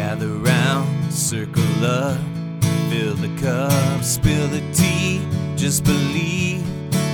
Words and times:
Gather 0.00 0.28
round, 0.28 1.12
circle 1.12 1.84
up, 1.84 2.18
fill 2.88 3.14
the 3.16 3.28
cup, 3.38 4.02
spill 4.02 4.48
the 4.48 4.62
tea. 4.72 5.20
Just 5.56 5.84
believe, 5.84 6.64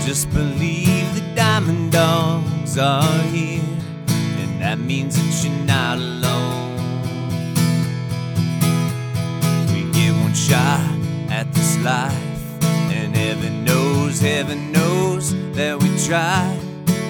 just 0.04 0.30
believe 0.30 1.12
the 1.16 1.34
diamond 1.34 1.90
dogs 1.90 2.78
are 2.78 3.22
here. 3.34 3.60
And 4.38 4.62
that 4.62 4.78
means 4.78 5.16
that 5.16 5.44
you're 5.44 5.64
not 5.64 5.98
alone. 5.98 6.76
We 9.72 9.90
get 9.90 10.12
one 10.22 10.32
shot 10.32 10.88
at 11.28 11.52
this 11.54 11.76
life, 11.78 12.62
and 12.92 13.16
heaven 13.16 13.64
knows, 13.64 14.20
heaven 14.20 14.70
knows 14.70 15.34
that 15.54 15.82
we 15.82 15.88
try, 16.06 16.56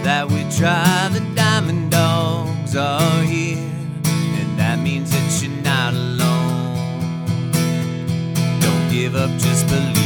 that 0.04 0.26
we 0.26 0.40
try. 0.50 1.10
The 1.12 1.20
diamond 1.34 1.90
dogs 1.90 2.74
are 2.74 3.22
here, 3.24 3.55
give 9.06 9.14
up, 9.14 9.30
just 9.38 9.68
believe. 9.68 9.96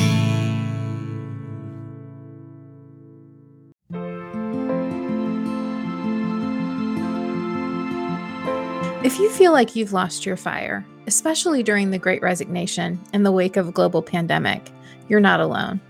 If 9.02 9.18
you 9.18 9.30
feel 9.30 9.52
like 9.52 9.74
you've 9.74 9.94
lost 9.94 10.26
your 10.26 10.36
fire, 10.36 10.84
especially 11.06 11.62
during 11.62 11.90
the 11.90 11.98
Great 11.98 12.20
Resignation 12.20 13.00
in 13.14 13.22
the 13.22 13.32
wake 13.32 13.56
of 13.56 13.68
a 13.68 13.72
global 13.72 14.02
pandemic, 14.02 14.70
you're 15.08 15.18
not 15.18 15.40
alone. 15.40 15.80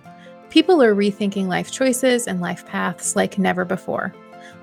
People 0.48 0.80
are 0.80 0.94
rethinking 0.94 1.48
life 1.48 1.72
choices 1.72 2.28
and 2.28 2.40
life 2.40 2.64
paths 2.64 3.16
like 3.16 3.38
never 3.38 3.64
before. 3.64 4.14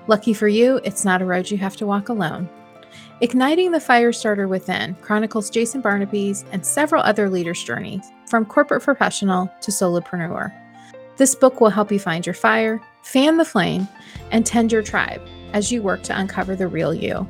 Lucky 0.06 0.32
for 0.32 0.48
you, 0.48 0.80
it's 0.84 1.04
not 1.04 1.20
a 1.20 1.26
road 1.26 1.50
you 1.50 1.58
have 1.58 1.76
to 1.76 1.86
walk 1.86 2.08
alone. 2.08 2.48
Igniting 3.20 3.72
the 3.72 3.80
Fire 3.80 4.12
Starter 4.12 4.48
Within 4.48 4.94
chronicles 5.02 5.50
Jason 5.50 5.82
Barnaby's 5.82 6.46
and 6.50 6.64
several 6.64 7.02
other 7.02 7.28
leaders' 7.28 7.62
journeys, 7.62 8.10
from 8.28 8.44
corporate 8.44 8.82
professional 8.82 9.50
to 9.60 9.70
solopreneur. 9.70 10.52
This 11.16 11.34
book 11.34 11.60
will 11.60 11.70
help 11.70 11.90
you 11.90 11.98
find 11.98 12.24
your 12.24 12.34
fire, 12.34 12.80
fan 13.02 13.36
the 13.36 13.44
flame, 13.44 13.88
and 14.30 14.46
tend 14.46 14.70
your 14.70 14.82
tribe 14.82 15.20
as 15.52 15.72
you 15.72 15.82
work 15.82 16.02
to 16.04 16.18
uncover 16.18 16.54
the 16.54 16.68
real 16.68 16.94
you. 16.94 17.26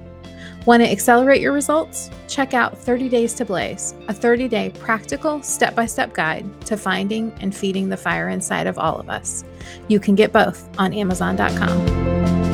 Want 0.66 0.82
to 0.82 0.90
accelerate 0.90 1.40
your 1.40 1.52
results? 1.52 2.10
Check 2.27 2.52
out 2.52 2.77
30 2.77 3.08
Days 3.08 3.32
to 3.34 3.44
Blaze, 3.44 3.94
a 4.08 4.12
30 4.12 4.48
day 4.48 4.70
practical, 4.78 5.40
step 5.42 5.74
by 5.74 5.86
step 5.86 6.12
guide 6.12 6.46
to 6.66 6.77
finding 6.77 7.33
and 7.40 7.55
feeding 7.55 7.88
the 7.88 7.96
fire 7.96 8.28
inside 8.28 8.66
of 8.66 8.78
all 8.78 9.00
of 9.00 9.08
us. 9.08 9.44
You 9.88 10.00
can 10.00 10.14
get 10.14 10.33
both 10.33 10.68
on 10.78 10.92
Amazon.com. 10.92 12.47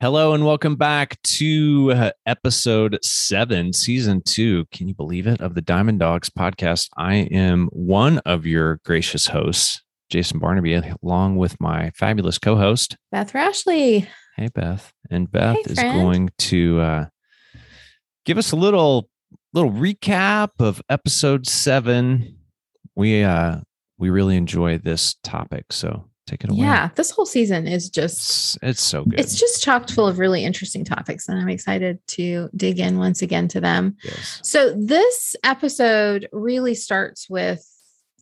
Hello 0.00 0.32
and 0.32 0.46
welcome 0.46 0.76
back 0.76 1.20
to 1.22 1.90
uh, 1.92 2.10
episode 2.24 3.00
seven, 3.02 3.72
season 3.72 4.22
two. 4.22 4.64
Can 4.70 4.86
you 4.86 4.94
believe 4.94 5.26
it? 5.26 5.40
Of 5.40 5.54
the 5.56 5.60
Diamond 5.60 5.98
Dogs 5.98 6.30
podcast. 6.30 6.88
I 6.96 7.14
am 7.32 7.66
one 7.72 8.18
of 8.18 8.46
your 8.46 8.76
gracious 8.84 9.26
hosts, 9.26 9.82
Jason 10.08 10.38
Barnaby, 10.38 10.80
along 11.02 11.34
with 11.36 11.60
my 11.60 11.90
fabulous 11.96 12.38
co 12.38 12.54
host, 12.54 12.96
Beth 13.10 13.32
Rashley. 13.32 14.06
Hey, 14.36 14.46
Beth. 14.54 14.92
And 15.10 15.28
Beth 15.28 15.56
Hey, 15.56 15.62
is 15.72 15.78
going 15.80 16.30
to 16.38 16.80
uh, 16.80 17.06
give 18.24 18.38
us 18.38 18.52
a 18.52 18.56
little 18.56 19.08
little 19.52 19.72
recap 19.72 20.50
of 20.60 20.80
episode 20.88 21.44
seven. 21.48 22.38
We 22.94 23.24
uh 23.24 23.62
we 23.98 24.10
really 24.10 24.36
enjoy 24.36 24.78
this 24.78 25.16
topic, 25.24 25.72
so 25.72 26.07
take 26.28 26.44
it 26.44 26.50
away. 26.50 26.60
Yeah, 26.60 26.90
this 26.94 27.10
whole 27.10 27.26
season 27.26 27.66
is 27.66 27.88
just 27.90 28.56
It's, 28.56 28.58
it's 28.62 28.82
so 28.82 29.04
good. 29.04 29.18
it's 29.18 29.38
just 29.38 29.62
chocked 29.62 29.92
full 29.92 30.06
of 30.06 30.18
really 30.18 30.44
interesting 30.44 30.84
topics 30.84 31.28
and 31.28 31.38
I'm 31.38 31.48
excited 31.48 31.98
to 32.08 32.48
dig 32.54 32.78
in 32.80 32.98
once 32.98 33.22
again 33.22 33.48
to 33.48 33.60
them. 33.60 33.96
yes. 34.04 34.40
So 34.42 34.72
this 34.74 35.34
episode 35.44 36.28
really 36.32 36.74
starts 36.74 37.28
with, 37.30 37.64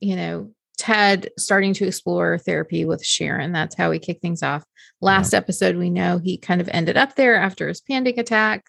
you 0.01 0.17
know, 0.17 0.53
Ted 0.79 1.31
starting 1.39 1.73
to 1.75 1.87
explore 1.87 2.39
therapy 2.39 2.85
with 2.85 3.05
Sharon. 3.05 3.53
That's 3.53 3.75
how 3.75 3.91
we 3.91 3.99
kick 3.99 4.21
things 4.21 4.43
off. 4.43 4.63
Last 5.01 5.35
episode, 5.35 5.77
we 5.77 5.91
know 5.91 6.19
he 6.19 6.37
kind 6.39 6.61
of 6.61 6.69
ended 6.73 6.97
up 6.97 7.17
there 7.17 7.37
after 7.37 7.69
his 7.69 7.81
panic 7.81 8.19
attack. 8.19 8.65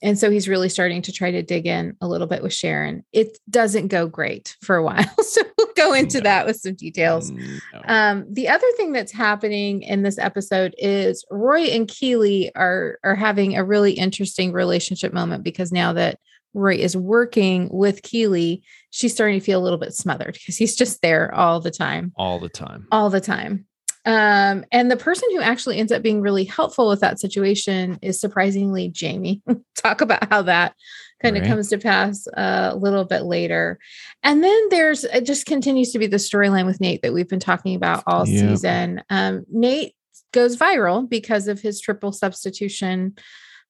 And 0.00 0.18
so 0.18 0.30
he's 0.30 0.48
really 0.48 0.68
starting 0.68 1.02
to 1.02 1.12
try 1.12 1.30
to 1.32 1.42
dig 1.42 1.66
in 1.66 1.96
a 2.00 2.06
little 2.08 2.26
bit 2.26 2.42
with 2.42 2.52
Sharon. 2.54 3.04
It 3.12 3.36
doesn't 3.50 3.88
go 3.88 4.06
great 4.06 4.56
for 4.62 4.76
a 4.76 4.82
while. 4.82 5.04
So 5.22 5.42
we'll 5.58 5.72
go 5.76 5.92
into 5.92 6.18
No. 6.18 6.22
that 6.24 6.46
with 6.46 6.56
some 6.56 6.74
details. 6.74 7.30
No. 7.30 7.42
Um, 7.86 8.24
the 8.32 8.48
other 8.48 8.66
thing 8.76 8.92
that's 8.92 9.12
happening 9.12 9.82
in 9.82 10.02
this 10.02 10.18
episode 10.18 10.74
is 10.78 11.24
Roy 11.30 11.64
and 11.64 11.86
Keely 11.86 12.50
are 12.56 12.98
are 13.04 13.14
having 13.14 13.56
a 13.56 13.64
really 13.64 13.92
interesting 13.92 14.52
relationship 14.52 15.12
moment 15.12 15.44
because 15.44 15.70
now 15.70 15.92
that 15.92 16.18
Roy 16.54 16.76
is 16.76 16.96
working 16.96 17.68
with 17.70 18.02
Keely, 18.02 18.62
she's 18.90 19.12
starting 19.12 19.38
to 19.38 19.44
feel 19.44 19.60
a 19.60 19.62
little 19.62 19.78
bit 19.78 19.92
smothered 19.92 20.32
because 20.34 20.56
he's 20.56 20.74
just 20.74 21.02
there 21.02 21.32
all 21.34 21.60
the 21.60 21.70
time, 21.70 22.12
all 22.16 22.40
the 22.40 22.48
time. 22.48 22.86
all 22.90 23.10
the 23.10 23.20
time. 23.20 23.66
Um, 24.08 24.64
and 24.72 24.90
the 24.90 24.96
person 24.96 25.28
who 25.32 25.42
actually 25.42 25.76
ends 25.76 25.92
up 25.92 26.00
being 26.02 26.22
really 26.22 26.44
helpful 26.44 26.88
with 26.88 27.00
that 27.00 27.20
situation 27.20 27.98
is 28.00 28.18
surprisingly 28.18 28.88
Jamie. 28.88 29.42
Talk 29.76 30.00
about 30.00 30.30
how 30.30 30.40
that 30.42 30.74
kind 31.22 31.36
of 31.36 31.42
Right. 31.42 31.48
comes 31.50 31.68
to 31.68 31.78
pass 31.78 32.26
a 32.32 32.74
little 32.74 33.04
bit 33.04 33.24
later. 33.24 33.78
And 34.22 34.42
then 34.42 34.58
there's 34.70 35.04
it 35.04 35.26
just 35.26 35.44
continues 35.44 35.92
to 35.92 35.98
be 35.98 36.06
the 36.06 36.16
storyline 36.16 36.64
with 36.64 36.80
Nate 36.80 37.02
that 37.02 37.12
we've 37.12 37.28
been 37.28 37.38
talking 37.38 37.74
about 37.74 38.02
all 38.06 38.26
Yeah. 38.26 38.48
season. 38.48 39.02
Um, 39.10 39.44
Nate 39.52 39.92
goes 40.32 40.56
viral 40.56 41.06
because 41.06 41.46
of 41.46 41.60
his 41.60 41.78
triple 41.78 42.12
substitution 42.12 43.14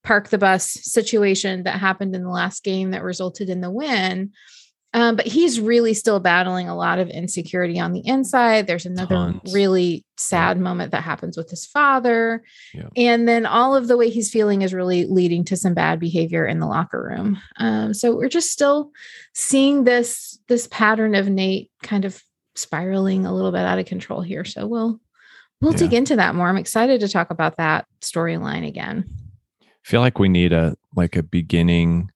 park 0.04 0.28
the 0.28 0.38
bus 0.38 0.70
situation 0.70 1.64
that 1.64 1.80
happened 1.80 2.14
in 2.14 2.22
the 2.22 2.30
last 2.30 2.62
game 2.62 2.92
that 2.92 3.02
resulted 3.02 3.48
in 3.50 3.60
the 3.60 3.70
win. 3.70 4.30
Um, 4.94 5.16
but 5.16 5.26
he's 5.26 5.60
really 5.60 5.92
still 5.92 6.18
battling 6.18 6.68
a 6.68 6.74
lot 6.76 6.98
of 6.98 7.10
insecurity 7.10 7.78
on 7.78 7.92
the 7.92 8.00
inside. 8.06 8.66
There's 8.66 8.86
another 8.86 9.14
Tons. 9.14 9.52
really 9.54 10.04
sad 10.16 10.58
moment 10.58 10.92
that 10.92 11.02
happens 11.02 11.36
with 11.36 11.50
his 11.50 11.66
father. 11.66 12.42
Yeah. 12.72 12.88
And 12.96 13.28
then 13.28 13.44
all 13.44 13.76
of 13.76 13.86
the 13.86 13.98
way 13.98 14.08
he's 14.08 14.30
feeling 14.30 14.62
is 14.62 14.72
really 14.72 15.04
leading 15.04 15.44
to 15.44 15.56
some 15.58 15.74
bad 15.74 16.00
behavior 16.00 16.46
in 16.46 16.58
the 16.58 16.66
locker 16.66 17.02
room. 17.02 17.38
Um, 17.58 17.92
so 17.92 18.16
we're 18.16 18.30
just 18.30 18.50
still 18.50 18.90
seeing 19.34 19.84
this 19.84 20.38
this 20.48 20.66
pattern 20.70 21.14
of 21.14 21.28
Nate 21.28 21.70
kind 21.82 22.06
of 22.06 22.22
spiraling 22.54 23.26
a 23.26 23.34
little 23.34 23.52
bit 23.52 23.60
out 23.66 23.78
of 23.78 23.84
control 23.86 24.22
here. 24.22 24.44
So 24.46 24.66
we'll 24.66 25.00
we'll 25.60 25.72
Yeah. 25.72 25.78
dig 25.80 25.92
into 25.94 26.16
that 26.16 26.34
more. 26.34 26.48
I'm 26.48 26.56
excited 26.56 27.00
to 27.00 27.08
talk 27.08 27.30
about 27.30 27.58
that 27.58 27.86
storyline 28.00 28.66
again. 28.66 29.04
feel 29.84 30.00
like 30.00 30.18
we 30.18 30.30
need 30.30 30.52
a 30.54 30.76
like 30.96 31.14
a 31.14 31.22
beginning 31.22 32.10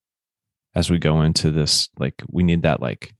as 0.75 0.91
we 0.91 0.99
go 0.99 1.23
into 1.23 1.51
this 1.51 1.89
like 1.99 2.23
we 2.29 2.43
need 2.43 2.63
that 2.63 2.81
like 2.81 3.15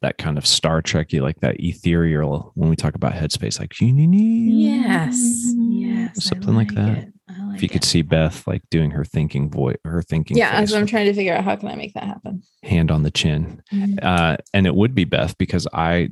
that 0.00 0.18
kind 0.18 0.36
of 0.36 0.46
star 0.46 0.82
trekky 0.82 1.20
like 1.20 1.38
that 1.40 1.56
ethereal 1.60 2.50
when 2.54 2.68
we 2.68 2.74
talk 2.76 2.94
about 2.94 3.12
headspace 3.12 3.60
like 3.60 3.72
Yes. 3.80 5.52
Yes. 5.56 6.24
Something 6.24 6.54
like 6.54 6.74
that 6.74 7.08
like 7.28 7.56
if 7.56 7.62
you 7.62 7.68
could 7.68 7.84
see 7.84 8.02
beth 8.02 8.46
like 8.46 8.62
doing 8.70 8.90
her 8.90 9.04
thinking 9.04 9.50
voice 9.50 9.76
her 9.84 10.02
thinking 10.02 10.36
Yeah, 10.36 10.50
face 10.58 10.70
as 10.70 10.74
I'm 10.74 10.86
trying 10.86 11.06
to 11.06 11.14
figure 11.14 11.34
out 11.34 11.44
how 11.44 11.54
can 11.56 11.68
I 11.68 11.76
make 11.76 11.94
that 11.94 12.04
happen. 12.04 12.42
hand 12.62 12.90
on 12.90 13.02
the 13.02 13.10
chin 13.10 13.62
uh 14.02 14.36
and 14.54 14.66
it 14.66 14.74
would 14.74 14.94
be 14.94 15.04
beth 15.04 15.36
because 15.38 15.66
i 15.72 16.08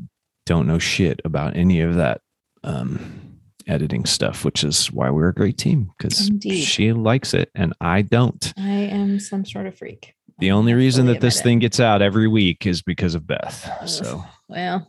don't 0.47 0.67
know 0.67 0.79
shit 0.79 1.21
about 1.25 1.57
any 1.57 1.81
of 1.81 1.95
that 1.97 2.21
um 2.65 3.39
editing 3.67 4.05
stuff 4.05 4.45
which 4.45 4.65
is 4.65 4.91
why 4.93 5.11
we're 5.11 5.29
a 5.29 5.35
great 5.35 5.57
team 5.59 5.91
because 5.97 6.31
she 6.63 6.93
likes 6.93 7.35
it 7.35 7.51
and 7.55 7.73
i 7.81 8.03
don't 8.03 8.53
I 8.57 8.63
am 8.71 9.19
some 9.21 9.45
sort 9.45 9.67
of 9.67 9.77
freak. 9.77 10.15
The 10.41 10.51
only 10.53 10.75
reason 10.75 11.07
that 11.07 11.21
this 11.21 11.41
thing 11.41 11.59
gets 11.59 11.81
out 11.81 12.03
every 12.03 12.27
week 12.29 12.67
is 12.67 12.83
because 12.83 13.15
of 13.15 13.27
Beth. 13.27 13.89
So 13.89 14.25
well, 14.49 14.87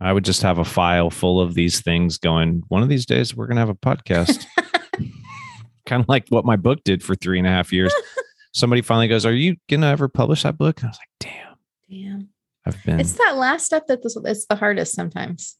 I 0.00 0.12
would 0.12 0.24
just 0.24 0.42
have 0.42 0.58
a 0.58 0.64
file 0.64 1.10
full 1.10 1.40
of 1.40 1.54
these 1.54 1.80
things 1.80 2.18
going, 2.18 2.62
one 2.68 2.82
of 2.82 2.88
these 2.88 3.06
days 3.06 3.34
we're 3.34 3.46
going 3.46 3.56
to 3.56 3.60
have 3.60 3.68
a 3.68 3.74
podcast. 3.74 4.44
kind 5.86 6.02
of 6.02 6.08
like 6.08 6.26
what 6.28 6.44
my 6.44 6.56
book 6.56 6.82
did 6.84 7.02
for 7.02 7.14
three 7.14 7.38
and 7.38 7.46
a 7.46 7.50
half 7.50 7.72
years. 7.72 7.92
Somebody 8.54 8.82
finally 8.82 9.08
goes, 9.08 9.26
Are 9.26 9.32
you 9.32 9.56
going 9.68 9.80
to 9.80 9.88
ever 9.88 10.08
publish 10.08 10.44
that 10.44 10.56
book? 10.56 10.78
And 10.80 10.86
I 10.86 10.90
was 10.90 10.98
like, 10.98 11.08
Damn, 11.20 11.56
damn. 11.90 12.28
I've 12.66 12.82
been. 12.84 13.00
It's 13.00 13.12
that 13.14 13.36
last 13.36 13.66
step 13.66 13.86
that 13.88 14.02
this 14.02 14.16
it's 14.24 14.46
the 14.46 14.56
hardest 14.56 14.94
sometimes. 14.94 15.56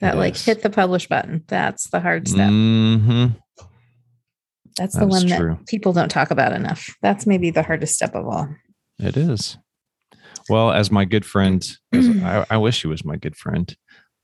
That 0.00 0.14
It 0.14 0.18
like 0.18 0.34
is. 0.34 0.44
hit 0.44 0.62
the 0.62 0.70
publish 0.70 1.08
button. 1.08 1.44
That's 1.46 1.88
the 1.90 2.00
hard 2.00 2.26
step. 2.28 2.50
Mhm. 2.50 3.36
That's 4.76 4.94
the 4.94 5.06
that 5.06 5.14
is 5.14 5.24
one 5.24 5.38
true. 5.38 5.54
that 5.56 5.66
people 5.66 5.92
don't 5.92 6.10
talk 6.10 6.30
about 6.30 6.52
enough. 6.52 6.94
That's 7.02 7.26
maybe 7.26 7.50
the 7.50 7.62
hardest 7.62 7.94
step 7.94 8.14
of 8.14 8.26
all. 8.26 8.48
It 8.98 9.16
is. 9.16 9.58
Well, 10.48 10.70
as 10.70 10.90
my 10.90 11.04
good 11.04 11.24
friend, 11.24 11.66
I, 11.94 12.46
I 12.50 12.56
wish 12.58 12.82
he 12.82 12.88
was 12.88 13.04
my 13.04 13.16
good 13.16 13.36
friend. 13.36 13.74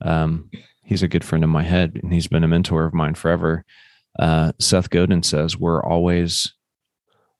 Um, 0.01 0.49
he's 0.83 1.03
a 1.03 1.07
good 1.07 1.23
friend 1.25 1.43
in 1.43 1.49
my 1.49 1.63
head, 1.63 1.99
and 2.01 2.13
he's 2.13 2.27
been 2.27 2.43
a 2.43 2.47
mentor 2.47 2.85
of 2.85 2.93
mine 2.93 3.15
forever. 3.15 3.65
Uh, 4.19 4.51
Seth 4.59 4.89
Godin 4.89 5.23
says, 5.23 5.57
"We're 5.57 5.83
always, 5.83 6.53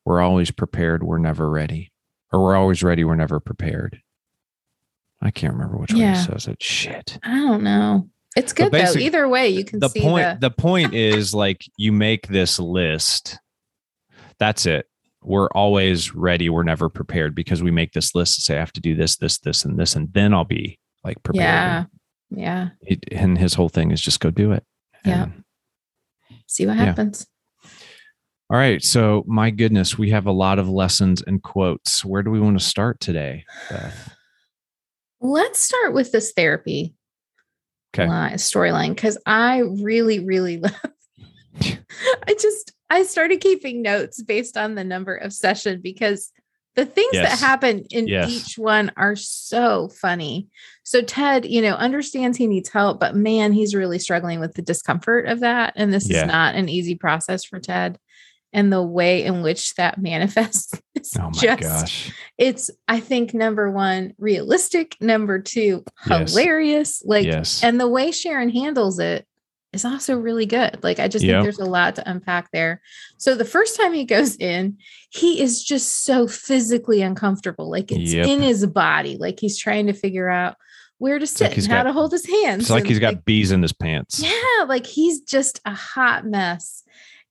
we're 0.05 0.21
always 0.21 0.51
prepared. 0.51 1.03
We're 1.03 1.17
never 1.19 1.49
ready, 1.49 1.91
or 2.31 2.41
we're 2.43 2.55
always 2.55 2.83
ready. 2.83 3.03
We're 3.03 3.15
never 3.15 3.39
prepared." 3.39 4.01
I 5.21 5.31
can't 5.31 5.53
remember 5.53 5.77
which 5.77 5.93
Yeah. 5.93 6.17
he 6.17 6.23
says 6.25 6.47
it. 6.47 6.61
Shit. 6.61 7.17
I 7.23 7.35
don't 7.35 7.63
know. 7.63 8.09
It's 8.35 8.53
good 8.53 8.71
though. 8.71 8.93
Either 8.97 9.27
way, 9.27 9.49
you 9.49 9.63
can 9.63 9.79
the 9.79 9.89
see 9.89 10.01
point 10.01 10.39
the, 10.41 10.49
the 10.49 10.55
point 10.55 10.93
is 10.93 11.33
like 11.35 11.65
you 11.77 11.91
make 11.91 12.27
this 12.27 12.59
list 12.59 13.37
that's 14.39 14.65
it 14.65 14.87
we're 15.21 15.47
always 15.49 16.13
ready 16.15 16.49
we're 16.49 16.63
never 16.63 16.89
prepared 16.89 17.33
because 17.35 17.61
we 17.63 17.71
make 17.71 17.93
this 17.93 18.13
list 18.15 18.37
and 18.37 18.43
say 18.43 18.55
i 18.57 18.59
have 18.59 18.73
to 18.73 18.81
do 18.81 18.93
this 18.95 19.15
this 19.17 19.37
this 19.39 19.63
and 19.63 19.79
this 19.79 19.95
and 19.95 20.11
then 20.11 20.33
i'll 20.33 20.43
be 20.43 20.77
like 21.03 21.21
prepared 21.23 21.43
yeah, 21.45 21.85
yeah. 22.29 22.69
It- 22.81 23.03
and 23.11 23.37
his 23.37 23.53
whole 23.53 23.69
thing 23.69 23.91
is 23.91 24.01
just 24.01 24.19
go 24.19 24.31
do 24.31 24.51
it 24.51 24.63
Yeah. 25.05 25.27
See 26.47 26.65
what 26.65 26.75
Yeah. 26.77 26.85
happens. 26.85 27.25
all 28.49 28.57
right 28.57 28.83
so 28.83 29.23
my 29.27 29.49
goodness 29.51 29.97
we 29.97 30.09
have 30.09 30.25
a 30.25 30.31
lot 30.31 30.59
of 30.59 30.67
lessons 30.67 31.21
and 31.21 31.41
quotes 31.41 32.03
where 32.03 32.23
do 32.23 32.31
we 32.31 32.39
want 32.39 32.59
to 32.59 32.65
start 32.65 32.99
today 32.99 33.45
Beth? 33.69 34.13
Let's 35.21 35.59
start 35.59 35.93
with 35.93 36.11
this 36.11 36.33
therapy 36.33 36.95
Okay. 37.93 38.07
line, 38.07 38.33
storyline 38.33 38.89
because 38.89 39.17
I 39.25 39.59
really, 39.59 40.19
really 40.19 40.57
love. 40.59 40.73
I 42.27 42.33
just 42.39 42.71
I 42.89 43.03
started 43.03 43.41
keeping 43.41 43.81
notes 43.81 44.21
based 44.21 44.57
on 44.57 44.75
the 44.75 44.83
number 44.83 45.15
of 45.15 45.33
session 45.33 45.79
because 45.81 46.31
the 46.75 46.85
things 46.85 47.13
Yes. 47.13 47.39
that 47.39 47.45
happen 47.45 47.85
in 47.91 48.07
Yes. 48.07 48.29
each 48.29 48.57
one 48.57 48.91
are 48.97 49.15
so 49.15 49.89
funny. 49.89 50.47
So 50.83 51.03
Ted, 51.03 51.45
you 51.45 51.61
know, 51.61 51.73
understands 51.75 52.35
he 52.37 52.47
needs 52.47 52.69
help, 52.69 52.99
but 52.99 53.15
man, 53.15 53.53
he's 53.53 53.75
really 53.75 53.99
struggling 53.99 54.39
with 54.39 54.55
the 54.55 54.63
discomfort 54.63 55.27
of 55.27 55.41
that, 55.41 55.73
and 55.75 55.93
this 55.93 56.09
Yeah. 56.09 56.21
is 56.23 56.27
not 56.27 56.55
an 56.55 56.69
easy 56.69 56.95
process 56.95 57.45
for 57.45 57.59
Ted. 57.59 57.99
And 58.53 58.71
the 58.71 58.83
way 58.83 59.23
in 59.23 59.41
which 59.41 59.73
that 59.75 59.97
manifests 59.99 60.79
is 60.95 61.15
oh 61.19 61.23
my 61.23 61.31
just 61.31 61.61
gosh 61.61 62.11
it's 62.37 62.69
i 62.87 62.99
think 62.99 63.33
number 63.33 63.69
one 63.71 64.13
realistic 64.19 64.95
number 65.01 65.39
two 65.39 65.83
Yes. 66.07 66.31
hilarious 66.31 67.01
like 67.05 67.25
yes 67.25 67.63
and 67.63 67.79
the 67.79 67.87
way 67.87 68.11
sharon 68.11 68.49
handles 68.49 68.99
it 68.99 69.25
is 69.73 69.85
also 69.85 70.15
really 70.17 70.45
good 70.45 70.83
like 70.83 70.99
i 70.99 71.07
just 71.07 71.25
Yep. 71.25 71.33
think 71.33 71.43
there's 71.45 71.67
a 71.67 71.69
lot 71.69 71.95
to 71.95 72.07
unpack 72.09 72.51
there 72.51 72.81
so 73.17 73.33
the 73.35 73.43
first 73.45 73.75
time 73.75 73.91
he 73.93 74.05
goes 74.05 74.35
in 74.37 74.77
he 75.09 75.41
is 75.41 75.63
just 75.63 76.03
so 76.05 76.27
physically 76.27 77.01
uncomfortable 77.01 77.69
like 77.71 77.91
it's 77.91 78.13
Yep. 78.13 78.27
in 78.27 78.41
his 78.41 78.65
body 78.67 79.17
like 79.19 79.39
he's 79.39 79.57
trying 79.57 79.87
to 79.87 79.93
figure 79.93 80.29
out 80.29 80.55
where 80.99 81.17
to 81.19 81.25
sit 81.27 81.53
he's 81.53 81.65
and 81.65 81.73
how 81.73 81.79
got- 81.79 81.87
to 81.87 81.93
hold 81.93 82.11
his 82.11 82.25
hands 82.25 82.61
it's 82.63 82.69
like 82.69 82.81
and, 82.81 82.89
he's 82.89 82.99
got 82.99 83.25
bees 83.25 83.51
in 83.51 83.61
his 83.63 83.73
pants 83.73 84.21
yeah, 84.23 84.63
like 84.67 84.85
he's 84.85 85.21
just 85.21 85.59
a 85.65 85.73
hot 85.73 86.23
mess. 86.25 86.82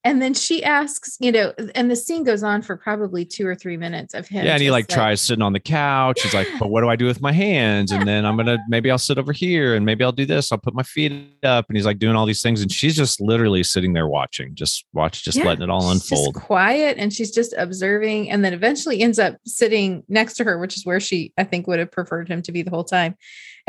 And 0.05 0.21
then 0.21 0.35
she 0.35 0.65
asks, 0.65 1.17
you 1.21 1.31
know, 1.31 1.53
and 1.77 1.89
the 1.89 1.95
scene 1.95 2.25
goes 2.25 2.43
on 2.43 2.63
for 2.63 2.77
probably 2.77 3.25
two 3.25 3.47
or 3.47 3.55
three 3.55 3.77
minutes 3.77 4.15
of 4.15 4.27
him. 4.27 4.45
Yeah, 4.45 4.55
and 4.55 4.61
he 4.61 4.67
just 4.67 4.73
like 4.73 4.89
tries 4.89 5.21
sitting 5.21 5.43
on 5.43 5.53
the 5.53 5.61
couch. 5.61 6.23
He's 6.23 6.35
like, 6.35 6.49
"But 6.59 6.71
what 6.71 6.81
do 6.81 6.89
I 6.89 6.97
do 6.97 7.07
with 7.07 7.21
my 7.21 7.31
hands?" 7.31 7.93
And 7.93 8.07
then 8.07 8.27
I'm 8.27 8.37
gonna 8.37 8.59
maybe 8.69 8.91
I'll 8.91 8.99
sit 8.99 9.17
over 9.17 9.33
here, 9.33 9.77
and 9.77 9.87
maybe 9.87 10.03
I'll 10.03 10.11
do 10.11 10.27
this. 10.27 10.51
I'll 10.51 10.59
put 10.59 10.75
my 10.75 10.83
feet 10.83 11.13
up, 11.45 11.67
and 11.69 11.77
he's 11.77 11.87
like 11.87 12.01
doing 12.01 12.17
all 12.17 12.27
these 12.27 12.43
things, 12.43 12.63
and 12.63 12.73
she's 12.73 12.97
just 12.97 13.21
literally 13.21 13.63
sitting 13.63 13.93
there 13.93 14.09
watching, 14.09 14.57
just 14.57 14.85
watch, 14.93 15.23
just 15.23 15.39
Yeah, 15.39 15.45
letting 15.45 15.63
it 15.63 15.71
all 15.71 15.83
she's 15.93 16.11
unfold. 16.11 16.35
quiet, 16.35 16.97
and 16.99 17.13
she's 17.13 17.31
just 17.31 17.55
observing, 17.57 18.29
and 18.29 18.45
then 18.45 18.55
eventually 18.55 19.01
ends 19.03 19.21
up 19.21 19.37
sitting 19.47 20.03
next 20.09 20.35
to 20.35 20.45
her, 20.45 20.59
which 20.59 20.77
is 20.77 20.85
where 20.85 20.99
she, 20.99 21.33
I 21.39 21.45
think, 21.45 21.69
would 21.69 21.79
have 21.79 21.93
preferred 21.93 22.29
him 22.29 22.43
to 22.43 22.51
be 22.51 22.63
the 22.63 22.71
whole 22.71 22.83
time. 22.85 23.15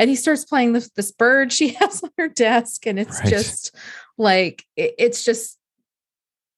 And 0.00 0.10
he 0.10 0.16
starts 0.16 0.44
playing 0.44 0.72
this, 0.72 0.90
this 0.96 1.12
bird 1.12 1.52
she 1.52 1.68
has 1.74 2.02
on 2.02 2.10
her 2.18 2.26
desk, 2.28 2.86
and 2.88 2.98
it's 2.98 3.20
Right. 3.20 3.28
just 3.30 3.76
like 4.18 4.64
it- 4.76 4.94
it's 4.98 5.22
just 5.24 5.58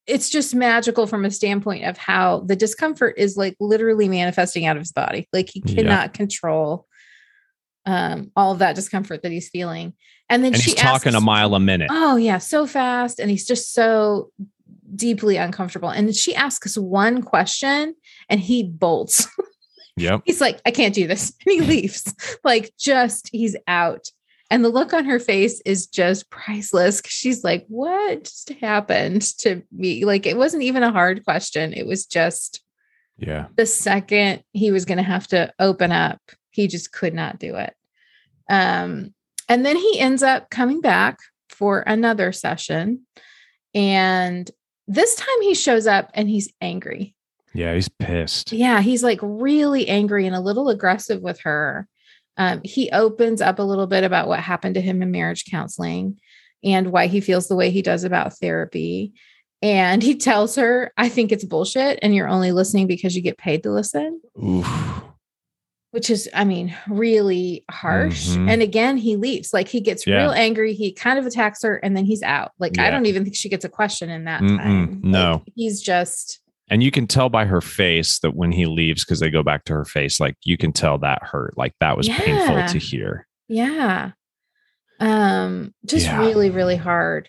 it's 0.06 0.30
just 0.30 0.54
magical 0.54 1.06
from 1.06 1.24
a 1.24 1.30
standpoint 1.30 1.84
of 1.84 1.96
how 1.98 2.40
the 2.40 2.56
discomfort 2.56 3.14
is 3.18 3.36
like 3.36 3.56
literally 3.60 4.08
manifesting 4.08 4.66
out 4.66 4.76
of 4.76 4.80
his 4.82 4.92
body. 4.92 5.28
Like 5.32 5.50
he 5.50 5.62
Yeah. 5.64 5.74
cannot 5.74 6.14
control 6.14 6.86
um 7.84 8.30
all 8.36 8.52
of 8.52 8.58
that 8.58 8.74
discomfort 8.74 9.22
that 9.22 9.32
he's 9.32 9.48
feeling. 9.48 9.92
And 10.28 10.42
then 10.44 10.54
And 10.54 10.62
she 10.62 10.74
talking 10.74 11.14
a 11.14 11.20
mile 11.20 11.54
a 11.54 11.60
minute. 11.60 11.88
Oh 11.92 12.16
yeah, 12.16 12.38
so 12.38 12.66
fast 12.66 13.20
and 13.20 13.30
he's 13.30 13.46
just 13.46 13.72
so 13.72 14.30
deeply 14.94 15.36
uncomfortable. 15.36 15.88
And 15.90 16.14
she 16.14 16.34
asks 16.34 16.76
one 16.78 17.22
question 17.22 17.94
and 18.28 18.40
he 18.40 18.62
bolts. 18.62 19.26
Yep. 19.98 20.24
he's 20.26 20.42
like, 20.42 20.60
I 20.66 20.72
can't 20.72 20.94
do 20.94 21.06
this. 21.06 21.32
And 21.46 21.52
he 21.54 21.60
leaves. 21.62 22.14
like 22.44 22.70
just 22.78 23.30
he's 23.32 23.56
out. 23.66 24.08
And 24.50 24.64
the 24.64 24.68
look 24.68 24.92
on 24.92 25.04
her 25.06 25.18
face 25.18 25.60
is 25.64 25.86
just 25.88 26.30
priceless. 26.30 27.02
She's 27.06 27.42
like, 27.42 27.64
what 27.68 28.24
just 28.24 28.50
happened 28.60 29.22
to 29.38 29.62
me? 29.72 30.04
Like 30.04 30.24
it 30.26 30.36
wasn't 30.36 30.62
even 30.62 30.82
a 30.84 30.92
hard 30.92 31.24
question. 31.24 31.72
It 31.72 31.86
was 31.86 32.06
just 32.06 32.62
Yeah. 33.18 33.46
the 33.56 33.66
second 33.66 34.44
he 34.52 34.70
was 34.70 34.84
going 34.84 34.98
to 34.98 35.04
have 35.04 35.26
to 35.28 35.52
open 35.58 35.90
up, 35.90 36.20
he 36.50 36.68
just 36.68 36.92
could 36.92 37.12
not 37.14 37.38
do 37.40 37.56
it. 37.56 37.74
Um, 38.48 39.12
and 39.48 39.66
then 39.66 39.76
he 39.76 39.98
ends 39.98 40.22
up 40.22 40.48
coming 40.50 40.80
back 40.80 41.18
for 41.48 41.80
another 41.80 42.30
session. 42.32 43.06
And 43.74 44.48
this 44.86 45.16
time 45.16 45.42
he 45.42 45.54
shows 45.54 45.86
up 45.88 46.10
and 46.14 46.28
he's 46.28 46.52
angry. 46.60 47.14
Yeah. 47.52 47.74
He's 47.74 47.88
pissed. 47.88 48.52
Yeah, 48.52 48.80
he's 48.80 49.02
like 49.02 49.18
really 49.22 49.88
angry 49.88 50.26
and 50.26 50.36
a 50.36 50.40
little 50.40 50.68
aggressive 50.68 51.20
with 51.20 51.40
her. 51.40 51.88
Um, 52.38 52.60
he 52.64 52.90
opens 52.90 53.40
up 53.40 53.58
a 53.58 53.62
little 53.62 53.86
bit 53.86 54.04
about 54.04 54.28
what 54.28 54.40
happened 54.40 54.74
to 54.74 54.80
him 54.80 55.02
in 55.02 55.10
marriage 55.10 55.44
counseling 55.46 56.18
and 56.62 56.92
why 56.92 57.06
he 57.06 57.20
feels 57.20 57.48
the 57.48 57.56
way 57.56 57.70
he 57.70 57.82
does 57.82 58.04
about 58.04 58.34
therapy. 58.38 59.12
And 59.62 60.02
he 60.02 60.16
tells 60.16 60.56
her, 60.56 60.92
I 60.96 61.08
think 61.08 61.32
it's 61.32 61.44
bullshit 61.44 61.98
and 62.02 62.14
you're 62.14 62.28
only 62.28 62.52
listening 62.52 62.86
because 62.86 63.16
you 63.16 63.22
get 63.22 63.38
paid 63.38 63.62
to 63.62 63.70
listen, 63.72 64.20
Oof. 64.42 64.66
which 65.92 66.10
is, 66.10 66.28
I 66.34 66.44
mean, 66.44 66.76
really 66.88 67.64
harsh. 67.70 68.28
Mhm. 68.28 68.50
And 68.50 68.62
again, 68.62 68.98
he 68.98 69.16
leaves. 69.16 69.54
Like 69.54 69.68
he 69.68 69.80
gets 69.80 70.06
Yeah. 70.06 70.22
real 70.22 70.32
angry. 70.32 70.74
He 70.74 70.92
kind 70.92 71.18
of 71.18 71.24
attacks 71.24 71.62
her 71.62 71.76
and 71.76 71.96
then 71.96 72.04
he's 72.04 72.22
out. 72.22 72.52
Like 72.58 72.78
I 72.78 72.90
don't 72.90 73.06
even 73.06 73.24
think 73.24 73.34
she 73.34 73.48
gets 73.48 73.64
a 73.64 73.70
question 73.70 74.10
in 74.10 74.24
that 74.24 74.42
Mm-mm, 74.42 74.58
time. 74.58 75.00
no. 75.02 75.30
Like, 75.32 75.42
he's 75.54 75.80
just 75.80 76.40
And 76.68 76.82
you 76.82 76.90
can 76.90 77.06
tell 77.06 77.28
by 77.28 77.44
her 77.44 77.60
face 77.60 78.18
that 78.20 78.34
when 78.34 78.50
he 78.52 78.66
leaves, 78.66 79.04
because 79.04 79.20
they 79.20 79.30
go 79.30 79.42
back 79.42 79.64
to 79.64 79.72
her 79.74 79.84
face, 79.84 80.18
like 80.18 80.34
you 80.44 80.56
can 80.56 80.72
tell 80.72 80.98
that 80.98 81.22
hurt. 81.22 81.56
Like 81.56 81.74
that 81.80 81.96
was 81.96 82.08
painful 82.08 82.66
to 82.66 82.78
hear. 82.78 83.26
Yeah. 83.48 84.12
Um, 84.98 85.74
just 85.84 86.06
Yeah. 86.06 86.18
really, 86.18 86.50
really 86.50 86.76
hard. 86.76 87.28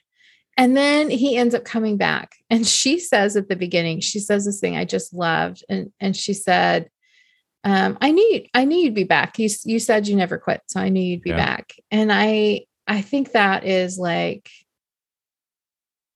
And 0.58 0.76
then 0.76 1.12
he 1.12 1.38
ends 1.38 1.54
up 1.54 1.66
coming 1.66 1.98
back. 1.98 2.32
And 2.50 2.66
she 2.66 3.00
says 3.00 3.36
at 3.36 3.48
the 3.48 3.56
beginning, 3.56 4.00
she 4.00 4.20
says 4.20 4.46
this 4.46 4.60
thing 4.60 4.76
I 4.76 4.86
just 4.86 5.14
loved. 5.14 5.64
And 5.70 5.92
and 6.00 6.16
she 6.16 6.34
said, 6.34 6.90
um, 7.64 7.98
I 8.02 8.12
knew 8.12 8.42
I 8.56 8.66
knew 8.66 8.78
you'd 8.78 8.96
be 8.96 9.04
back. 9.04 9.38
You 9.38 9.50
you 9.66 9.78
said 9.80 10.08
you 10.08 10.16
never 10.16 10.40
quit. 10.40 10.62
So 10.68 10.80
I 10.80 10.90
knew 10.90 11.02
you'd 11.04 11.22
be 11.22 11.30
Yeah. 11.30 11.38
back. 11.38 11.74
And 11.92 12.12
I 12.12 12.62
I 12.88 13.02
think 13.02 13.34
that 13.34 13.66
is 13.66 14.00
like 14.00 14.50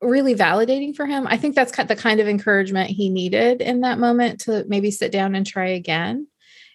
really 0.01 0.35
validating 0.35 0.95
for 0.95 1.05
him. 1.05 1.27
I 1.27 1.37
think 1.37 1.55
that's 1.55 1.71
the 1.71 1.95
kind 1.95 2.19
of 2.19 2.27
encouragement 2.27 2.89
he 2.89 3.09
needed 3.09 3.61
in 3.61 3.81
that 3.81 3.99
moment 3.99 4.41
to 4.41 4.65
maybe 4.67 4.91
sit 4.91 5.11
down 5.11 5.35
and 5.35 5.45
try 5.45 5.67
again. 5.67 6.27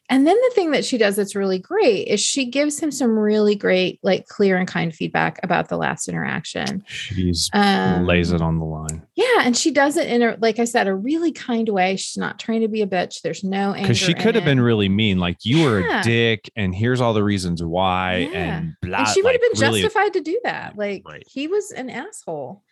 And 0.09 0.25
then 0.25 0.37
the 0.37 0.53
thing 0.55 0.71
that 0.71 0.85
she 0.85 0.99
does 0.99 1.17
that's 1.17 1.35
really 1.35 1.59
great 1.59 2.05
is 2.05 2.21
she 2.21 2.47
gives 2.49 2.79
him 2.79 2.93
some 2.93 3.19
really 3.19 3.57
great, 3.57 3.99
like 4.05 4.29
clear 4.29 4.57
and 4.57 4.69
kind 4.69 4.95
feedback 4.95 5.41
about 5.43 5.69
the 5.69 5.77
last 5.77 6.09
interaction. 6.09 6.85
She's 6.87 7.51
Um, 7.53 8.07
lays 8.07 8.31
it 8.31 8.41
on 8.41 8.61
the 8.61 8.65
line. 8.65 9.03
Yeah, 9.17 9.41
and 9.41 9.57
she 9.57 9.73
does 9.73 9.97
it 9.97 10.07
in 10.07 10.23
a, 10.23 10.37
like 10.41 10.61
I 10.61 10.65
said, 10.65 10.87
a 10.87 10.95
really 10.95 11.33
kind 11.33 11.69
way. 11.71 11.97
She's 11.97 12.17
not 12.17 12.39
trying 12.39 12.61
to 12.61 12.69
be 12.69 12.83
a 12.83 12.87
bitch. 12.87 13.23
There's 13.23 13.43
no 13.43 13.73
anger. 13.73 13.81
Because 13.83 13.99
she 13.99 14.15
could 14.15 14.37
have 14.37 14.45
been 14.45 14.61
really 14.61 14.89
mean, 14.89 15.19
like 15.19 15.39
you 15.45 15.65
were 15.65 15.81
Yeah. 15.81 15.99
a 16.01 16.05
dick, 16.05 16.53
and 16.55 16.73
here's 16.73 17.01
all 17.01 17.13
the 17.13 17.25
reasons 17.25 17.61
why, 17.61 18.29
Yeah. 18.33 18.59
and 18.59 18.75
blah. 18.83 18.99
and 18.99 19.09
she 19.09 19.23
would 19.23 19.33
have 19.33 19.41
like, 19.43 19.53
been 19.55 19.61
really- 19.61 19.83
justified 19.83 20.13
to 20.13 20.21
do 20.21 20.41
that. 20.45 20.79
Like 20.79 21.03
Right. 21.05 21.25
he 21.29 21.49
was 21.49 21.73
an 21.73 21.91
asshole. 21.91 22.63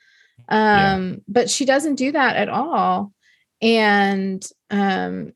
Yeah. 0.50 0.94
Um, 0.94 1.22
but 1.28 1.48
she 1.50 1.64
doesn't 1.64 1.94
do 1.96 2.12
that 2.12 2.36
at 2.36 2.48
all. 2.48 3.12
And 3.62 4.44
um, 4.70 5.32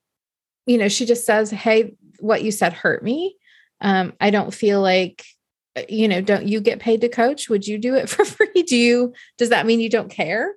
you 0.66 0.76
know, 0.78 0.88
she 0.88 1.06
just 1.06 1.24
says, 1.24 1.50
Hey, 1.50 1.94
what 2.20 2.42
you 2.42 2.50
said 2.50 2.72
hurt 2.72 3.02
me. 3.02 3.36
Um, 3.80 4.12
I 4.20 4.30
don't 4.30 4.52
feel 4.52 4.80
like 4.82 5.24
uh, 5.76 5.82
you 5.88 6.08
know, 6.08 6.20
don't 6.20 6.46
you 6.46 6.60
get 6.60 6.80
paid 6.80 7.00
to 7.02 7.08
coach? 7.08 7.48
Would 7.48 7.66
you 7.66 7.78
do 7.78 7.94
it 7.94 8.08
for 8.10 8.24
free? 8.24 8.62
Do 8.66 8.76
you 8.76 9.12
does 9.38 9.48
that 9.50 9.66
mean 9.66 9.80
you 9.80 9.88
don't 9.90 10.10
care? 10.10 10.54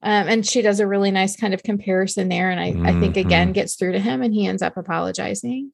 Um, 0.00 0.28
and 0.28 0.46
she 0.46 0.62
does 0.62 0.78
a 0.78 0.86
really 0.86 1.10
nice 1.10 1.34
kind 1.34 1.52
of 1.54 1.64
comparison 1.64 2.28
there. 2.28 2.50
And 2.50 2.60
I, 2.60 2.90
I 2.90 3.00
think 3.00 3.16
again 3.16 3.50
Mhm. 3.50 3.54
gets 3.54 3.74
through 3.74 3.92
to 3.92 3.98
him 3.98 4.22
and 4.22 4.32
he 4.32 4.46
ends 4.46 4.62
up 4.62 4.76
apologizing. 4.76 5.72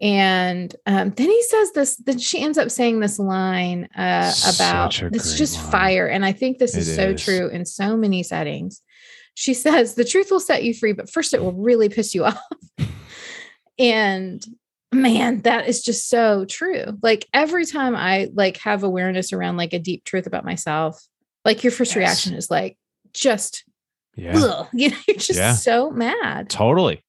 And 0.00 0.74
um, 0.86 1.10
then 1.10 1.28
he 1.28 1.42
says 1.42 1.72
this, 1.72 1.96
then 1.96 2.18
she 2.18 2.40
ends 2.40 2.56
up 2.56 2.70
saying 2.70 3.00
this 3.00 3.18
line 3.18 3.88
uh, 3.96 4.32
about 4.46 5.02
it's 5.02 5.36
just 5.36 5.56
line. 5.56 5.70
fire. 5.72 6.06
And 6.06 6.24
I 6.24 6.32
think 6.32 6.58
this 6.58 6.76
is 6.76 6.94
so 6.94 7.14
true 7.14 7.48
in 7.48 7.64
so 7.66 7.96
many 7.96 8.22
settings. 8.22 8.80
She 9.34 9.54
says, 9.54 9.94
the 9.94 10.04
truth 10.04 10.30
will 10.30 10.40
set 10.40 10.62
you 10.64 10.72
free, 10.74 10.92
but 10.92 11.10
first 11.10 11.34
it 11.34 11.42
will 11.42 11.52
really 11.52 11.88
piss 11.88 12.14
you 12.14 12.24
off. 12.26 12.40
and 13.78 14.44
man, 14.92 15.42
that 15.42 15.68
is 15.68 15.82
just 15.82 16.08
so 16.08 16.44
true. 16.44 16.84
Like 17.02 17.26
every 17.32 17.66
time 17.66 17.94
I 17.94 18.28
like 18.34 18.56
have 18.58 18.82
awareness 18.84 19.32
around 19.32 19.56
like 19.56 19.72
a 19.72 19.78
deep 19.78 20.04
truth 20.04 20.26
about 20.26 20.44
myself, 20.44 21.04
like 21.44 21.62
your 21.64 21.70
first 21.72 21.90
Yes. 21.90 21.96
reaction 21.96 22.34
is 22.34 22.50
like, 22.50 22.76
just, 23.12 23.64
Yeah, 24.16 24.36
ugh, 24.36 24.66
you 24.72 24.90
know, 24.90 24.96
you're 25.06 25.16
just 25.16 25.38
Yeah. 25.38 25.52
so 25.54 25.90
mad. 25.90 26.50
totally. 26.50 27.02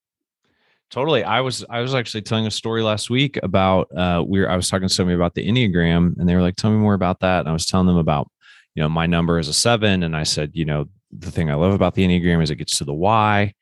Totally. 0.90 1.24
I 1.24 1.42
was 1.42 1.64
I 1.70 1.82
was 1.82 1.94
actually 1.94 2.24
telling 2.24 2.48
a 2.48 2.52
story 2.52 2.82
last 2.82 3.10
week 3.12 3.38
about 3.44 3.96
uh 3.96 4.24
we 4.26 4.40
were 4.40 4.50
I 4.50 4.56
was 4.56 4.70
talking 4.70 4.88
to 4.88 4.94
somebody 4.94 5.16
about 5.16 5.36
the 5.36 5.48
Enneagram 5.48 6.18
and 6.18 6.28
they 6.28 6.36
were 6.36 6.42
like, 6.42 6.56
tell 6.56 6.72
me 6.72 6.78
more 6.78 6.96
about 6.96 7.20
that. 7.20 7.42
And 7.42 7.50
I 7.50 7.54
was 7.54 7.68
telling 7.68 7.86
them 7.86 7.98
about, 7.98 8.30
you 8.74 8.82
know, 8.82 8.90
my 8.90 9.06
number 9.06 9.38
is 9.38 9.48
a 9.48 9.54
seven. 9.54 10.02
And 10.02 10.16
I 10.16 10.24
said, 10.24 10.52
you 10.54 10.66
know, 10.66 10.86
the 11.12 11.32
thing 11.32 11.52
I 11.52 11.56
love 11.56 11.74
about 11.74 11.94
the 11.94 12.06
Enneagram 12.06 12.42
is 12.42 12.50
it 12.50 12.56
gets 12.56 12.78
to 12.80 12.86
the 12.86 12.94
why. 12.94 13.54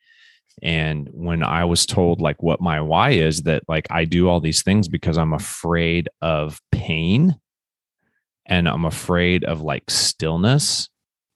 And 0.62 1.08
when 1.12 1.42
I 1.42 1.64
was 1.66 1.86
told 1.86 2.20
like 2.20 2.42
what 2.42 2.60
my 2.60 2.80
why 2.80 3.10
is, 3.10 3.42
that 3.42 3.62
like 3.68 3.86
I 3.90 4.04
do 4.06 4.28
all 4.28 4.40
these 4.40 4.62
things 4.62 4.88
because 4.88 5.18
I'm 5.18 5.32
afraid 5.32 6.08
of 6.22 6.60
pain 6.72 7.36
and 8.46 8.68
I'm 8.68 8.84
afraid 8.84 9.44
of 9.44 9.60
like 9.60 9.90
stillness. 9.90 10.88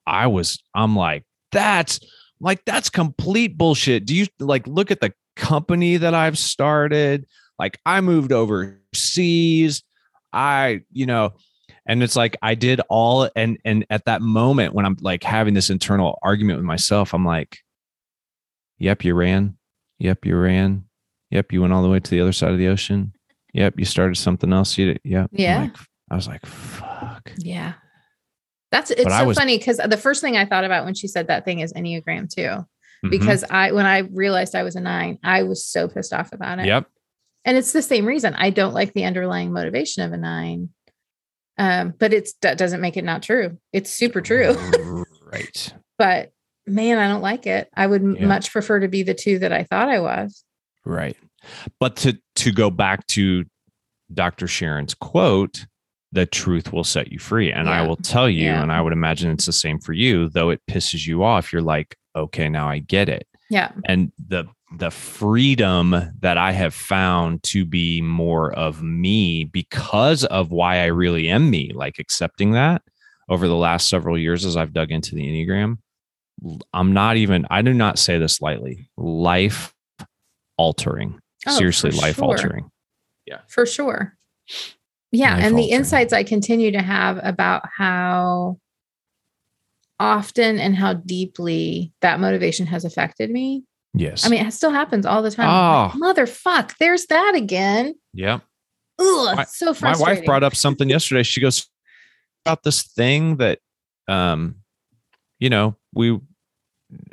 I 0.07 0.27
was, 0.27 0.63
I'm 0.75 0.97
like, 0.97 1.25
that's 1.53 2.01
like, 2.41 2.65
that's 2.65 2.91
complete 2.91 3.57
bullshit. 3.57 4.07
Do 4.07 4.17
you 4.17 4.27
like 4.41 4.67
look 4.67 4.91
at 4.91 5.01
the 5.01 5.13
company 5.37 5.97
that 5.99 6.15
I've 6.15 6.39
started. 6.39 7.27
Like 7.59 7.79
I 7.87 8.01
moved 8.01 8.33
overseas. 8.33 9.83
I, 10.33 10.81
you 10.91 11.07
know, 11.07 11.35
and 11.87 12.03
it's 12.03 12.17
like 12.17 12.37
I 12.43 12.55
did 12.55 12.81
all 12.89 13.29
and 13.37 13.59
and 13.65 13.85
at 13.91 14.05
that 14.07 14.23
moment 14.23 14.73
when 14.75 14.87
I'm 14.87 14.97
like 15.01 15.23
having 15.23 15.55
this 15.55 15.69
internal 15.71 16.19
argument 16.23 16.59
with 16.59 16.65
myself, 16.67 17.13
I'm 17.15 17.25
like, 17.25 17.59
Yep, 18.79 19.05
you 19.05 19.15
ran. 19.15 19.57
Yep, 19.99 20.25
you 20.27 20.37
ran. 20.37 20.85
Yep, 21.31 21.53
you 21.53 21.61
went 21.61 21.73
all 21.73 21.83
the 21.83 21.89
way 21.89 22.01
to 22.01 22.11
the 22.11 22.21
other 22.21 22.33
side 22.33 22.51
of 22.53 22.59
the 22.59 22.69
ocean. 22.69 23.13
Yep, 23.55 23.75
you 23.79 23.85
started 23.85 24.17
something 24.17 24.53
else. 24.53 24.77
You 24.77 24.87
did. 24.95 25.01
Yep. 25.05 25.31
Yeah. 25.33 25.61
Like, 25.63 25.77
I 26.11 26.17
was 26.17 26.27
like, 26.27 26.45
fuck. 26.47 27.31
Yeah. 27.37 27.75
That's 28.71 28.91
it's 28.91 29.05
But 29.05 29.19
so 29.21 29.25
was- 29.27 29.39
funny 29.39 29.59
because 29.59 29.77
the 29.77 29.97
first 29.97 30.21
thing 30.23 30.37
I 30.37 30.47
thought 30.47 30.65
about 30.65 30.85
when 30.85 30.95
she 30.95 31.07
said 31.07 31.27
that 31.29 31.45
thing 31.45 31.61
is 31.61 31.73
Enneagram 31.75 32.29
too. 32.35 32.67
Mhm. 33.05 33.11
Because 33.11 33.45
I 33.51 33.73
when 33.73 33.87
I 33.87 33.99
realized 33.99 34.55
I 34.55 34.63
was 34.63 34.77
a 34.77 34.81
nine, 34.81 35.19
I 35.25 35.43
was 35.43 35.65
so 35.65 35.89
pissed 35.89 36.13
off 36.13 36.33
about 36.33 36.59
it. 36.61 36.67
Yep. 36.67 36.87
And 37.45 37.57
it's 37.59 37.73
the 37.73 37.83
same 37.83 38.07
reason. 38.07 38.35
I 38.35 38.51
don't 38.51 38.75
like 38.75 38.93
the 38.93 39.05
underlying 39.05 39.53
motivation 39.53 40.05
of 40.05 40.13
a 40.13 40.17
nine. 40.17 40.69
Um, 41.59 41.93
but 41.99 42.13
it's 42.13 42.35
that 42.43 42.59
doesn't 42.59 42.81
make 42.81 42.97
it 42.97 43.05
not 43.05 43.23
true. 43.23 43.59
It's 43.73 43.91
super 43.91 44.21
true. 44.21 44.53
right. 45.33 45.75
but 45.99 46.31
man, 46.67 46.99
I 46.99 47.09
don't 47.09 47.23
like 47.23 47.47
it. 47.47 47.69
I 47.75 47.87
would 47.87 48.03
Yeah. 48.21 48.27
much 48.27 48.53
prefer 48.53 48.79
to 48.81 48.89
be 48.89 49.03
the 49.03 49.15
two 49.15 49.41
that 49.41 49.53
I 49.53 49.65
thought 49.65 49.89
I 49.89 49.99
was. 49.99 50.45
Right. 50.85 51.17
But 51.81 51.97
to 51.97 52.19
to 52.37 52.53
go 52.53 52.71
back 52.71 53.07
to 53.09 53.45
Dr. 54.15 54.47
Sharon's 54.47 54.95
quote, 54.95 55.67
the 56.13 56.27
truth 56.27 56.73
will 56.73 56.85
set 56.85 57.11
you 57.11 57.19
free. 57.19 57.51
And 57.51 57.69
I 57.69 57.87
will 57.87 57.97
tell 57.97 58.29
you, 58.29 58.45
Yeah. 58.45 58.63
and 58.63 58.71
I 58.71 58.81
would 58.81 58.93
imagine 58.93 59.31
it's 59.33 59.47
the 59.47 59.53
same 59.53 59.79
for 59.81 59.93
you, 59.93 60.29
though 60.29 60.51
it 60.51 60.61
pisses 60.71 61.07
you 61.07 61.25
off, 61.25 61.53
you're 61.53 61.63
like, 61.63 61.97
okay, 62.15 62.49
now 62.49 62.69
I 62.69 62.79
get 62.79 63.09
it. 63.09 63.27
Yeah. 63.51 63.73
And 63.85 64.13
the 64.19 64.47
the 64.79 64.91
freedom 64.91 65.95
that 66.21 66.39
I 66.39 66.53
have 66.53 66.75
found 66.75 67.43
to 67.45 67.65
be 67.65 68.01
more 68.01 68.53
of 68.55 68.83
me 68.83 69.45
because 69.45 70.25
of 70.25 70.51
why 70.51 70.79
I 70.79 70.87
really 70.87 71.29
am 71.29 71.51
me, 71.51 71.73
like 71.75 71.99
accepting 71.99 72.53
that 72.53 72.83
over 73.29 73.49
the 73.49 73.57
last 73.57 73.89
several 73.89 74.19
years 74.19 74.45
as 74.45 74.57
I've 74.57 74.73
dug 74.73 74.91
into 74.91 75.15
the 75.15 75.23
Enneagram. 75.23 75.79
I'm 76.73 76.93
not 76.93 77.17
even, 77.17 77.47
I 77.51 77.63
do 77.63 77.75
not 77.75 77.99
say 77.99 78.19
this 78.19 78.41
lightly, 78.41 78.89
life 78.97 79.75
altering. 80.57 81.21
Oh, 81.47 81.57
Seriously, 81.57 81.91
for 81.91 81.97
life 81.99 82.17
sure. 82.17 82.25
altering. 82.25 82.71
Yeah. 83.27 83.41
For 83.49 83.67
sure. 83.67 84.17
Yeah. 85.11 85.35
Life 85.35 85.45
and 85.45 85.59
the 85.59 85.71
insights 85.71 86.13
I 86.13 86.25
continue 86.25 86.73
to 86.73 86.83
have 86.83 87.21
about 87.23 87.69
how 87.77 88.59
often 90.03 90.59
and 90.59 90.75
how 90.75 90.95
deeply 90.95 91.93
that 92.01 92.19
motivation 92.19 92.67
has 92.67 92.85
affected 92.85 93.31
me. 93.31 93.63
Yes. 93.95 94.27
I 94.27 94.29
mean, 94.29 94.45
it 94.45 94.53
still 94.53 94.71
happens 94.73 95.07
all 95.07 95.23
the 95.23 95.31
time. 95.31 95.49
I'm 95.49 96.01
like, 96.01 96.17
Motherfuck, 96.17 96.77
there's 96.79 97.07
that 97.07 97.35
again. 97.37 97.95
yeah. 98.13 98.41
Ugh, 98.99 99.37
My- 99.37 99.45
so 99.45 99.75
My 99.81 99.97
wife 99.97 100.25
brought 100.25 100.43
up 100.43 100.55
something 100.55 100.89
yesterday. 100.97 101.23
She 101.23 101.41
goes 101.41 101.69
about 102.45 102.63
this 102.63 102.83
thing 102.83 103.37
that, 103.37 103.59
um, 104.09 104.57
you 105.39 105.49
know, 105.51 105.77
we, 105.95 106.19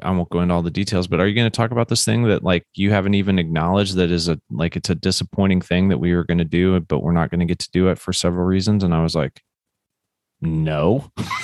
I 0.01 0.12
won't 0.12 0.29
go 0.29 0.41
into 0.41 0.53
all 0.53 0.62
the 0.62 0.72
details, 0.72 1.08
but 1.08 1.19
are 1.19 1.27
you 1.27 1.36
going 1.36 1.50
to 1.50 1.55
talk 1.55 1.72
about 1.72 1.88
this 1.89 2.03
thing 2.03 2.24
that 2.24 2.43
like 2.43 2.65
you 2.74 2.91
haven't 2.91 3.13
even 3.13 3.39
acknowledged 3.39 3.96
that 3.96 4.12
is 4.12 4.27
a 4.27 4.39
like 4.50 4.75
it's 4.75 4.89
a 4.89 4.96
disappointing 4.96 5.62
thing 5.62 5.89
that 5.89 6.00
we 6.00 6.13
were 6.13 6.25
going 6.25 6.38
to 6.39 6.43
do, 6.43 6.79
but 6.81 7.00
we're 7.01 7.13
not 7.13 7.29
going 7.29 7.39
to 7.39 7.46
get 7.46 7.60
to 7.60 7.72
do 7.72 7.88
it 7.89 7.98
for 8.00 8.12
several 8.13 8.46
reasons? 8.46 8.84
And 8.84 8.93
I 8.93 9.01
was 9.03 9.15
like, 9.15 9.41
no. 10.41 11.10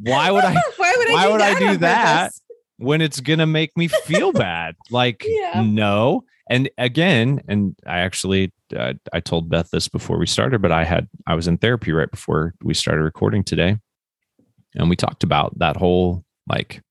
Why 0.00 0.30
would 0.30 0.44
I? 0.44 0.52
Why 0.76 0.94
would 0.96 1.08
I 1.08 1.12
why 1.12 1.24
do 1.26 1.32
would 1.32 1.40
I 1.40 1.52
that 1.54 1.58
do 1.72 1.76
that? 1.78 2.32
when 2.78 3.00
it's 3.00 3.20
going 3.20 3.38
to 3.38 3.46
make 3.46 3.76
me 3.76 3.88
feel 3.88 4.32
bad. 4.32 4.76
Like, 4.90 5.24
Yeah. 5.26 5.62
no. 5.64 6.24
And 6.48 6.68
again, 6.78 7.40
and 7.48 7.74
I 7.86 7.98
actually, 8.00 8.52
uh, 8.76 8.92
I 9.12 9.20
told 9.20 9.48
Beth 9.48 9.70
this 9.70 9.88
before 9.88 10.18
we 10.18 10.26
started, 10.26 10.60
but 10.62 10.70
I 10.72 10.84
had, 10.84 11.08
I 11.26 11.34
was 11.34 11.48
in 11.48 11.58
therapy 11.58 11.90
right 11.92 12.10
before 12.10 12.54
we 12.62 12.74
started 12.74 13.02
recording 13.02 13.42
today. 13.42 13.78
And 14.74 14.88
we 14.90 14.94
talked 14.96 15.24
about 15.24 15.58
that 15.58 15.76
whole, 15.76 16.24
like, 16.48 16.82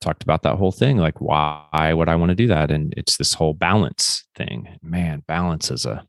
talked 0.00 0.22
about 0.22 0.42
that 0.44 0.56
whole 0.56 0.72
thing. 0.72 0.96
Like, 0.96 1.20
why 1.20 1.92
would 1.92 2.08
I 2.08 2.14
want 2.14 2.30
to 2.30 2.34
do 2.36 2.46
that? 2.46 2.70
And 2.70 2.94
it's 2.96 3.16
this 3.16 3.34
whole 3.34 3.52
balance 3.52 4.24
thing. 4.36 4.78
Man, 4.80 5.24
balance 5.26 5.70
is 5.70 5.84
a, 5.86 6.06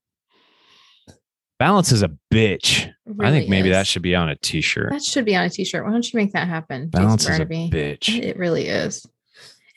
balance 1.59 1.91
is 1.91 2.03
a 2.03 2.11
bitch. 2.33 2.87
It 2.87 2.93
I 3.19 3.29
think 3.31 3.43
really 3.43 3.47
maybe 3.49 3.69
that 3.69 3.87
should 3.87 4.01
be 4.01 4.15
on 4.15 4.29
a 4.29 4.35
t 4.35 4.61
shirt. 4.61 4.91
that 4.91 5.03
should 5.03 5.25
be 5.25 5.35
on 5.35 5.45
a 5.45 5.49
t-shirt. 5.49 5.85
Why 5.85 5.91
don't 5.91 6.11
you 6.11 6.17
make 6.17 6.33
that 6.33 6.47
happen? 6.47 6.89
Balance 6.89 7.29
is 7.29 7.39
a 7.39 7.45
bitch. 7.45 8.17
It 8.21 8.37
really 8.37 8.67
is. 8.67 9.05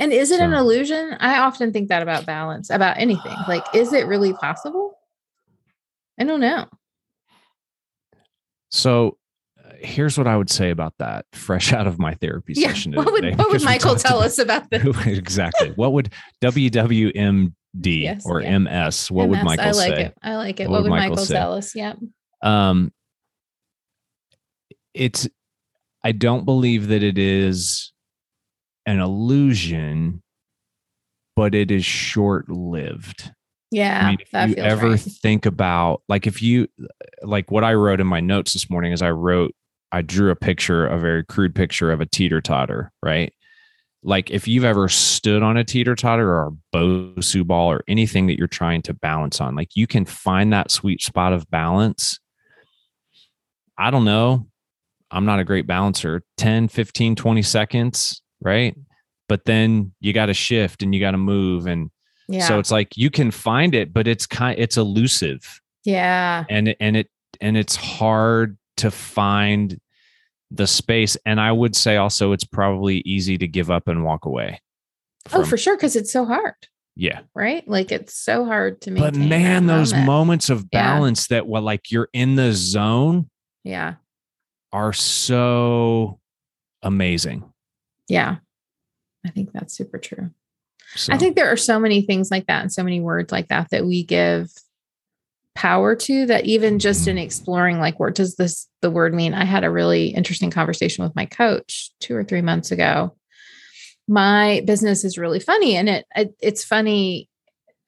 And 0.00 0.12
is 0.12 0.30
it 0.30 0.40
an 0.40 0.52
illusion? 0.54 1.16
I 1.18 1.38
often 1.40 1.72
think 1.72 1.88
that 1.88 2.02
about 2.02 2.24
balance, 2.24 2.70
about 2.70 2.98
anything. 2.98 3.34
Like, 3.48 3.64
is 3.74 3.92
it 3.92 4.06
really 4.06 4.32
possible? 4.32 4.96
I 6.20 6.24
don't 6.24 6.40
know. 6.40 6.66
So 8.70 9.16
uh, 9.64 9.70
here's 9.80 10.18
what 10.18 10.26
I 10.26 10.36
would 10.36 10.50
say 10.50 10.70
about 10.70 10.94
that, 10.98 11.26
fresh 11.32 11.72
out 11.74 11.86
of 11.86 11.98
my 11.98 12.14
therapy 12.14 12.52
Yeah. 12.56 12.68
session. 12.68 12.92
What 12.94 13.12
would 13.12 13.36
what 13.38 13.50
would 13.50 13.62
Michael 13.64 13.96
tell 13.96 14.18
about- 14.18 14.26
us 14.26 14.38
about 14.38 14.70
this? 14.70 14.84
exactly. 15.06 15.72
What 15.76 15.92
would 15.92 16.12
WWMD 17.76 18.02
Yes, 18.02 18.26
or 18.26 18.40
yeah. 18.42 18.58
MS? 18.58 19.10
What 19.10 19.28
would 19.28 19.38
MS, 19.38 19.44
Michael 19.44 19.64
I 19.64 19.70
like 19.70 19.94
say? 19.94 20.04
it. 20.04 20.14
I 20.22 20.36
like 20.36 20.60
it. 20.60 20.68
What 20.68 20.70
What, 20.70 20.82
would 20.84 20.90
would 20.90 20.96
Michael 20.96 21.16
Michael, 21.16 21.26
tell 21.26 21.54
us? 21.54 21.74
Yeah. 21.74 21.94
Um, 22.42 22.92
it's. 24.94 25.28
I 26.04 26.12
don't 26.12 26.44
believe 26.44 26.88
that 26.88 27.02
it 27.02 27.18
is 27.18 27.92
an 28.86 29.00
illusion, 29.00 30.22
but 31.36 31.54
it 31.54 31.70
is 31.70 31.84
short 31.84 32.48
lived. 32.48 33.32
Yeah. 33.70 34.06
I 34.06 34.10
mean, 34.10 34.18
if 34.32 34.56
you 34.56 34.62
ever 34.62 34.90
right. 34.90 35.00
think 35.00 35.44
about 35.44 36.02
like 36.08 36.26
if 36.26 36.40
you 36.40 36.68
like 37.22 37.50
what 37.50 37.64
I 37.64 37.74
wrote 37.74 38.00
in 38.00 38.06
my 38.06 38.20
notes 38.20 38.54
this 38.54 38.70
morning 38.70 38.92
is 38.92 39.02
I 39.02 39.10
wrote 39.10 39.54
I 39.92 40.02
drew 40.02 40.30
a 40.30 40.36
picture, 40.36 40.86
a 40.86 40.98
very 40.98 41.24
crude 41.24 41.54
picture 41.54 41.90
of 41.90 42.00
a 42.00 42.06
teeter 42.06 42.40
totter, 42.40 42.92
right? 43.02 43.32
Like 44.04 44.30
if 44.30 44.46
you've 44.46 44.64
ever 44.64 44.88
stood 44.88 45.42
on 45.42 45.56
a 45.56 45.64
teeter 45.64 45.94
totter 45.96 46.30
or 46.30 46.46
a 46.48 46.76
Bosu 46.76 47.46
ball 47.46 47.70
or 47.70 47.82
anything 47.88 48.26
that 48.28 48.38
you're 48.38 48.46
trying 48.46 48.80
to 48.82 48.94
balance 48.94 49.40
on, 49.40 49.54
like 49.56 49.70
you 49.74 49.86
can 49.86 50.04
find 50.04 50.52
that 50.52 50.70
sweet 50.70 51.02
spot 51.02 51.32
of 51.32 51.50
balance. 51.50 52.18
I 53.76 53.90
don't 53.90 54.04
know. 54.04 54.46
I'm 55.10 55.24
not 55.24 55.40
a 55.40 55.44
great 55.44 55.66
balancer. 55.66 56.22
10, 56.36 56.68
15, 56.68 57.16
20 57.16 57.42
seconds, 57.42 58.22
right? 58.40 58.76
But 59.28 59.44
then 59.46 59.92
you 60.00 60.12
got 60.12 60.26
to 60.26 60.34
shift 60.34 60.82
and 60.82 60.94
you 60.94 61.00
got 61.00 61.12
to 61.12 61.18
move 61.18 61.66
and 61.66 61.90
Yeah. 62.28 62.46
so 62.46 62.58
it's 62.58 62.70
like 62.70 62.96
you 62.96 63.10
can 63.10 63.30
find 63.30 63.74
it, 63.74 63.92
but 63.92 64.06
it's 64.06 64.26
kind 64.26 64.58
it's 64.58 64.76
elusive 64.76 65.60
yeah. 65.84 66.44
and 66.48 66.68
it- 66.68 66.76
and 66.80 66.96
it 66.96 67.08
and 67.40 67.56
it's 67.56 67.76
hard 67.76 68.58
to 68.78 68.90
find 68.90 69.80
the 70.50 70.66
space. 70.66 71.16
And 71.26 71.40
I 71.40 71.52
would 71.52 71.76
say 71.76 71.96
also 71.96 72.32
it's 72.32 72.44
probably 72.44 72.98
easy 73.00 73.38
to 73.38 73.46
give 73.46 73.70
up 73.70 73.88
and 73.88 74.04
walk 74.04 74.24
away. 74.24 74.60
Oh, 75.32 75.44
for 75.44 75.56
sure. 75.56 75.76
Cause 75.76 75.94
it's 75.94 76.12
so 76.12 76.24
hard, 76.24 76.54
yeah. 76.96 77.20
right? 77.34 77.66
Like 77.68 77.92
it's 77.92 78.14
so 78.14 78.44
hard 78.46 78.80
to 78.82 78.90
maintain. 78.90 79.12
But 79.12 79.28
man, 79.28 79.66
those 79.66 79.92
moment. 79.92 80.06
moments 80.06 80.50
of 80.50 80.64
Yeah. 80.72 80.94
balance 80.94 81.26
that 81.26 81.46
well, 81.46 81.62
like 81.62 81.90
you're 81.90 82.08
in 82.12 82.36
the 82.36 82.52
zone 82.52 83.28
Yeah. 83.62 83.96
are 84.72 84.92
so 84.92 86.18
amazing. 86.82 87.44
Yeah. 88.08 88.36
I 89.26 89.30
think 89.30 89.52
that's 89.52 89.74
super 89.74 89.98
true. 89.98 90.30
So, 90.94 91.12
I 91.12 91.18
think 91.18 91.36
there 91.36 91.52
are 91.52 91.56
so 91.58 91.78
many 91.78 92.00
things 92.00 92.30
like 92.30 92.46
that 92.46 92.62
and 92.62 92.72
so 92.72 92.82
many 92.82 93.00
words 93.00 93.30
like 93.30 93.48
that 93.48 93.68
that 93.70 93.84
we 93.84 94.02
give 94.04 94.50
power 95.58 95.96
to 95.96 96.24
that 96.26 96.44
even 96.44 96.78
just 96.78 97.08
in 97.08 97.16
Mhm. 97.16 97.24
exploring 97.24 97.80
like 97.80 97.98
what 97.98 98.14
does 98.14 98.36
this 98.36 98.68
the 98.80 98.92
word 98.92 99.12
mean? 99.12 99.34
I 99.34 99.44
had 99.44 99.64
a 99.64 99.70
really 99.70 100.06
interesting 100.10 100.52
conversation 100.52 101.02
with 101.02 101.16
my 101.16 101.26
coach 101.26 101.90
two 101.98 102.14
or 102.14 102.22
three 102.22 102.42
months 102.42 102.70
ago. 102.70 103.16
My 104.06 104.62
business 104.66 105.02
is 105.02 105.18
really 105.18 105.40
funny 105.40 105.76
and 105.76 105.88
it, 105.88 106.06
it 106.14 106.32
it's 106.40 106.62
funny 106.64 107.28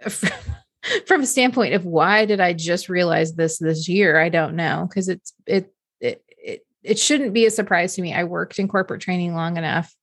from, 0.09 0.31
from 1.07 1.21
a 1.23 1.27
standpoint 1.27 1.75
of 1.75 1.85
why 1.85 2.25
did 2.25 2.41
i 2.41 2.53
just 2.53 2.89
realize 2.89 3.35
this 3.35 3.59
this 3.59 3.89
year? 3.89 4.19
I 4.19 4.31
don't 4.31 4.57
know 4.57 4.87
because 4.89 5.09
it's 5.09 5.33
it, 5.47 5.73
it 6.01 6.25
it 6.45 6.67
it 6.83 6.99
shouldn't 6.99 7.33
be 7.35 7.47
a 7.47 7.53
surprise 7.53 7.95
to 7.95 8.03
me. 8.03 8.13
I 8.13 8.25
worked 8.25 8.59
in 8.59 8.67
corporate 8.67 9.01
training 9.01 9.35
long 9.37 9.57
enough 9.57 9.95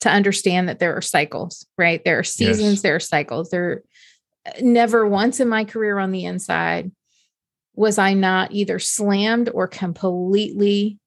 to 0.00 0.10
understand 0.10 0.68
that 0.68 0.78
there 0.78 0.94
are 0.94 1.00
cycles 1.00 1.66
right? 1.78 2.04
There 2.04 2.18
are 2.18 2.24
seasons 2.24 2.74
Yes. 2.74 2.82
there 2.82 2.96
are 2.96 3.00
cycles. 3.00 3.48
There 3.48 3.82
never 4.60 5.08
once 5.08 5.40
in 5.40 5.48
my 5.48 5.64
career 5.64 5.98
on 5.98 6.12
the 6.12 6.26
inside 6.26 6.92
was 7.74 7.98
I 7.98 8.14
not 8.14 8.52
either 8.52 8.78
slammed 8.78 9.50
or 9.52 9.66
completely 9.68 10.98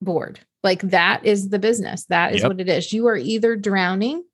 bored. 0.00 0.40
Like 0.62 0.82
that 0.82 1.24
is 1.24 1.48
the 1.50 1.58
business. 1.58 2.04
That 2.06 2.34
is 2.34 2.42
Yep. 2.42 2.48
what 2.50 2.60
it 2.60 2.68
is. 2.68 2.92
You 2.92 3.06
are 3.08 3.16
either 3.16 3.56
drowning 3.56 4.24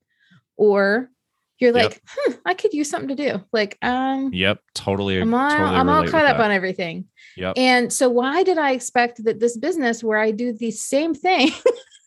or 0.57 1.11
you're 1.59 1.75
Yep. 1.77 1.83
like, 1.91 2.03
hmm, 2.07 2.33
I 2.45 2.55
could 2.55 2.73
use 2.75 2.91
something 2.91 3.15
to 3.15 3.31
do. 3.31 3.45
Like, 3.53 3.79
um, 3.81 4.31
Yep. 4.33 4.61
Totally. 4.75 5.21
I'm 5.21 5.33
all, 5.33 5.51
totally 5.51 5.77
I'm 5.77 5.89
all 5.89 6.07
caught 6.07 6.27
up 6.27 6.39
that. 6.39 6.45
on 6.45 6.51
everything. 6.51 7.07
Yep. 7.37 7.55
And 7.57 7.93
so, 7.93 8.09
why 8.09 8.43
did 8.43 8.59
I 8.59 8.73
expect 8.73 9.25
that 9.25 9.41
this 9.41 9.57
business 9.57 10.03
where 10.03 10.19
I 10.19 10.31
do 10.31 10.53
the 10.53 10.71
same 10.73 11.15
thing 11.15 11.51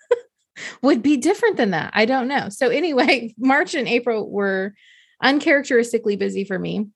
would 0.81 1.01
be 1.01 1.17
different 1.17 1.57
than 1.57 1.71
that? 1.71 1.91
I 1.93 2.05
don't 2.05 2.27
know. 2.27 2.49
So, 2.49 2.69
anyway, 2.69 3.33
March 3.39 3.73
and 3.73 3.87
April 3.87 4.29
were 4.29 4.73
uncharacteristically 5.23 6.15
busy 6.17 6.43
for 6.43 6.59
me. 6.59 6.87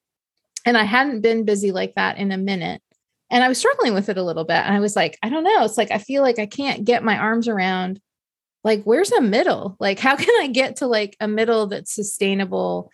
And 0.66 0.78
I 0.78 0.84
hadn't 0.84 1.22
been 1.22 1.46
busy 1.46 1.72
like 1.72 1.96
that 1.96 2.18
in 2.18 2.32
a 2.32 2.38
minute. 2.38 2.82
And 3.30 3.44
I 3.44 3.48
was 3.48 3.58
struggling 3.58 3.94
with 3.94 4.10
it 4.10 4.18
a 4.18 4.24
little 4.24 4.44
bit. 4.44 4.58
And 4.58 4.74
I 4.76 4.80
was 4.80 4.96
like, 4.96 5.18
I 5.24 5.30
don't 5.30 5.44
know. 5.44 5.64
It's 5.64 5.78
like, 5.78 5.92
I 5.92 5.98
feel 5.98 6.22
like 6.22 6.38
I 6.38 6.46
can't 6.46 6.84
get 6.86 7.04
my 7.04 7.18
arms 7.18 7.48
around, 7.48 8.00
like, 8.64 8.84
where's 8.84 9.12
a 9.12 9.22
middle? 9.22 9.76
Like, 9.80 10.00
how 10.00 10.16
can 10.24 10.34
I 10.42 10.48
get 10.48 10.78
to 10.78 10.88
like 10.88 11.16
a 11.20 11.28
middle 11.28 11.68
that's 11.68 11.94
sustainable? 11.96 12.92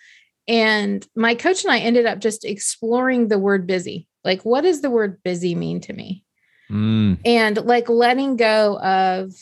And 0.47 1.05
my 1.15 1.35
coach 1.35 1.63
and 1.65 1.73
I 1.73 1.79
ended 1.79 2.05
up 2.05 2.19
just 2.19 2.45
exploring 2.45 3.27
the 3.27 3.39
word 3.39 3.67
busy. 3.67 4.07
Like, 4.23 4.45
what 4.45 4.61
does 4.61 4.81
the 4.81 4.89
word 4.89 5.21
busy 5.23 5.55
mean 5.55 5.81
to 5.81 5.93
me? 5.93 6.23
Mm, 6.69 7.19
And 7.25 7.57
like 7.65 7.89
letting 7.89 8.35
go 8.37 8.77
of 8.79 9.33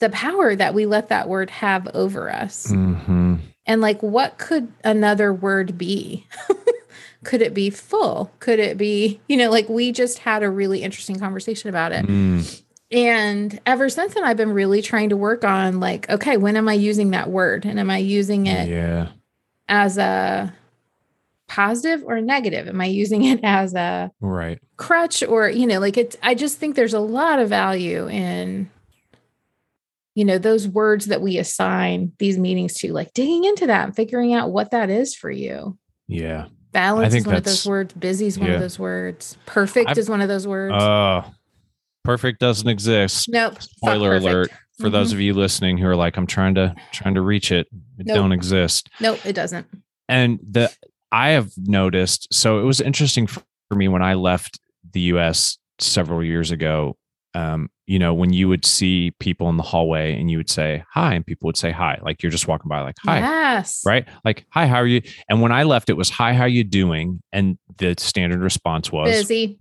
the 0.00 0.10
power 0.10 0.54
that 0.54 0.74
we 0.74 0.84
let 0.86 1.08
that 1.10 1.28
word 1.28 1.48
have 1.50 1.88
over 1.94 2.30
us. 2.32 2.66
mhm. 2.68 3.38
And 3.66 3.80
like, 3.80 4.02
what 4.02 4.38
could 4.38 4.72
another 4.82 5.32
word 5.32 5.78
be? 5.78 6.26
could 7.24 7.42
it 7.42 7.54
be 7.54 7.70
full? 7.70 8.32
Could 8.40 8.58
it 8.58 8.76
be, 8.76 9.20
you 9.28 9.36
know, 9.36 9.50
like 9.50 9.68
we 9.68 9.92
just 9.92 10.18
had 10.18 10.42
a 10.42 10.50
really 10.50 10.82
interesting 10.82 11.18
conversation 11.18 11.68
about 11.68 11.92
it. 11.92 12.04
Mm, 12.06 12.62
And 12.90 13.60
ever 13.64 13.88
since 13.88 14.14
then, 14.14 14.24
I've 14.24 14.36
been 14.36 14.52
really 14.52 14.82
trying 14.82 15.08
to 15.10 15.16
work 15.16 15.44
on 15.44 15.80
like, 15.80 16.10
okay, 16.10 16.36
when 16.36 16.56
am 16.56 16.68
I 16.68 16.74
using 16.74 17.10
that 17.12 17.30
word? 17.30 17.64
And 17.64 17.78
am 17.80 17.90
I 17.90 17.98
using 17.98 18.46
it 18.46 18.68
yeah. 18.68 19.08
as 19.68 19.98
a 19.98 20.52
positive 21.48 22.02
or 22.04 22.20
negative? 22.20 22.68
Am 22.68 22.80
I 22.80 22.86
using 22.86 23.24
it 23.24 23.40
as 23.42 23.74
a 23.74 24.10
Right. 24.20 24.58
crutch 24.76 25.22
or, 25.22 25.48
you 25.48 25.66
know, 25.66 25.78
like 25.80 25.96
it's, 25.96 26.16
I 26.22 26.34
just 26.34 26.58
think 26.58 26.76
there's 26.76 26.94
a 26.94 27.00
lot 27.00 27.38
of 27.38 27.48
value 27.48 28.08
in, 28.08 28.70
you 30.14 30.24
know, 30.26 30.36
those 30.38 30.68
words 30.68 31.06
that 31.06 31.22
we 31.22 31.38
assign 31.38 32.12
these 32.18 32.36
meanings 32.36 32.74
to, 32.74 32.92
like 32.92 33.14
digging 33.14 33.44
into 33.44 33.66
that 33.68 33.84
and 33.86 33.96
figuring 33.96 34.34
out 34.34 34.50
what 34.50 34.70
that 34.72 34.90
is 34.90 35.14
for 35.14 35.30
you. 35.30 35.78
Yeah. 36.08 36.46
Balance 36.72 37.14
is 37.14 37.26
one 37.26 37.36
of 37.36 37.44
those 37.44 37.66
words. 37.66 37.92
Busy 37.94 38.26
is 38.26 38.38
one 38.38 38.48
yeah. 38.48 38.54
of 38.54 38.60
those 38.60 38.78
words. 38.78 39.36
Perfect 39.46 39.90
I've- 39.90 40.00
is 40.00 40.08
one 40.08 40.20
of 40.20 40.28
those 40.28 40.46
words. 40.46 40.74
Oh, 40.76 41.24
perfect 42.04 42.40
doesn't 42.40 42.68
exist. 42.68 43.28
nope. 43.28 43.60
Spoiler 43.62 44.16
alert 44.16 44.50
for 44.78 44.90
those 44.90 45.08
mm-hmm. 45.08 45.16
of 45.16 45.20
you 45.20 45.34
listening 45.34 45.78
who 45.78 45.86
are 45.86 45.96
like, 45.96 46.16
I'm 46.16 46.26
trying 46.26 46.54
to 46.56 46.74
trying 46.92 47.14
to 47.14 47.20
reach 47.20 47.52
it. 47.52 47.68
It 47.98 48.06
Nope. 48.06 48.16
don't 48.16 48.32
exist. 48.32 48.90
Nope, 49.00 49.24
it 49.24 49.34
doesn't. 49.34 49.66
And 50.08 50.40
the 50.48 50.72
I 51.12 51.30
have 51.30 51.52
noticed. 51.56 52.32
So 52.32 52.60
it 52.60 52.64
was 52.64 52.80
interesting 52.80 53.26
for 53.26 53.42
me 53.74 53.88
when 53.88 54.02
I 54.02 54.14
left 54.14 54.58
the 54.92 55.00
U.S. 55.00 55.58
several 55.78 56.24
years 56.24 56.50
ago. 56.50 56.96
Um, 57.34 57.70
you 57.86 57.98
know, 57.98 58.12
when 58.14 58.32
you 58.32 58.48
would 58.48 58.64
see 58.64 59.12
people 59.18 59.48
in 59.48 59.56
the 59.56 59.62
hallway 59.62 60.18
and 60.18 60.30
you 60.30 60.36
would 60.38 60.50
say 60.50 60.84
hi, 60.90 61.14
and 61.14 61.24
people 61.26 61.46
would 61.46 61.56
say 61.56 61.70
hi, 61.70 61.98
like 62.02 62.22
you're 62.22 62.30
just 62.30 62.46
walking 62.48 62.68
by, 62.68 62.80
like 62.82 62.96
hi, 63.00 63.18
Yes. 63.20 63.82
right? 63.86 64.06
Like 64.24 64.44
hi, 64.50 64.66
how 64.66 64.76
are 64.76 64.86
you? 64.86 65.02
And 65.28 65.40
when 65.40 65.50
I 65.52 65.62
left, 65.62 65.88
it 65.90 65.96
was 65.96 66.10
hi, 66.10 66.34
how 66.34 66.44
you 66.44 66.62
doing? 66.64 67.22
And 67.32 67.58
the 67.78 67.94
standard 67.98 68.40
response 68.40 68.92
was 68.92 69.10
Busy. 69.10 69.58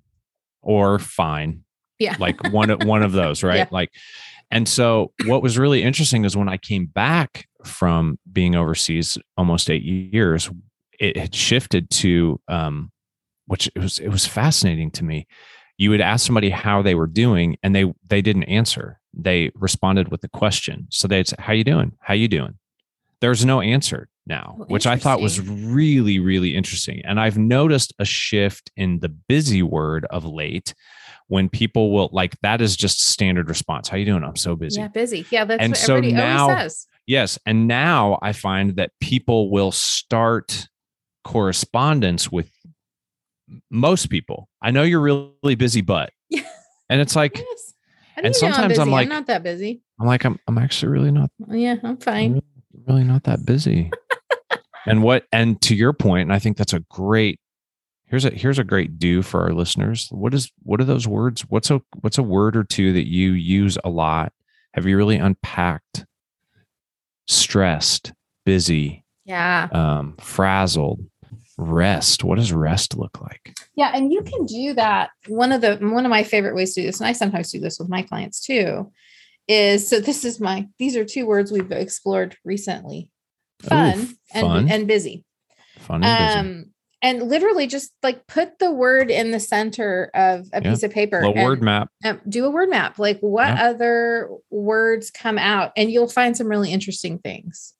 or 0.61 0.99
fine 0.99 1.63
Yeah. 1.99 2.15
like 2.19 2.51
one 2.51 2.69
of 2.69 2.83
one 2.83 3.03
of 3.03 3.13
those 3.13 3.41
right 3.51 3.57
Yeah. 3.57 3.67
like 3.71 3.89
and 4.51 4.67
so 4.67 5.13
what 5.25 5.41
was 5.41 5.57
really 5.57 5.81
interesting 5.81 6.25
is 6.25 6.35
when 6.35 6.49
i 6.49 6.57
came 6.57 6.85
back 6.87 7.47
from 7.63 8.19
being 8.31 8.55
overseas 8.55 9.17
almost 9.37 9.69
eight 9.69 9.83
years 9.83 10.49
it 10.99 11.15
had 11.17 11.33
shifted 11.33 11.89
to 11.89 12.39
um 12.47 12.91
which 13.47 13.67
it 13.75 13.79
was 13.79 13.97
it 13.99 14.09
was 14.09 14.25
fascinating 14.25 14.91
to 14.91 15.03
me 15.05 15.25
you 15.81 15.89
would 15.89 15.99
ask 16.01 16.23
somebody 16.27 16.51
how 16.51 16.83
they 16.83 16.93
were 16.93 17.07
doing 17.07 17.57
and 17.63 17.73
they 17.75 17.91
they 18.07 18.21
didn't 18.21 18.43
answer. 18.43 18.99
They 19.15 19.51
responded 19.55 20.09
with 20.11 20.23
a 20.23 20.27
question. 20.27 20.85
So 20.91 21.07
they'd 21.07 21.27
say 21.27 21.35
how 21.39 21.53
you 21.53 21.63
doing? 21.63 21.93
How 21.99 22.13
you 22.13 22.27
doing? 22.27 22.53
There's 23.19 23.43
no 23.43 23.61
answer 23.61 24.07
now 24.27 24.55
Oh, 24.59 24.65
which 24.65 24.85
i 24.85 24.95
thought 24.95 25.19
was 25.19 25.39
really 25.41 26.19
really 26.19 26.55
interesting. 26.55 27.01
And 27.03 27.19
i've 27.19 27.39
noticed 27.39 27.91
a 27.97 28.05
shift 28.05 28.69
in 28.77 28.99
the 28.99 29.09
busy 29.09 29.63
word 29.63 30.05
of 30.11 30.23
late 30.23 30.75
when 31.27 31.49
people 31.49 31.91
will 31.91 32.09
like 32.11 32.35
that 32.43 32.61
is 32.61 32.77
just 32.77 33.01
standard 33.13 33.49
response. 33.49 33.89
How 33.89 33.97
you 33.97 34.05
doing? 34.05 34.23
I'm 34.23 34.35
so 34.35 34.55
busy. 34.55 34.79
Yeah, 34.81 34.89
busy. 34.89 35.25
Yeah, 35.31 35.45
that's 35.45 35.63
And 35.63 35.71
what 35.71 35.77
so 35.79 35.95
everybody 35.95 36.13
now- 36.13 36.43
always 36.49 36.57
says. 36.61 36.87
Yes. 37.07 37.39
And 37.47 37.67
now 37.67 38.19
I 38.21 38.31
find 38.33 38.75
that 38.75 38.91
people 38.99 39.49
will 39.49 39.71
start 39.71 40.67
correspondence 41.23 42.31
with 42.31 42.49
most 43.69 44.09
people. 44.09 44.49
I 44.61 44.71
know 44.71 44.83
you're 44.83 45.01
really 45.01 45.55
busy, 45.55 45.81
but 45.81 46.11
Yeah. 46.29 46.41
and 46.89 47.01
it's 47.01 47.15
like 47.15 47.37
Yes. 47.37 47.73
And 48.17 48.23
do 48.23 48.27
you 48.27 48.29
know 48.49 48.53
sometimes 48.53 48.77
I'm 48.79 48.91
like- 48.91 49.05
I'm 49.05 49.09
not 49.09 49.27
that 49.27 49.41
busy. 49.43 49.81
I'm 49.99 50.05
like 50.07 50.25
I'm 50.25 50.39
I'm 50.47 50.57
actually 50.57 50.91
really 50.91 51.11
not 51.11 51.29
Yeah, 51.49 51.75
I'm 51.83 51.97
fine. 51.97 52.33
really, 52.33 52.43
really 52.87 53.03
not 53.03 53.23
that 53.23 53.45
busy. 53.45 53.91
and 54.85 55.01
what 55.03 55.25
and 55.31 55.59
to 55.61 55.75
your 55.75 55.93
point, 55.93 56.23
and 56.23 56.33
I 56.33 56.39
think 56.39 56.57
that's 56.57 56.73
a 56.73 56.79
great 56.81 57.39
here's 58.07 58.25
a 58.25 58.29
here's 58.31 58.59
a 58.59 58.63
great 58.63 58.99
do 58.99 59.21
for 59.21 59.41
our 59.41 59.53
listeners. 59.53 60.07
What 60.11 60.33
is 60.33 60.51
what 60.63 60.81
are 60.81 60.85
those 60.85 61.07
words? 61.07 61.41
What's 61.49 61.71
a 61.71 61.81
what's 62.01 62.17
a 62.17 62.23
word 62.23 62.55
or 62.57 62.63
two 62.63 62.91
that 62.93 63.07
you 63.07 63.31
use 63.31 63.77
a 63.83 63.89
lot? 63.89 64.33
Have 64.73 64.85
you 64.85 64.97
really 64.97 65.17
unpacked? 65.17 66.05
Stressed, 67.27 68.11
busy, 68.45 69.05
Yeah. 69.25 69.69
um, 69.71 70.15
frazzled, 70.19 71.05
rest. 71.61 72.23
What 72.23 72.37
does 72.37 72.51
rest 72.51 72.97
look 72.97 73.21
like? 73.21 73.55
Yeah, 73.75 73.91
and 73.93 74.11
you 74.11 74.21
can 74.23 74.45
do 74.45 74.73
that. 74.73 75.11
One 75.27 75.51
of 75.51 75.61
the 75.61 75.77
one 75.77 76.05
of 76.05 76.09
my 76.09 76.23
favorite 76.23 76.55
ways 76.55 76.73
to 76.73 76.81
do 76.81 76.87
this, 76.87 76.99
and 76.99 77.07
I 77.07 77.13
sometimes 77.13 77.51
do 77.51 77.59
this 77.59 77.79
with 77.79 77.89
my 77.89 78.01
clients 78.01 78.41
too, 78.41 78.91
is 79.47 79.87
so 79.87 79.99
this 79.99 80.25
is 80.25 80.39
my 80.39 80.67
these 80.79 80.95
are 80.95 81.05
two 81.05 81.25
words 81.25 81.51
we've 81.51 81.71
explored 81.71 82.35
recently. 82.43 83.09
Fun, 83.61 83.99
Ooh, 83.99 84.07
and 84.33 84.41
fun. 84.41 84.69
and 84.69 84.87
busy. 84.87 85.23
Fun 85.77 86.03
and 86.03 86.27
busy. 86.27 86.39
Um 86.39 86.65
and 87.03 87.23
literally 87.29 87.65
just 87.65 87.91
like 88.03 88.27
put 88.27 88.59
the 88.59 88.71
word 88.71 89.09
in 89.09 89.31
the 89.31 89.39
center 89.39 90.11
of 90.13 90.47
a 90.53 90.61
Yeah. 90.63 90.69
piece 90.69 90.83
of 90.83 90.91
paper. 90.91 91.19
A 91.21 91.31
and, 91.31 91.43
word 91.43 91.61
map. 91.63 91.89
um, 92.05 92.21
do 92.29 92.45
a 92.45 92.49
word 92.51 92.69
map. 92.69 92.99
Like 92.99 93.19
what 93.21 93.47
Yeah. 93.47 93.69
other 93.69 94.29
words 94.51 95.09
come 95.09 95.39
out, 95.39 95.71
and 95.75 95.91
you'll 95.91 96.07
find 96.07 96.37
some 96.37 96.47
really 96.47 96.71
interesting 96.71 97.17
things. 97.17 97.73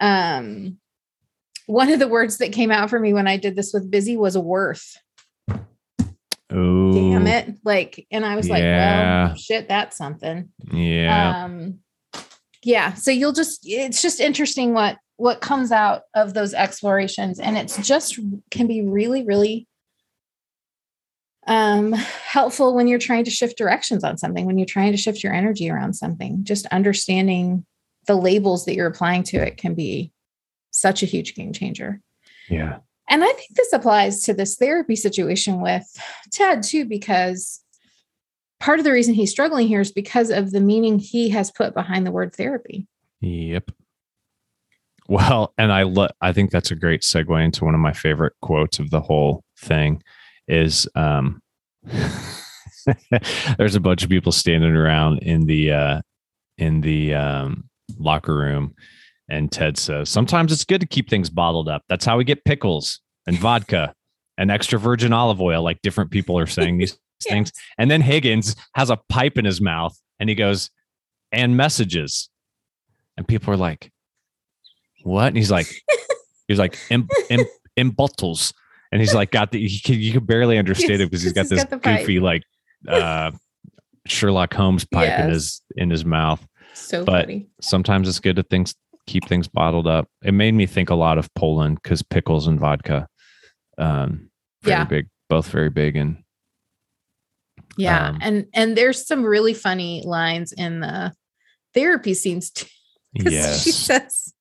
Um, 0.00 0.78
one 1.66 1.90
of 1.92 1.98
the 1.98 2.08
words 2.08 2.38
that 2.38 2.52
came 2.52 2.70
out 2.70 2.90
for 2.90 2.98
me 2.98 3.12
when 3.12 3.26
I 3.26 3.36
did 3.36 3.56
this 3.56 3.72
with 3.72 3.90
busy 3.90 4.16
was 4.16 4.36
worth. 4.36 4.96
Oh, 6.50 6.92
Damn 6.92 7.26
it! 7.26 7.56
Like, 7.64 8.06
and 8.10 8.26
I 8.26 8.36
was 8.36 8.50
like, 8.50 8.62
Yeah. 8.62 9.28
well, 9.28 9.36
shit, 9.36 9.68
that's 9.68 9.96
something. 9.96 10.50
Yeah. 10.70 11.44
Um, 11.44 11.78
yeah. 12.62 12.92
So 12.94 13.10
you'll 13.10 13.32
just 13.32 13.60
it's 13.64 14.02
just 14.02 14.20
interesting 14.20 14.74
what 14.74 14.98
what 15.16 15.40
comes 15.40 15.72
out 15.72 16.02
of 16.14 16.34
those 16.34 16.52
explorations, 16.52 17.40
and 17.40 17.56
it's 17.56 17.78
just 17.86 18.18
can 18.50 18.66
be 18.66 18.82
really 18.82 19.24
really 19.24 19.66
um 21.46 21.92
helpful 21.92 22.74
when 22.74 22.86
you're 22.86 22.98
trying 22.98 23.24
to 23.24 23.30
shift 23.30 23.58
directions 23.58 24.04
on 24.04 24.16
something 24.16 24.46
when 24.46 24.58
you're 24.58 24.66
trying 24.66 24.92
to 24.92 24.96
shift 24.96 25.24
your 25.24 25.32
energy 25.32 25.68
around 25.68 25.94
something 25.94 26.44
just 26.44 26.66
understanding 26.66 27.66
the 28.06 28.14
labels 28.14 28.64
that 28.64 28.74
you're 28.74 28.86
applying 28.86 29.24
to 29.24 29.38
it 29.38 29.56
can 29.56 29.74
be 29.74 30.12
such 30.72 31.02
a 31.02 31.06
huge 31.06 31.34
game 31.34 31.52
changer 31.52 32.00
yeah. 32.48 32.78
and 33.08 33.24
I 33.24 33.32
think 33.32 33.54
this 33.54 33.72
applies 33.72 34.22
to 34.22 34.34
this 34.34 34.56
therapy 34.56 34.96
situation 34.96 35.60
with 35.60 35.84
Ted 36.32 36.62
too, 36.62 36.84
because 36.84 37.60
part 38.60 38.78
of 38.78 38.84
the 38.84 38.92
reason 38.92 39.14
he's 39.14 39.30
struggling 39.30 39.68
here 39.68 39.80
is 39.80 39.92
because 39.92 40.30
of 40.30 40.50
the 40.52 40.60
meaning 40.60 40.98
he 40.98 41.30
has 41.30 41.50
put 41.50 41.74
behind 41.74 42.06
the 42.06 42.12
word 42.12 42.34
therapy. 42.34 42.86
Yep. 43.20 43.70
Well, 45.08 45.52
and 45.58 45.72
I 45.72 45.82
lo- 45.82 46.08
I 46.20 46.32
think 46.32 46.50
that's 46.50 46.70
a 46.70 46.76
great 46.76 47.02
segue 47.02 47.44
into 47.44 47.64
one 47.64 47.74
of 47.74 47.80
my 47.80 47.92
favorite 47.92 48.34
quotes 48.40 48.78
of 48.78 48.90
the 48.90 49.00
whole 49.00 49.44
thing 49.58 50.02
is 50.48 50.88
um 50.94 51.40
there's 53.58 53.76
a 53.76 53.80
bunch 53.80 54.02
of 54.02 54.10
people 54.10 54.32
standing 54.32 54.74
around 54.74 55.18
in 55.18 55.46
the 55.46 55.70
uh 55.70 56.00
in 56.58 56.80
the 56.80 57.14
um 57.14 57.64
locker 57.98 58.34
room 58.34 58.74
and 59.28 59.50
Ted 59.50 59.76
says, 59.78 60.08
"Sometimes 60.08 60.52
it's 60.52 60.64
good 60.64 60.80
to 60.80 60.86
keep 60.86 61.08
things 61.08 61.30
bottled 61.30 61.68
up. 61.68 61.82
That's 61.88 62.04
how 62.04 62.16
we 62.18 62.24
get 62.24 62.44
pickles 62.44 63.00
and 63.26 63.36
vodka 63.40 63.94
and 64.38 64.50
extra 64.50 64.78
virgin 64.78 65.12
olive 65.12 65.40
oil 65.40 65.62
like 65.62 65.80
different 65.82 66.10
people 66.10 66.38
are 66.38 66.46
saying 66.46 66.78
these 66.78 66.98
Yeah. 67.26 67.32
things." 67.34 67.52
And 67.78 67.90
then 67.90 68.00
Higgins 68.00 68.56
has 68.74 68.90
a 68.90 68.96
pipe 69.08 69.38
in 69.38 69.44
his 69.44 69.60
mouth 69.60 69.96
and 70.18 70.28
he 70.28 70.34
goes, 70.34 70.70
"And 71.30 71.56
messages." 71.56 72.28
And 73.16 73.28
people 73.28 73.52
are 73.52 73.56
like, 73.58 73.90
"What?" 75.02 75.28
And 75.28 75.36
he's 75.36 75.50
like, 75.50 75.66
he's 76.48 76.58
like 76.58 76.78
in 76.90 77.06
in, 77.30 77.44
in 77.76 77.90
bottles, 77.90 78.52
and 78.90 79.00
he's 79.00 79.14
like 79.14 79.30
got 79.30 79.52
the. 79.52 79.66
He 79.68 79.80
can, 79.80 80.00
you 80.00 80.12
can 80.12 80.24
barely 80.24 80.58
understand 80.58 81.00
it 81.02 81.10
because 81.10 81.22
he's 81.22 81.32
got 81.32 81.48
this 81.48 81.64
got 81.64 81.82
goofy 81.82 82.20
like 82.20 82.42
uh, 82.88 83.30
Sherlock 84.06 84.52
Holmes 84.54 84.84
pipe 84.84 85.18
in 85.20 85.30
his 85.30 85.60
in 85.76 85.90
his 85.90 86.04
mouth. 86.04 86.44
So 86.74 87.04
But- 87.04 87.26
funny. 87.26 87.46
Sometimes 87.60 88.08
it's 88.08 88.18
good 88.18 88.36
to 88.36 88.42
things 88.42 88.74
keep 89.06 89.26
things 89.28 89.48
bottled 89.48 89.86
up. 89.86 90.08
It 90.22 90.32
made 90.32 90.52
me 90.54 90.66
think 90.66 90.90
a 90.90 90.94
lot 90.94 91.18
of 91.18 91.32
Poland 91.34 91.78
because 91.82 92.02
pickles 92.02 92.46
and 92.46 92.58
vodka, 92.60 93.08
um, 93.78 94.30
very 94.62 94.76
Yeah. 94.78 94.84
big, 94.84 95.08
both 95.28 95.48
very 95.48 95.70
big, 95.70 95.96
and 95.96 96.22
Yeah, 97.78 98.08
Um, 98.08 98.18
and 98.20 98.46
and 98.52 98.76
there's 98.76 99.06
some 99.06 99.24
really 99.24 99.54
funny 99.54 100.02
lines 100.04 100.52
in 100.52 100.80
the 100.80 101.12
therapy 101.74 102.12
scenes 102.14 102.50
too. 102.50 102.66
yes, 103.14 103.62
she 103.62 103.72
says 103.72 104.34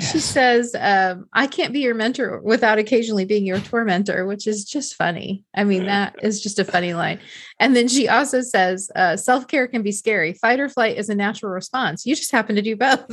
she 0.00 0.18
says 0.18 0.74
um, 0.78 1.26
i 1.32 1.46
can't 1.46 1.72
be 1.72 1.78
your 1.80 1.94
mentor 1.94 2.40
without 2.42 2.78
occasionally 2.78 3.24
being 3.24 3.46
your 3.46 3.60
tormentor 3.60 4.26
which 4.26 4.46
is 4.48 4.64
just 4.64 4.94
funny 4.96 5.44
i 5.54 5.62
mean 5.62 5.86
that 5.86 6.16
is 6.20 6.40
just 6.42 6.58
a 6.58 6.64
funny 6.64 6.94
line 6.94 7.18
and 7.60 7.76
then 7.76 7.86
she 7.86 8.08
also 8.08 8.40
says 8.40 8.90
uh, 8.96 9.16
self-care 9.16 9.68
can 9.68 9.82
be 9.82 9.92
scary 9.92 10.32
fight 10.32 10.58
or 10.58 10.68
flight 10.68 10.96
is 10.98 11.08
a 11.08 11.14
natural 11.14 11.52
response 11.52 12.04
you 12.04 12.16
just 12.16 12.32
happen 12.32 12.56
to 12.56 12.62
do 12.62 12.74
both 12.76 13.06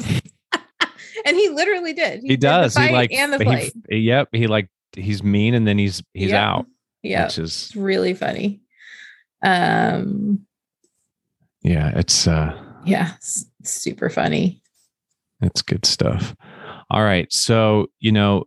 and 1.26 1.36
he 1.38 1.50
literally 1.50 1.94
did 1.94 2.22
he 2.22 2.30
the 2.30 2.38
does. 2.38 2.76
He 2.76 2.90
like 2.92 3.12
and 3.14 3.32
the 3.34 3.38
he- 3.40 3.44
flight 3.44 3.74
yep. 3.90 4.30
He 4.32 4.48
like 4.48 4.70
he's 4.96 5.24
mean 5.24 5.54
and 5.54 5.68
then 5.68 5.78
he's 5.78 6.04
he's 6.14 6.30
Yep. 6.32 6.42
out, 6.42 6.66
yeah 7.02 7.26
which 7.26 7.38
is 7.40 7.46
it's 7.70 7.76
really 7.76 8.14
funny 8.14 8.62
um 9.44 10.46
yeah. 11.62 11.92
It's 11.98 12.28
uh 12.28 12.60
yeah 12.86 13.12
s- 13.16 13.46
super 13.64 14.10
funny 14.10 14.62
It's 15.42 15.62
good 15.62 15.86
stuff. 15.86 16.36
All 16.90 17.04
right. 17.04 17.32
So, 17.32 17.88
you 18.00 18.12
know, 18.12 18.46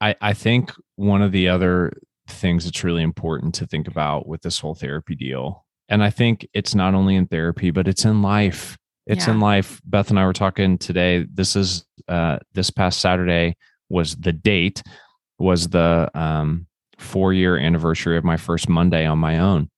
I, 0.00 0.14
I 0.20 0.32
think 0.32 0.72
one 0.96 1.22
of 1.22 1.32
the 1.32 1.48
other 1.48 1.92
things 2.28 2.64
that's 2.64 2.84
really 2.84 3.02
important 3.02 3.54
to 3.56 3.66
think 3.66 3.88
about 3.88 4.26
with 4.28 4.42
this 4.42 4.58
whole 4.60 4.74
therapy 4.74 5.14
deal, 5.14 5.66
and 5.88 6.02
I 6.04 6.10
think 6.10 6.46
it's 6.54 6.74
not 6.74 6.94
only 6.94 7.16
in 7.16 7.26
therapy, 7.26 7.70
but 7.70 7.88
it's 7.88 8.04
in 8.04 8.22
life. 8.22 8.78
It's 9.10 9.26
in 9.26 9.40
life. 9.40 9.80
Beth 9.84 10.10
and 10.10 10.18
I 10.18 10.24
were 10.24 10.32
talking 10.32 10.78
today. 10.78 11.26
This 11.32 11.56
is 11.56 11.84
uh 12.08 12.38
this 12.54 12.70
past 12.70 13.00
Saturday 13.00 13.56
was 13.88 14.16
the 14.16 14.32
date, 14.32 14.82
was 15.38 15.68
the 15.68 16.10
um 16.14 16.66
four 16.98 17.32
year 17.32 17.58
anniversary 17.58 18.16
of 18.16 18.24
my 18.24 18.36
first 18.36 18.68
Monday 18.68 19.06
on 19.06 19.18
my 19.18 19.38
own. 19.38 19.70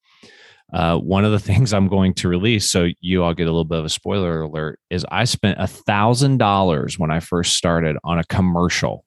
Uh, 0.72 0.96
one 0.96 1.24
of 1.24 1.32
the 1.32 1.38
things 1.52 1.72
I'm 1.72 1.88
going 1.88 2.14
to 2.14 2.28
release, 2.28 2.70
so 2.70 2.88
you 3.00 3.22
all 3.22 3.34
get 3.34 3.44
a 3.46 3.50
little 3.50 3.64
bit 3.64 3.78
of 3.78 3.84
a 3.84 3.90
spoiler 3.90 4.42
alert, 4.42 4.78
is 4.90 5.04
I 5.10 5.24
spent 5.24 5.60
a 5.60 5.66
thousand 5.66 6.38
dollars 6.38 6.98
when 6.98 7.10
I 7.10 7.20
first 7.20 7.56
started 7.56 7.96
on 8.04 8.18
a 8.18 8.24
commercial. 8.24 9.04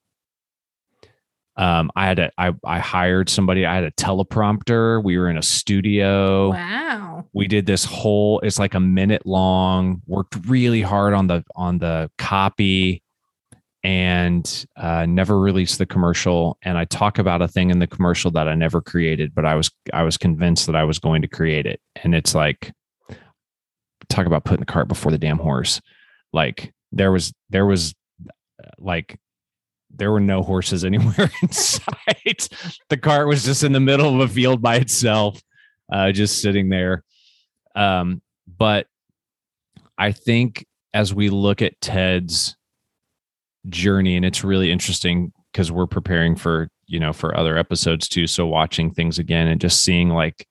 Um, 1.57 1.89
I 1.95 2.05
had 2.05 2.19
a, 2.19 2.31
I, 2.37 2.51
I 2.65 2.79
hired 2.79 3.29
somebody. 3.29 3.65
I 3.65 3.75
had 3.75 3.85
a 3.85 3.91
teleprompter. 3.91 5.01
We 5.01 5.17
were 5.17 5.29
in 5.29 5.37
a 5.37 5.41
studio. 5.41 6.51
wow 6.51 7.04
We 7.33 7.47
did 7.47 7.65
this 7.65 7.85
whole. 7.85 8.39
It's 8.41 8.59
like 8.59 8.73
a 8.73 8.79
minute 8.79 9.25
long. 9.25 10.01
Worked 10.07 10.47
really 10.47 10.81
hard 10.81 11.13
on 11.13 11.27
the 11.27 11.43
on 11.55 11.79
the 11.79 12.09
copy, 12.17 13.01
and 13.83 14.65
uh, 14.77 15.05
never 15.05 15.39
released 15.39 15.77
the 15.77 15.85
commercial. 15.85 16.57
And 16.63 16.77
I 16.77 16.85
talk 16.85 17.19
about 17.19 17.43
a 17.43 17.47
thing 17.47 17.69
in 17.69 17.79
the 17.79 17.87
commercial 17.87 18.31
that 18.31 18.47
I 18.47 18.55
never 18.55 18.81
created, 18.81 19.35
but 19.35 19.45
I 19.45 19.55
was 19.55 19.69
I 19.93 20.03
was 20.03 20.17
convinced 20.17 20.65
that 20.65 20.75
I 20.75 20.83
was 20.83 20.97
going 20.97 21.21
to 21.21 21.27
create 21.27 21.65
it. 21.65 21.79
And 22.03 22.15
it's 22.15 22.33
like 22.33 22.73
talk 24.09 24.25
about 24.25 24.43
putting 24.43 24.61
the 24.61 24.71
cart 24.71 24.87
before 24.87 25.11
the 25.11 25.17
damn 25.17 25.37
horse. 25.37 25.81
Like 26.33 26.73
there 26.91 27.11
was 27.11 27.31
there 27.49 27.65
was 27.65 27.93
uh, 28.27 28.69
like 28.79 29.19
there 29.91 30.11
were 30.11 30.19
no 30.19 30.41
horses 30.41 30.83
anywhere 30.85 31.31
in 31.41 31.51
sight. 31.51 32.49
The 32.89 32.97
cart 32.97 33.27
was 33.27 33.45
just 33.45 33.63
in 33.63 33.71
the 33.71 33.79
middle 33.79 34.15
of 34.15 34.29
a 34.29 34.33
field 34.33 34.61
by 34.61 34.77
itself, 34.77 35.41
uh, 35.91 36.11
just 36.11 36.41
sitting 36.41 36.69
there. 36.69 37.03
Um, 37.75 38.21
but 38.47 38.87
I 39.97 40.11
think 40.11 40.65
as 40.93 41.13
we 41.13 41.29
look 41.29 41.61
at 41.61 41.79
Ted's 41.81 42.55
journey, 43.69 44.15
and 44.15 44.25
it's 44.25 44.43
really 44.43 44.71
interesting 44.71 45.31
because 45.51 45.71
we're 45.71 45.87
preparing 45.87 46.35
for 46.35 46.69
you 46.87 46.99
know 46.99 47.13
for 47.13 47.35
other 47.37 47.57
episodes 47.57 48.07
too. 48.07 48.27
So 48.27 48.45
watching 48.45 48.91
things 48.91 49.19
again 49.19 49.47
and 49.47 49.59
just 49.59 49.83
seeing 49.83 50.09
like 50.09 50.47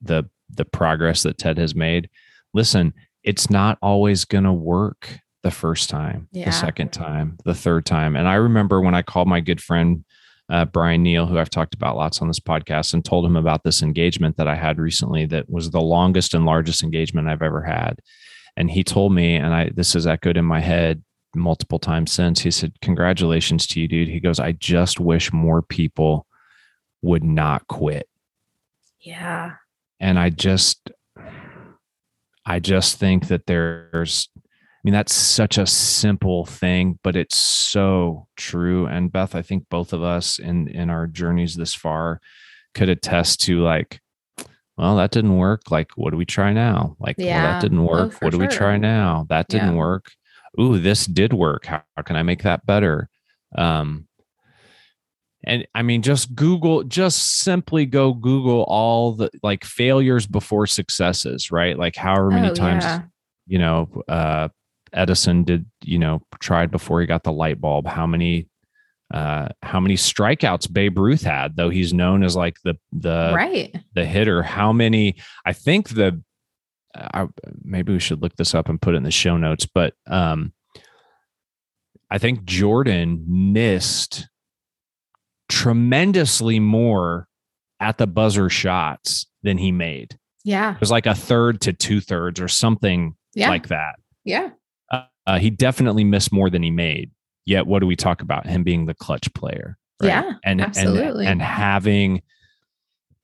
the 0.00 0.24
the 0.50 0.64
progress 0.64 1.22
that 1.24 1.38
Ted 1.38 1.58
has 1.58 1.74
made. 1.74 2.08
Listen, 2.54 2.94
it's 3.22 3.50
not 3.50 3.76
always 3.82 4.24
going 4.24 4.44
to 4.44 4.52
work 4.52 5.18
the 5.42 5.50
first 5.50 5.90
time, 5.90 6.26
Yeah. 6.32 6.46
the 6.46 6.52
second 6.52 6.92
time, 6.92 7.36
the 7.44 7.54
third 7.54 7.84
time. 7.84 8.16
And 8.16 8.26
I 8.26 8.34
remember 8.34 8.80
when 8.80 8.94
I 8.94 9.02
called 9.02 9.28
my 9.28 9.40
good 9.40 9.60
friend 9.60 10.04
uh, 10.48 10.64
Brian 10.64 11.02
Neal, 11.02 11.26
who 11.26 11.38
I've 11.38 11.50
talked 11.50 11.74
about 11.74 11.96
lots 11.96 12.22
on 12.22 12.28
this 12.28 12.40
podcast, 12.40 12.94
and 12.94 13.04
told 13.04 13.26
him 13.26 13.36
about 13.36 13.64
this 13.64 13.82
engagement 13.82 14.36
that 14.36 14.48
I 14.48 14.54
had 14.54 14.78
recently 14.78 15.26
that 15.26 15.50
was 15.50 15.70
the 15.70 15.80
longest 15.80 16.34
and 16.34 16.44
largest 16.44 16.82
engagement 16.82 17.28
I've 17.28 17.42
ever 17.42 17.62
had. 17.62 18.00
And 18.56 18.70
he 18.70 18.82
told 18.82 19.12
me, 19.12 19.36
and 19.36 19.54
I 19.54 19.70
this 19.74 19.92
has 19.92 20.06
echoed 20.06 20.36
in 20.36 20.44
my 20.44 20.60
head 20.60 21.02
multiple 21.34 21.78
times 21.78 22.12
since. 22.12 22.40
He 22.40 22.50
said, 22.50 22.72
"Congratulations 22.80 23.66
to 23.68 23.80
you, 23.80 23.88
dude." 23.88 24.08
He 24.08 24.20
goes, 24.20 24.40
"I 24.40 24.52
just 24.52 24.98
wish 24.98 25.32
more 25.32 25.62
people 25.62 26.26
would 27.02 27.22
not 27.22 27.66
quit." 27.68 28.08
yeah 29.00 29.52
and 30.00 30.18
i 30.18 30.28
just 30.30 30.90
i 32.44 32.58
just 32.58 32.98
think 32.98 33.28
that 33.28 33.46
there's 33.46 34.28
mean 34.88 34.94
that's 34.94 35.12
such 35.12 35.58
a 35.58 35.66
simple 35.66 36.46
thing 36.46 36.98
but 37.04 37.14
it's 37.14 37.36
so 37.36 38.26
true 38.36 38.86
and 38.86 39.12
beth 39.12 39.34
i 39.34 39.42
think 39.42 39.68
both 39.68 39.92
of 39.92 40.02
us 40.02 40.38
in 40.38 40.66
in 40.68 40.88
our 40.88 41.06
journeys 41.06 41.56
this 41.56 41.74
far 41.74 42.22
could 42.72 42.88
attest 42.88 43.38
to 43.38 43.60
like 43.60 44.00
well 44.78 44.96
that 44.96 45.10
didn't 45.10 45.36
work 45.36 45.70
like 45.70 45.90
what 45.96 46.10
do 46.10 46.16
we 46.16 46.24
try 46.24 46.54
now? 46.54 46.96
Like 46.98 47.16
well, 47.18 47.42
that 47.42 47.60
didn't 47.60 47.80
Oh, 47.80 47.84
work 47.86 48.12
for 48.12 48.24
what 48.24 48.30
do 48.30 48.38
we 48.38 48.46
try 48.48 48.78
now? 48.78 49.26
That 49.28 49.48
didn't 49.48 49.74
Yeah. 49.74 49.74
work. 49.74 50.12
Ooh 50.58 50.78
this 50.78 51.04
did 51.04 51.34
work. 51.34 51.66
How, 51.66 51.82
how 51.96 52.02
can 52.02 52.16
i 52.16 52.22
make 52.22 52.42
that 52.44 52.64
better? 52.64 53.10
Um 53.54 54.06
and 55.44 55.66
i 55.74 55.82
mean 55.82 56.00
just 56.00 56.34
google 56.34 56.82
just 56.84 57.40
simply 57.40 57.84
go 57.84 58.14
google 58.14 58.62
all 58.68 59.12
the 59.12 59.30
like 59.42 59.64
failures 59.64 60.26
before 60.26 60.66
successes 60.66 61.50
right? 61.50 61.76
Like 61.78 61.94
however 61.96 62.30
many 62.30 62.48
Oh, 62.48 62.54
times 62.54 62.84
yeah. 62.84 63.02
you 63.46 63.58
know 63.58 64.02
uh 64.08 64.48
edison 64.92 65.44
did 65.44 65.64
you 65.82 65.98
know 65.98 66.20
tried 66.40 66.70
before 66.70 67.00
he 67.00 67.06
got 67.06 67.24
the 67.24 67.32
light 67.32 67.60
bulb 67.60 67.86
how 67.86 68.06
many 68.06 68.48
uh 69.12 69.48
how 69.62 69.80
many 69.80 69.94
strikeouts 69.94 70.72
babe 70.72 70.98
ruth 70.98 71.22
had 71.22 71.56
though 71.56 71.70
he's 71.70 71.94
known 71.94 72.22
as 72.22 72.36
like 72.36 72.56
the 72.64 72.74
the 72.92 73.32
right. 73.34 73.74
the 73.94 74.04
hitter. 74.04 74.42
How 74.42 74.72
many 74.72 75.16
i 75.46 75.52
think 75.52 75.90
the 75.90 76.22
I, 76.94 77.28
maybe 77.62 77.92
we 77.92 78.00
should 78.00 78.22
look 78.22 78.34
this 78.36 78.54
up 78.54 78.68
and 78.68 78.80
put 78.80 78.94
it 78.94 78.98
in 78.98 79.02
the 79.02 79.10
show 79.10 79.36
notes 79.36 79.66
but 79.66 79.94
um 80.06 80.52
i 82.10 82.18
think 82.18 82.44
jordan 82.44 83.24
missed 83.26 84.28
tremendously 85.48 86.60
more 86.60 87.28
at 87.80 87.98
the 87.98 88.06
buzzer 88.06 88.50
shots 88.50 89.26
than 89.42 89.58
he 89.58 89.72
made. 89.72 90.18
Yeah. 90.44 90.74
It 90.74 90.80
was 90.80 90.90
like 90.90 91.06
a 91.06 91.14
third 91.14 91.60
to 91.62 91.72
two 91.72 92.00
thirds 92.00 92.40
or 92.40 92.48
something 92.48 93.14
yeah. 93.34 93.48
like 93.48 93.68
that. 93.68 93.96
Yeah 94.24 94.50
uh, 95.28 95.38
he 95.38 95.50
definitely 95.50 96.04
missed 96.04 96.32
more 96.32 96.50
than 96.50 96.62
he 96.62 96.70
made. 96.70 97.10
Yet 97.44 97.66
what 97.66 97.78
do 97.80 97.86
we 97.86 97.96
talk 97.96 98.22
about? 98.22 98.46
Him 98.46 98.62
being 98.64 98.86
the 98.86 98.94
clutch 98.94 99.32
player 99.34 99.78
Yeah, 100.02 100.32
and 100.44 100.60
absolutely. 100.60 101.26
and 101.26 101.40
and 101.40 101.42
having 101.42 102.22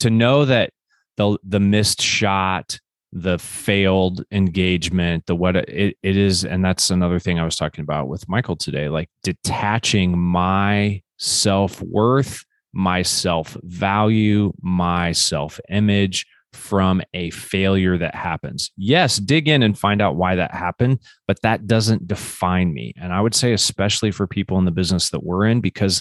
to 0.01 0.11
know 0.11 0.45
that 0.45 0.71
the 1.17 1.39
the 1.43 1.61
missed 1.61 2.01
shot 2.03 2.79
the 3.17 3.39
failed 3.39 4.25
engagement 4.33 5.25
the 5.27 5.37
what 5.37 5.55
it, 5.55 5.97
it 6.03 6.17
is 6.17 6.45
and 6.45 6.65
that's 6.65 6.91
another 6.91 7.21
thing 7.21 7.39
i 7.39 7.45
was 7.45 7.55
talking 7.55 7.83
about 7.85 8.09
with 8.09 8.29
michael 8.29 8.57
today 8.57 8.89
like 8.89 9.09
detaching 9.23 10.19
my 10.19 11.01
self-worth 11.17 12.45
my 12.73 13.03
self-value 13.03 14.53
my 14.61 15.13
self-image 15.13 16.27
from 16.55 17.03
a 17.15 17.31
failure 17.31 17.99
that 17.99 18.15
happens 18.15 18.71
yes 18.77 19.17
dig 19.17 19.49
in 19.49 19.63
and 19.63 19.79
find 19.79 20.01
out 20.01 20.17
why 20.17 20.35
that 20.35 20.55
happened 20.55 20.99
but 21.27 21.41
that 21.43 21.67
doesn't 21.67 22.07
define 22.07 22.73
me 22.73 22.93
and 22.97 23.13
i 23.13 23.21
would 23.21 23.35
say 23.35 23.53
especially 23.53 24.11
for 24.11 24.27
people 24.27 24.57
in 24.59 24.65
the 24.65 24.71
business 24.71 25.11
that 25.11 25.25
we're 25.25 25.47
in 25.47 25.61
because 25.61 26.01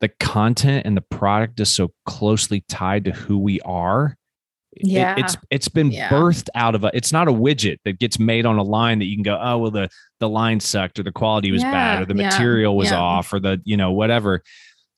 the 0.00 0.08
content 0.18 0.86
and 0.86 0.96
the 0.96 1.02
product 1.02 1.60
is 1.60 1.70
so 1.70 1.92
closely 2.06 2.64
tied 2.68 3.04
to 3.04 3.12
who 3.12 3.38
we 3.38 3.60
are 3.60 4.16
It- 4.72 4.86
Yeah. 4.86 5.14
it's 5.18 5.36
it's 5.50 5.68
been 5.68 5.90
Yeah. 5.90 6.08
birthed 6.08 6.48
out 6.54 6.74
of 6.74 6.84
a 6.84 6.90
it's 6.94 7.12
not 7.12 7.28
a 7.28 7.32
widget 7.32 7.78
that 7.84 7.98
gets 7.98 8.18
made 8.18 8.46
on 8.46 8.56
a 8.56 8.62
line 8.62 8.98
that 9.00 9.06
you 9.06 9.16
can 9.16 9.22
go 9.24 9.38
oh 9.42 9.58
well 9.58 9.70
the 9.70 9.88
the 10.20 10.28
line 10.28 10.60
sucked 10.60 10.98
or 10.98 11.02
the 11.02 11.12
quality 11.12 11.50
was 11.52 11.62
bad 11.62 12.02
or 12.02 12.06
the 12.06 12.14
yeah, 12.20 12.28
material 12.28 12.76
was 12.76 12.90
yeah. 12.90 12.98
off 12.98 13.32
or 13.32 13.40
the 13.40 13.60
you 13.64 13.76
know 13.76 13.92
whatever 13.92 14.42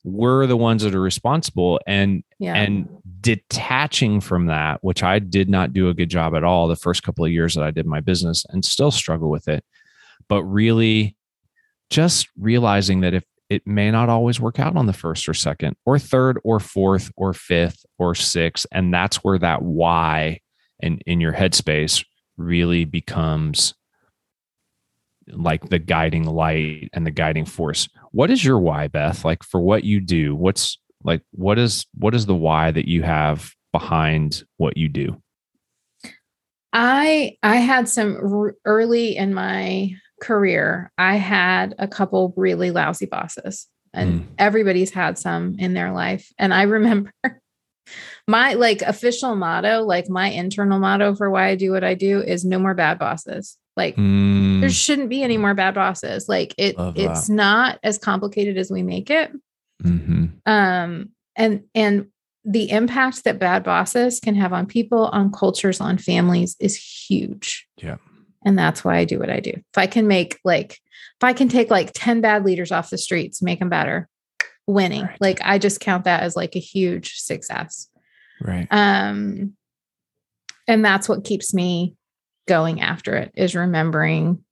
we're 0.04 0.46
the 0.46 0.56
ones 0.56 0.82
that 0.82 0.94
are 0.94 1.00
responsible 1.00 1.80
and 1.86 2.24
yeah 2.38 2.54
and 2.54 2.88
detaching 3.20 4.20
from 4.20 4.46
that 4.46 4.82
which 4.82 5.02
i 5.02 5.18
did 5.18 5.48
not 5.48 5.72
do 5.72 5.88
a 5.88 5.94
good 5.94 6.10
job 6.10 6.34
at 6.34 6.42
all 6.42 6.66
the 6.66 6.76
first 6.76 7.02
couple 7.02 7.24
of 7.24 7.30
years 7.30 7.54
that 7.54 7.64
i 7.64 7.70
did 7.70 7.86
my 7.86 8.00
business 8.00 8.44
and 8.50 8.64
still 8.64 8.90
struggle 8.90 9.30
with 9.30 9.46
it 9.48 9.64
but 10.28 10.42
really 10.44 11.16
just 11.88 12.28
realizing 12.36 13.00
that 13.00 13.14
if 13.14 13.24
it 13.52 13.66
may 13.66 13.90
not 13.90 14.08
always 14.08 14.40
work 14.40 14.58
out 14.58 14.76
on 14.76 14.86
the 14.86 14.94
first 14.94 15.28
or 15.28 15.34
second 15.34 15.76
or 15.84 15.98
third 15.98 16.38
or 16.42 16.58
fourth 16.58 17.12
or 17.16 17.34
fifth 17.34 17.84
or 17.98 18.14
sixth. 18.14 18.64
And 18.72 18.94
that's 18.94 19.18
where 19.18 19.38
that 19.38 19.60
why 19.60 20.40
in, 20.80 21.00
in 21.06 21.20
your 21.20 21.34
headspace 21.34 22.02
really 22.38 22.86
becomes 22.86 23.74
like 25.28 25.68
the 25.68 25.78
guiding 25.78 26.24
light 26.24 26.88
and 26.94 27.06
the 27.06 27.10
guiding 27.10 27.44
force. 27.44 27.90
What 28.12 28.30
is 28.30 28.44
your 28.44 28.58
why, 28.58 28.88
Beth? 28.88 29.24
Like 29.24 29.42
for 29.42 29.60
what 29.60 29.84
you 29.84 30.00
do, 30.00 30.34
what's 30.34 30.78
like 31.02 31.22
what 31.32 31.58
is 31.58 31.86
what 31.94 32.14
is 32.14 32.26
the 32.26 32.34
why 32.34 32.70
that 32.70 32.88
you 32.88 33.02
have 33.02 33.52
behind 33.72 34.44
what 34.58 34.76
you 34.76 34.88
do? 34.88 35.20
I 36.72 37.36
I 37.42 37.56
had 37.56 37.88
some 37.88 38.54
early 38.64 39.16
in 39.16 39.34
my 39.34 39.94
career, 40.22 40.92
I 40.96 41.16
had 41.16 41.74
a 41.78 41.88
couple 41.88 42.32
really 42.36 42.70
lousy 42.70 43.06
bosses, 43.06 43.66
and 43.92 44.20
mm. 44.22 44.26
everybody's 44.38 44.90
had 44.90 45.18
some 45.18 45.56
in 45.58 45.74
their 45.74 45.92
life. 45.92 46.30
And 46.38 46.54
I 46.54 46.62
remember 46.62 47.12
my 48.28 48.54
like 48.54 48.82
official 48.82 49.34
motto, 49.34 49.82
like 49.82 50.08
my 50.08 50.28
internal 50.28 50.78
motto 50.78 51.14
for 51.14 51.30
why 51.30 51.48
I 51.48 51.56
do 51.56 51.72
what 51.72 51.84
I 51.84 51.94
do 51.94 52.20
is 52.20 52.44
no 52.44 52.58
more 52.58 52.74
bad 52.74 52.98
bosses. 52.98 53.58
Like 53.76 53.96
mm. 53.96 54.60
there 54.60 54.70
shouldn't 54.70 55.08
be 55.08 55.22
any 55.22 55.38
more 55.38 55.54
bad 55.54 55.74
bosses. 55.74 56.28
Like 56.28 56.54
it 56.58 56.74
it's 56.78 57.28
not 57.28 57.78
as 57.82 57.98
complicated 57.98 58.58
as 58.58 58.70
we 58.70 58.82
make 58.82 59.10
it. 59.10 59.32
Mm-hmm. 59.82 60.26
Um 60.46 61.10
and 61.36 61.64
and 61.74 62.08
the 62.44 62.70
impact 62.70 63.24
that 63.24 63.38
bad 63.38 63.62
bosses 63.62 64.20
can 64.20 64.34
have 64.34 64.52
on 64.52 64.66
people, 64.66 65.06
on 65.06 65.30
cultures, 65.30 65.80
on 65.80 65.96
families 65.96 66.56
is 66.58 66.76
huge. 66.76 67.66
Yeah. 67.76 67.96
And 68.44 68.58
that's 68.58 68.84
why 68.84 68.96
I 68.96 69.04
do 69.04 69.18
what 69.18 69.30
I 69.30 69.40
do. 69.40 69.50
If 69.50 69.78
I 69.78 69.86
can 69.86 70.08
make 70.08 70.40
like, 70.44 70.72
if 70.72 71.24
I 71.24 71.32
can 71.32 71.48
take 71.48 71.70
like 71.70 71.92
10 71.94 72.20
bad 72.20 72.44
leaders 72.44 72.72
off 72.72 72.90
the 72.90 72.98
streets, 72.98 73.42
make 73.42 73.60
them 73.60 73.68
better, 73.68 74.08
winning, 74.66 75.02
right. 75.02 75.20
like 75.20 75.40
I 75.42 75.58
just 75.58 75.80
count 75.80 76.04
that 76.04 76.22
as 76.22 76.34
like 76.34 76.56
a 76.56 76.60
huge 76.60 77.14
success. 77.18 77.88
Right. 78.40 78.66
Um, 78.70 79.56
and 80.66 80.84
that's 80.84 81.08
what 81.08 81.24
keeps 81.24 81.54
me 81.54 81.94
going 82.52 82.82
after 82.82 83.16
it 83.16 83.32
is 83.34 83.54
remembering 83.54 84.44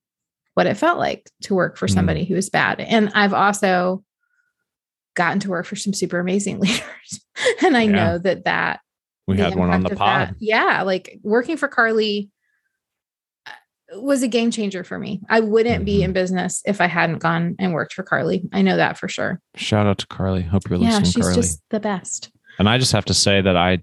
what 0.54 0.66
it 0.66 0.78
felt 0.78 0.98
like 0.98 1.30
to 1.42 1.54
work 1.54 1.76
for 1.76 1.86
somebody 1.86 2.24
mm. 2.24 2.28
who 2.28 2.34
was 2.34 2.48
bad. 2.48 2.80
And 2.80 3.10
I've 3.14 3.34
also 3.34 4.02
gotten 5.14 5.38
to 5.40 5.50
work 5.50 5.66
for 5.66 5.76
some 5.76 5.92
super 5.92 6.18
amazing 6.18 6.60
leaders. 6.60 7.20
and 7.62 7.76
I 7.76 7.82
yeah. 7.82 7.90
know 7.90 8.18
that 8.18 8.44
that 8.46 8.80
we 9.28 9.36
had 9.36 9.54
one 9.54 9.68
on 9.68 9.82
the 9.82 9.94
pod. 9.94 10.28
That, 10.30 10.36
yeah. 10.40 10.80
Like 10.80 11.18
working 11.22 11.58
for 11.58 11.68
Carly 11.68 12.30
was 13.92 14.22
a 14.22 14.28
game 14.28 14.50
changer 14.50 14.82
for 14.82 14.98
me. 14.98 15.20
I 15.28 15.40
wouldn't 15.40 15.80
mm-hmm. 15.80 15.84
be 15.84 16.02
in 16.02 16.14
business 16.14 16.62
if 16.64 16.80
I 16.80 16.86
hadn't 16.86 17.18
gone 17.18 17.54
and 17.58 17.74
worked 17.74 17.92
for 17.92 18.02
Carly. 18.02 18.48
I 18.50 18.62
know 18.62 18.78
that 18.78 18.96
for 18.96 19.08
sure. 19.08 19.42
Shout 19.56 19.86
out 19.86 19.98
to 19.98 20.06
Carly. 20.06 20.40
Hope 20.40 20.70
you're 20.70 20.78
listening, 20.78 21.04
yeah, 21.04 21.10
she's 21.10 21.22
Carly. 21.22 21.34
just 21.34 21.62
the 21.68 21.80
best. 21.80 22.30
And 22.58 22.66
I 22.66 22.78
just 22.78 22.92
have 22.92 23.04
to 23.06 23.14
say 23.14 23.42
that 23.42 23.58
I 23.58 23.82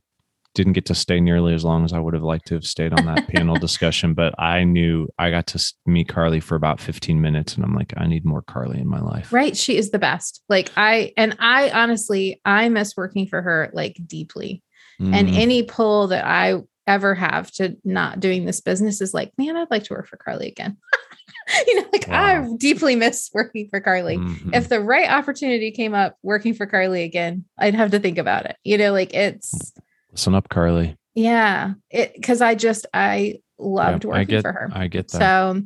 didn't 0.53 0.73
get 0.73 0.85
to 0.85 0.95
stay 0.95 1.19
nearly 1.19 1.53
as 1.53 1.63
long 1.63 1.85
as 1.85 1.93
I 1.93 1.99
would 1.99 2.13
have 2.13 2.23
liked 2.23 2.47
to 2.47 2.55
have 2.55 2.65
stayed 2.65 2.91
on 2.91 3.05
that 3.05 3.27
panel 3.27 3.55
discussion, 3.59 4.13
but 4.13 4.33
I 4.39 4.63
knew 4.63 5.07
I 5.19 5.29
got 5.29 5.47
to 5.47 5.73
meet 5.85 6.07
Carly 6.07 6.39
for 6.39 6.55
about 6.55 6.79
15 6.79 7.21
minutes 7.21 7.55
and 7.55 7.63
I'm 7.63 7.75
like, 7.75 7.93
I 7.95 8.07
need 8.07 8.25
more 8.25 8.41
Carly 8.41 8.79
in 8.79 8.87
my 8.87 8.99
life. 8.99 9.31
Right. 9.31 9.55
She 9.55 9.77
is 9.77 9.91
the 9.91 9.99
best. 9.99 10.43
Like 10.49 10.71
I, 10.75 11.13
and 11.15 11.35
I 11.39 11.69
honestly, 11.69 12.41
I 12.43 12.69
miss 12.69 12.97
working 12.97 13.27
for 13.27 13.41
her 13.41 13.69
like 13.73 13.97
deeply. 14.07 14.63
Mm. 14.99 15.13
And 15.13 15.29
any 15.29 15.61
pull 15.61 16.07
that 16.07 16.25
I 16.25 16.61
ever 16.87 17.13
have 17.13 17.51
to 17.51 17.77
not 17.83 18.19
doing 18.19 18.45
this 18.45 18.61
business 18.61 19.01
is 19.01 19.13
like, 19.13 19.31
man, 19.37 19.55
I'd 19.57 19.69
like 19.69 19.83
to 19.83 19.93
work 19.93 20.07
for 20.07 20.17
Carly 20.17 20.47
again. 20.47 20.77
you 21.67 21.75
know, 21.75 21.87
like 21.93 22.07
wow. 22.07 22.43
I 22.43 22.57
deeply 22.57 22.95
miss 22.95 23.29
working 23.33 23.67
for 23.69 23.79
Carly. 23.79 24.17
Mm-hmm. 24.17 24.53
If 24.53 24.69
the 24.69 24.79
right 24.79 25.09
opportunity 25.09 25.71
came 25.71 25.93
up 25.93 26.15
working 26.23 26.53
for 26.53 26.65
Carly 26.65 27.03
again, 27.03 27.45
I'd 27.57 27.75
have 27.75 27.91
to 27.91 27.99
think 27.99 28.17
about 28.17 28.45
it. 28.45 28.55
You 28.63 28.77
know, 28.77 28.91
like 28.91 29.13
it's 29.13 29.73
listen 30.17 30.33
up, 30.33 30.49
Carly. 30.49 30.97
Yeah. 31.13 31.73
It 31.91 32.13
because 32.15 32.41
I 32.41 32.55
just 32.55 32.87
I 32.91 33.39
loved 33.59 34.03
yeah, 34.03 34.09
working 34.09 34.19
I 34.19 34.23
get, 34.23 34.41
for 34.41 34.51
her. 34.51 34.69
I 34.73 34.87
get 34.87 35.09
that. 35.09 35.19
So 35.19 35.61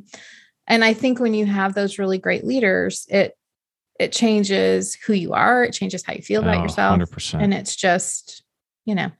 and 0.66 0.84
I 0.84 0.92
think 0.92 1.20
when 1.20 1.32
you 1.32 1.46
have 1.46 1.74
those 1.74 1.98
really 1.98 2.18
great 2.18 2.44
leaders, 2.44 3.06
it 3.08 3.34
it 3.98 4.12
changes 4.12 4.94
who 5.06 5.14
you 5.14 5.32
are, 5.32 5.64
it 5.64 5.72
changes 5.72 6.04
how 6.04 6.12
you 6.12 6.20
feel 6.20 6.42
about 6.42 6.58
oh, 6.58 6.62
yourself. 6.62 6.98
100%. 6.98 7.42
And 7.42 7.54
it's 7.54 7.76
just, 7.76 8.42
you 8.84 8.94
know, 8.94 9.10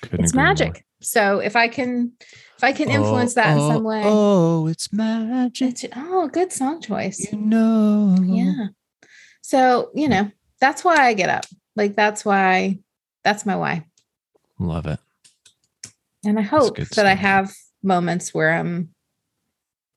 Couldn't 0.00 0.24
it's 0.24 0.34
magic. 0.34 0.72
More. 0.72 0.82
So 1.02 1.38
if 1.40 1.56
I 1.56 1.68
can, 1.68 2.12
if 2.20 2.62
I 2.62 2.72
can 2.72 2.88
oh, 2.88 2.92
influence 2.92 3.32
oh, 3.32 3.40
that 3.40 3.52
in 3.52 3.58
oh, 3.58 3.68
some 3.72 3.84
way. 3.84 4.02
Oh, 4.04 4.66
it's 4.68 4.92
magic. 4.92 5.70
It's, 5.70 5.84
oh, 5.96 6.28
good 6.28 6.52
song 6.52 6.80
choice. 6.80 7.30
You 7.32 7.38
know. 7.38 8.16
Yeah. 8.22 8.68
So, 9.42 9.90
you 9.94 10.08
know, 10.08 10.30
that's 10.60 10.84
why 10.84 10.96
I 10.96 11.14
get 11.14 11.28
up. 11.28 11.46
Like 11.74 11.96
that's 11.96 12.24
why 12.24 12.78
that's 13.24 13.44
my 13.44 13.56
why. 13.56 13.86
Love 14.60 14.86
it. 14.86 15.00
And 16.24 16.38
I 16.38 16.42
hope 16.42 16.76
that 16.76 16.86
stuff. 16.86 17.06
I 17.06 17.14
have 17.14 17.52
moments 17.82 18.34
where 18.34 18.52
I'm 18.52 18.90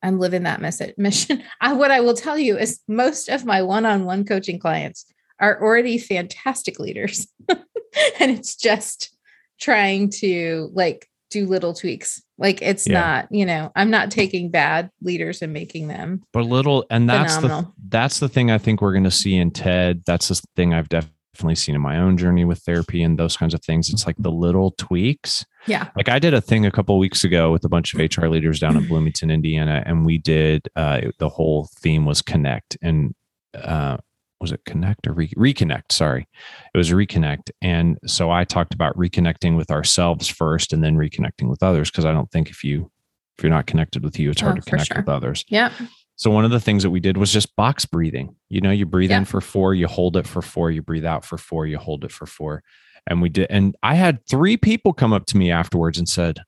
I'm 0.01 0.19
living 0.19 0.43
that 0.43 0.61
mission. 0.97 1.43
I, 1.61 1.73
what 1.73 1.91
I 1.91 2.01
will 2.01 2.13
tell 2.13 2.37
you 2.37 2.57
is 2.57 2.79
most 2.87 3.29
of 3.29 3.45
my 3.45 3.61
one-on-one 3.61 4.25
coaching 4.25 4.59
clients 4.59 5.05
are 5.39 5.61
already 5.61 5.97
fantastic 5.97 6.79
leaders. 6.79 7.27
and 7.49 8.31
it's 8.31 8.55
just 8.55 9.15
trying 9.59 10.09
to 10.09 10.69
like 10.73 11.07
do 11.29 11.45
little 11.47 11.73
tweaks. 11.73 12.21
Like 12.37 12.61
it's 12.61 12.87
yeah. 12.87 12.99
not, 12.99 13.27
you 13.31 13.45
know, 13.45 13.71
I'm 13.75 13.89
not 13.89 14.11
taking 14.11 14.49
bad 14.49 14.89
leaders 15.01 15.41
and 15.41 15.53
making 15.53 15.87
them 15.87 16.21
but 16.31 16.45
little 16.45 16.85
and 16.89 17.09
that's 17.09 17.35
phenomenal. 17.35 17.73
the 17.77 17.89
that's 17.89 18.19
the 18.19 18.29
thing 18.29 18.51
I 18.51 18.57
think 18.57 18.81
we're 18.81 18.91
going 18.91 19.03
to 19.05 19.11
see 19.11 19.35
in 19.35 19.51
Ted. 19.51 20.03
That's 20.05 20.27
the 20.27 20.41
thing 20.55 20.73
I've 20.73 20.89
definitely 21.33 21.55
seen 21.55 21.75
in 21.75 21.81
my 21.81 21.97
own 21.97 22.17
journey 22.17 22.45
with 22.45 22.59
therapy 22.59 23.01
and 23.01 23.17
those 23.17 23.35
kinds 23.35 23.53
of 23.53 23.63
things. 23.63 23.89
It's 23.89 24.05
like 24.05 24.15
the 24.19 24.31
little 24.31 24.71
tweaks. 24.71 25.45
Yeah. 25.65 25.89
Like 25.95 26.09
I 26.09 26.19
did 26.19 26.33
a 26.33 26.41
thing 26.41 26.65
a 26.65 26.71
couple 26.71 26.97
weeks 26.99 27.23
ago 27.23 27.51
with 27.51 27.65
a 27.65 27.69
bunch 27.69 27.93
of 27.93 27.99
HR 27.99 28.27
leaders 28.27 28.59
down 28.59 28.77
in 28.77 28.87
Bloomington, 28.87 29.31
Indiana, 29.31 29.83
and 29.85 30.05
we 30.05 30.17
did 30.17 30.67
uh, 30.75 31.01
the 31.19 31.29
whole 31.29 31.69
theme 31.75 32.05
was 32.05 32.21
connect 32.21 32.77
and 32.81 33.15
uh, 33.55 33.97
was 34.43 34.51
it 34.51 34.65
connect 34.65 35.07
or 35.07 35.13
re- 35.13 35.33
reconnect 35.37 35.91
sorry 35.91 36.27
it 36.73 36.77
was 36.77 36.91
reconnect 36.91 37.49
and 37.61 37.97
so 38.05 38.29
i 38.29 38.43
talked 38.43 38.73
about 38.73 38.93
reconnecting 38.97 39.55
with 39.55 39.71
ourselves 39.71 40.27
first 40.27 40.73
and 40.73 40.83
then 40.83 40.97
reconnecting 40.97 41.49
with 41.49 41.63
others 41.63 41.89
because 41.89 42.03
i 42.03 42.11
don't 42.11 42.29
think 42.29 42.49
if 42.49 42.61
you 42.61 42.91
if 43.37 43.43
you're 43.43 43.49
not 43.49 43.67
connected 43.67 44.03
with 44.03 44.19
you 44.19 44.29
it's 44.29 44.41
hard 44.41 44.57
oh, 44.57 44.59
to 44.59 44.69
connect 44.69 44.87
sure. 44.87 44.97
with 44.97 45.07
others 45.07 45.45
yeah 45.47 45.71
so 46.15 46.29
one 46.29 46.45
of 46.45 46.51
the 46.51 46.59
things 46.59 46.83
that 46.83 46.89
we 46.89 46.99
did 46.99 47.17
was 47.17 47.31
just 47.31 47.55
box 47.55 47.85
breathing 47.85 48.35
you 48.49 48.61
know 48.61 48.71
you 48.71 48.85
breathe 48.85 49.11
yeah. 49.11 49.17
in 49.17 49.25
for 49.25 49.41
four 49.41 49.73
you 49.73 49.87
hold 49.87 50.17
it 50.17 50.27
for 50.27 50.41
four 50.41 50.71
you 50.71 50.81
breathe 50.81 51.05
out 51.05 51.25
for 51.25 51.37
four 51.37 51.65
you 51.65 51.77
hold 51.77 52.03
it 52.03 52.11
for 52.11 52.25
four 52.25 52.63
and 53.07 53.21
we 53.21 53.29
did 53.29 53.47
and 53.49 53.75
i 53.83 53.95
had 53.95 54.25
three 54.27 54.57
people 54.57 54.93
come 54.93 55.13
up 55.13 55.25
to 55.25 55.37
me 55.37 55.51
afterwards 55.51 55.97
and 55.97 56.09
said 56.09 56.39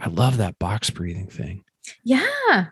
i 0.00 0.08
love 0.08 0.36
that 0.36 0.58
box 0.58 0.90
breathing 0.90 1.28
thing 1.28 1.64
yeah 2.04 2.66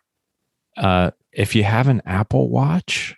uh 0.76 1.10
if 1.32 1.54
you 1.54 1.64
have 1.64 1.88
an 1.88 2.02
apple 2.04 2.48
watch 2.48 3.16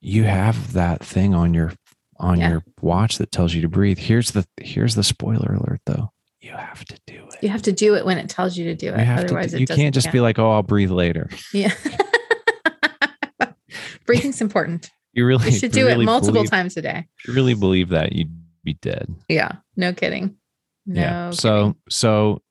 you 0.00 0.24
have 0.24 0.72
that 0.72 1.02
thing 1.02 1.34
on 1.34 1.54
your 1.54 1.72
on 2.18 2.38
yeah. 2.38 2.50
your 2.50 2.64
watch 2.80 3.18
that 3.18 3.30
tells 3.30 3.54
you 3.54 3.62
to 3.62 3.68
breathe. 3.68 3.98
Here's 3.98 4.32
the 4.32 4.46
here's 4.60 4.94
the 4.94 5.04
spoiler 5.04 5.54
alert 5.54 5.80
though. 5.86 6.12
You 6.40 6.52
have 6.52 6.84
to 6.84 6.98
do 7.06 7.26
it. 7.32 7.42
You 7.42 7.48
have 7.48 7.62
to 7.62 7.72
do 7.72 7.96
it 7.96 8.04
when 8.04 8.18
it 8.18 8.28
tells 8.28 8.56
you 8.56 8.66
to 8.66 8.74
do 8.74 8.94
it. 8.94 9.08
Otherwise, 9.08 9.54
it. 9.54 9.60
you 9.60 9.66
can't 9.66 9.94
just 9.94 10.06
count. 10.06 10.12
be 10.12 10.20
like, 10.20 10.38
"Oh, 10.38 10.52
I'll 10.52 10.62
breathe 10.62 10.90
later." 10.90 11.28
Yeah. 11.52 11.72
Breathing's 14.06 14.40
important. 14.40 14.90
You 15.12 15.26
really 15.26 15.50
you 15.50 15.58
should 15.58 15.72
do 15.72 15.86
really 15.86 16.04
it 16.04 16.06
multiple 16.06 16.34
believe, 16.34 16.50
times 16.50 16.76
a 16.76 16.82
day. 16.82 17.08
you 17.26 17.34
really 17.34 17.54
believe 17.54 17.88
that, 17.88 18.12
you'd 18.12 18.32
be 18.62 18.74
dead. 18.74 19.12
Yeah. 19.28 19.52
No 19.76 19.92
kidding. 19.92 20.36
No 20.86 21.00
yeah. 21.00 21.24
Kidding. 21.24 21.38
So 21.38 21.76
so 21.88 22.42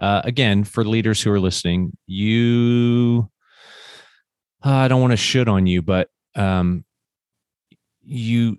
uh, 0.00 0.22
again, 0.24 0.64
for 0.64 0.84
leaders 0.84 1.20
who 1.20 1.32
are 1.32 1.40
listening, 1.40 1.96
you 2.06 3.28
uh, 4.64 4.70
I 4.70 4.88
don't 4.88 5.00
want 5.00 5.12
to 5.12 5.16
shoot 5.16 5.48
on 5.48 5.66
you, 5.66 5.82
but 5.82 6.08
um, 6.36 6.84
you 8.02 8.58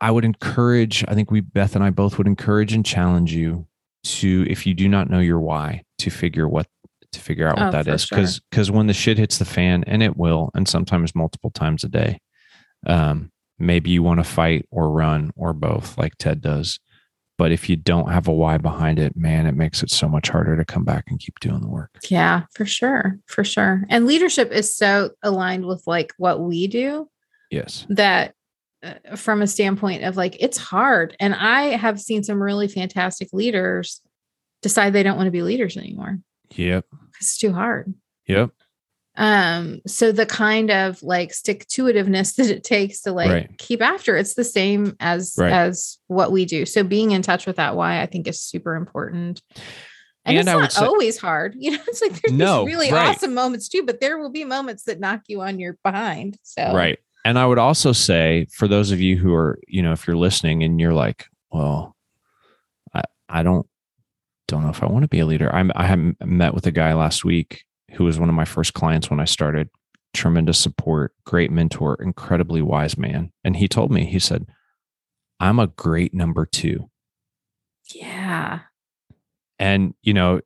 I 0.00 0.10
would 0.10 0.24
encourage, 0.24 1.04
I 1.08 1.14
think 1.14 1.30
we, 1.30 1.40
Beth 1.40 1.74
and 1.74 1.84
I 1.84 1.90
both 1.90 2.18
would 2.18 2.26
encourage 2.26 2.72
and 2.72 2.84
challenge 2.84 3.32
you 3.32 3.66
to, 4.04 4.46
if 4.48 4.66
you 4.66 4.74
do 4.74 4.88
not 4.88 5.10
know 5.10 5.20
your 5.20 5.40
why, 5.40 5.82
to 5.98 6.10
figure 6.10 6.48
what, 6.48 6.66
to 7.12 7.20
figure 7.20 7.48
out 7.48 7.58
what 7.58 7.68
oh, 7.68 7.70
that 7.72 7.88
is. 7.88 8.04
Sure. 8.04 8.18
Cause, 8.18 8.40
cause 8.50 8.70
when 8.70 8.86
the 8.86 8.94
shit 8.94 9.18
hits 9.18 9.38
the 9.38 9.44
fan 9.44 9.84
and 9.86 10.02
it 10.02 10.16
will, 10.16 10.50
and 10.54 10.66
sometimes 10.66 11.14
multiple 11.14 11.50
times 11.50 11.84
a 11.84 11.88
day, 11.88 12.20
um, 12.86 13.30
maybe 13.58 13.90
you 13.90 14.02
want 14.02 14.20
to 14.20 14.24
fight 14.24 14.66
or 14.70 14.90
run 14.90 15.32
or 15.36 15.52
both 15.52 15.98
like 15.98 16.16
Ted 16.18 16.40
does. 16.40 16.78
But 17.36 17.52
if 17.52 17.70
you 17.70 17.76
don't 17.76 18.10
have 18.10 18.28
a 18.28 18.32
why 18.32 18.58
behind 18.58 18.98
it, 18.98 19.16
man, 19.16 19.46
it 19.46 19.54
makes 19.54 19.82
it 19.82 19.90
so 19.90 20.08
much 20.08 20.28
harder 20.28 20.56
to 20.58 20.64
come 20.64 20.84
back 20.84 21.04
and 21.08 21.18
keep 21.18 21.40
doing 21.40 21.60
the 21.60 21.68
work. 21.68 21.90
Yeah, 22.08 22.42
for 22.54 22.66
sure. 22.66 23.18
For 23.26 23.44
sure. 23.44 23.84
And 23.88 24.06
leadership 24.06 24.52
is 24.52 24.76
so 24.76 25.12
aligned 25.22 25.64
with 25.64 25.82
like 25.86 26.12
what 26.18 26.40
we 26.40 26.66
do 26.66 27.08
Yes. 27.50 27.84
That 27.88 28.34
uh, 28.82 29.16
from 29.16 29.42
a 29.42 29.46
standpoint 29.46 30.04
of 30.04 30.16
like 30.16 30.36
it's 30.40 30.56
hard 30.58 31.16
and 31.20 31.34
I 31.34 31.76
have 31.76 32.00
seen 32.00 32.22
some 32.24 32.42
really 32.42 32.68
fantastic 32.68 33.28
leaders 33.32 34.00
decide 34.62 34.92
they 34.92 35.02
don't 35.02 35.16
want 35.16 35.26
to 35.26 35.30
be 35.32 35.42
leaders 35.42 35.76
anymore. 35.76 36.18
Yep. 36.54 36.86
It's 37.20 37.38
too 37.38 37.52
hard. 37.52 37.94
Yep. 38.26 38.50
Um, 39.16 39.80
so 39.86 40.12
the 40.12 40.24
kind 40.24 40.70
of 40.70 41.02
like 41.02 41.34
stick 41.34 41.66
to 41.68 41.84
itiveness 41.84 42.34
that 42.36 42.48
it 42.50 42.64
takes 42.64 43.02
to 43.02 43.12
like 43.12 43.30
Right. 43.30 43.58
keep 43.58 43.82
after 43.82 44.16
it's 44.16 44.34
the 44.34 44.44
same 44.44 44.96
as 45.00 45.34
Right. 45.36 45.52
as 45.52 45.98
what 46.06 46.32
we 46.32 46.44
do. 46.44 46.64
So 46.64 46.82
being 46.84 47.10
in 47.10 47.22
touch 47.22 47.46
with 47.46 47.56
that 47.56 47.76
why 47.76 48.00
I 48.00 48.06
think 48.06 48.26
is 48.28 48.40
super 48.40 48.76
important. 48.76 49.42
And, 50.24 50.36
And 50.36 50.48
it's 50.48 50.48
I 50.48 50.60
not 50.60 50.72
say- 50.72 50.84
always 50.84 51.18
hard. 51.18 51.54
You 51.58 51.72
know, 51.72 51.78
it's 51.88 52.00
like 52.02 52.20
there's 52.22 52.32
No, 52.32 52.64
really 52.64 52.90
right. 52.92 53.14
awesome 53.14 53.34
moments 53.34 53.68
too, 53.68 53.82
but 53.84 54.00
there 54.00 54.18
will 54.18 54.30
be 54.30 54.44
moments 54.44 54.84
that 54.84 55.00
knock 55.00 55.22
you 55.28 55.40
on 55.42 55.58
your 55.58 55.76
behind. 55.84 56.38
So 56.42 56.72
Right. 56.74 56.98
And 57.24 57.38
I 57.38 57.46
would 57.46 57.58
also 57.58 57.92
say 57.92 58.46
for 58.52 58.66
those 58.66 58.90
of 58.90 59.00
you 59.00 59.16
who 59.16 59.34
are, 59.34 59.58
you 59.68 59.82
know, 59.82 59.92
if 59.92 60.06
you're 60.06 60.16
listening 60.16 60.62
and 60.62 60.80
you're 60.80 60.94
like, 60.94 61.26
well, 61.50 61.96
I, 62.94 63.02
I 63.28 63.42
don't 63.42 63.66
don't 64.48 64.62
know 64.64 64.70
if 64.70 64.82
I 64.82 64.86
want 64.86 65.02
to 65.02 65.08
be 65.08 65.20
a 65.20 65.26
leader. 65.26 65.54
I'm 65.54 65.70
I 65.74 65.86
have 65.86 66.00
met 66.20 66.54
with 66.54 66.66
a 66.66 66.72
guy 66.72 66.94
last 66.94 67.24
week 67.24 67.64
who 67.92 68.04
was 68.04 68.18
one 68.18 68.28
of 68.28 68.34
my 68.34 68.44
first 68.44 68.74
clients 68.74 69.10
when 69.10 69.20
I 69.20 69.24
started. 69.24 69.68
Tremendous 70.12 70.58
support, 70.58 71.14
great 71.24 71.52
mentor, 71.52 71.96
incredibly 72.00 72.62
wise 72.62 72.98
man. 72.98 73.32
And 73.44 73.56
he 73.56 73.68
told 73.68 73.92
me, 73.92 74.06
he 74.06 74.18
said, 74.18 74.46
I'm 75.38 75.60
a 75.60 75.68
great 75.68 76.12
number 76.12 76.46
two. 76.46 76.90
Yeah. 77.94 78.60
And, 79.58 79.94
you 80.02 80.14
know, 80.14 80.40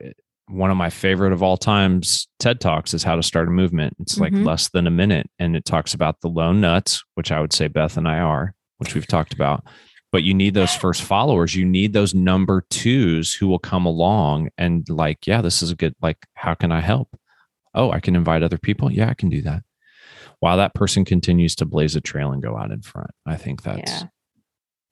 one 0.48 0.70
of 0.70 0.76
my 0.76 0.90
favorite 0.90 1.33
of 1.33 1.42
all 1.42 1.57
times 1.57 2.28
TED 2.38 2.61
Talks 2.61 2.92
is 2.94 3.02
how 3.02 3.16
to 3.16 3.22
start 3.22 3.48
a 3.48 3.50
movement. 3.50 3.96
It's 4.00 4.18
like 4.18 4.33
Mhm. 4.33 4.44
less 4.44 4.68
than 4.68 4.87
a 4.87 4.90
minute. 4.90 5.30
And 5.38 5.57
it 5.57 5.64
talks 5.64 5.94
about 5.94 6.20
the 6.20 6.28
lone 6.28 6.61
nuts, 6.61 7.02
which 7.14 7.33
I 7.33 7.40
would 7.40 7.52
say 7.52 7.66
Beth 7.68 7.96
and 7.96 8.07
I 8.07 8.18
are, 8.18 8.54
which 8.78 8.94
we've 8.94 9.07
talked 9.07 9.33
about. 9.33 9.64
But 10.12 10.22
you 10.22 10.35
need 10.35 10.54
those 10.54 10.74
first 10.76 11.02
followers. 11.02 11.54
You 11.57 11.64
need 11.64 11.92
those 11.92 12.14
number 12.14 12.64
twos 12.70 13.33
who 13.35 13.48
will 13.48 13.59
come 13.59 13.85
along 13.87 14.50
and, 14.59 14.88
like, 14.88 15.26
yeah, 15.26 15.40
this 15.40 15.62
is 15.62 15.70
a 15.70 15.74
good, 15.74 15.94
like, 16.02 16.18
how 16.35 16.54
can 16.54 16.70
I 16.70 16.80
help? 16.83 17.09
Oh, 17.74 17.90
I 17.90 17.98
can 17.98 18.14
invite 18.14 18.42
other 18.44 18.59
people. 18.59 18.92
Yeah, 18.92 19.09
I 19.09 19.14
can 19.14 19.28
do 19.30 19.42
that. 19.42 19.62
While 20.40 20.59
that 20.59 20.74
person 20.74 21.04
continues 21.04 21.57
to 21.57 21.64
blaze 21.64 21.96
a 21.96 22.00
trail 22.00 22.30
and 22.33 22.42
go 22.42 22.57
out 22.57 22.70
in 22.70 22.83
front. 22.83 23.11
I 23.26 23.37
think 23.37 23.62
that's, 23.62 23.90
yeah. 24.02 24.09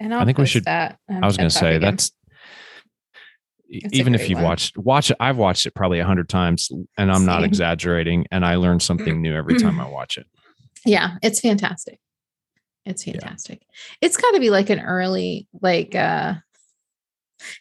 And 0.00 0.12
I'll 0.14 0.22
I 0.22 0.24
think 0.24 0.38
we 0.38 0.46
should- 0.46 0.64
that. 0.64 0.98
um, 1.08 1.22
I 1.22 1.26
was 1.26 1.36
going 1.36 1.48
to 1.50 1.54
say 1.54 1.76
again. 1.76 1.82
that's 1.82 2.10
a 3.72 3.88
even 3.92 4.14
if 4.14 4.28
you've 4.28 4.36
one. 4.38 4.44
watched 4.44 4.76
watch 4.76 5.10
it 5.10 5.16
I've 5.20 5.36
watched 5.36 5.66
it 5.66 5.74
probably 5.74 5.98
a 5.98 6.04
hundred 6.04 6.28
times 6.28 6.70
and 6.98 7.10
I'm 7.10 7.24
not 7.24 7.42
exaggerating 7.44 8.26
and 8.30 8.44
I 8.44 8.56
learn 8.56 8.80
something 8.80 9.20
new 9.22 9.34
every 9.34 9.54
time 9.56 9.80
I 9.80 9.88
watch 9.88 10.18
it. 10.18 10.26
yeah 10.84 11.16
it's 11.22 11.40
fantastic 11.40 11.98
it's 12.84 13.06
Yeah. 13.06 13.12
fantastic 13.14 13.62
it's 14.00 14.16
got 14.16 14.32
to 14.32 14.40
be 14.40 14.50
like 14.50 14.68
an 14.70 14.80
early 14.80 15.46
like 15.60 15.94
uh 15.94 16.34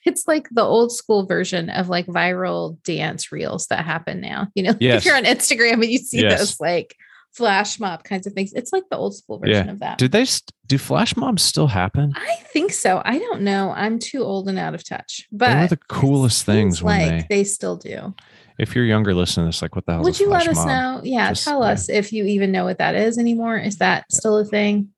it's 0.06 0.28
like 0.28 0.48
the 0.52 0.64
old 0.64 0.92
school 0.92 1.26
version 1.26 1.70
of 1.70 1.90
like 1.90 2.06
viral 2.08 2.82
dance 2.84 3.32
reels 3.32 3.68
that 3.68 3.86
happen 3.86 4.20
now 4.22 4.48
you 4.56 4.64
know 4.64 4.74
Yes. 4.80 5.02
if 5.02 5.06
you're 5.06 5.16
on 5.18 5.24
instagram 5.26 5.74
and 5.74 5.86
you 5.86 5.98
see 6.00 6.22
Yes. 6.22 6.40
those 6.40 6.60
like 6.60 6.96
flash 7.34 7.80
mob 7.80 8.04
kinds 8.04 8.28
of 8.28 8.34
things. 8.34 8.54
It's 8.54 8.74
like 8.74 8.84
the 8.90 8.98
old 8.98 9.16
school 9.16 9.40
version 9.40 9.70
of 9.70 9.80
that. 9.80 9.98
Did 9.98 10.12
they 10.12 10.26
st- 10.26 10.52
do 10.68 10.78
flash 10.78 11.16
mobs 11.16 11.42
still 11.42 11.68
happen? 11.68 12.14
i 12.16 12.36
think 12.54 12.74
so. 12.74 13.02
I 13.06 13.18
don't 13.18 13.42
know. 13.42 13.72
I'm 13.76 14.00
too 14.00 14.24
old 14.24 14.48
and 14.50 14.60
out 14.60 14.76
of 14.76 14.88
touch. 14.88 15.28
But 15.32 15.54
they 15.54 15.62
were 15.62 15.68
the 15.68 15.78
coolest 15.78 16.46
things 16.46 16.84
when 16.84 17.20
like 17.20 17.30
they, 17.30 17.44
still 17.44 17.78
do. 17.78 18.14
If 18.60 18.76
you're 18.76 18.86
younger 18.86 19.14
listening 19.14 19.48
this, 19.48 19.62
like 19.62 19.76
what 19.76 19.86
the 19.86 19.94
hell 19.94 20.04
would 20.04 20.20
you 20.20 20.30
let 20.30 20.48
us 20.48 20.66
know? 20.66 21.02
Yeah 21.04 21.30
Just- 21.30 21.46
tell 21.46 21.62
yeah. 21.62 21.72
us 21.72 21.90
if 21.90 22.14
you 22.14 22.26
even 22.26 22.52
know 22.52 22.66
what 22.66 22.78
that 22.80 22.96
is 22.96 23.18
anymore. 23.18 23.58
Is 23.58 23.78
that 23.78 24.12
still 24.12 24.38
a 24.38 24.46
thing? 24.46 24.90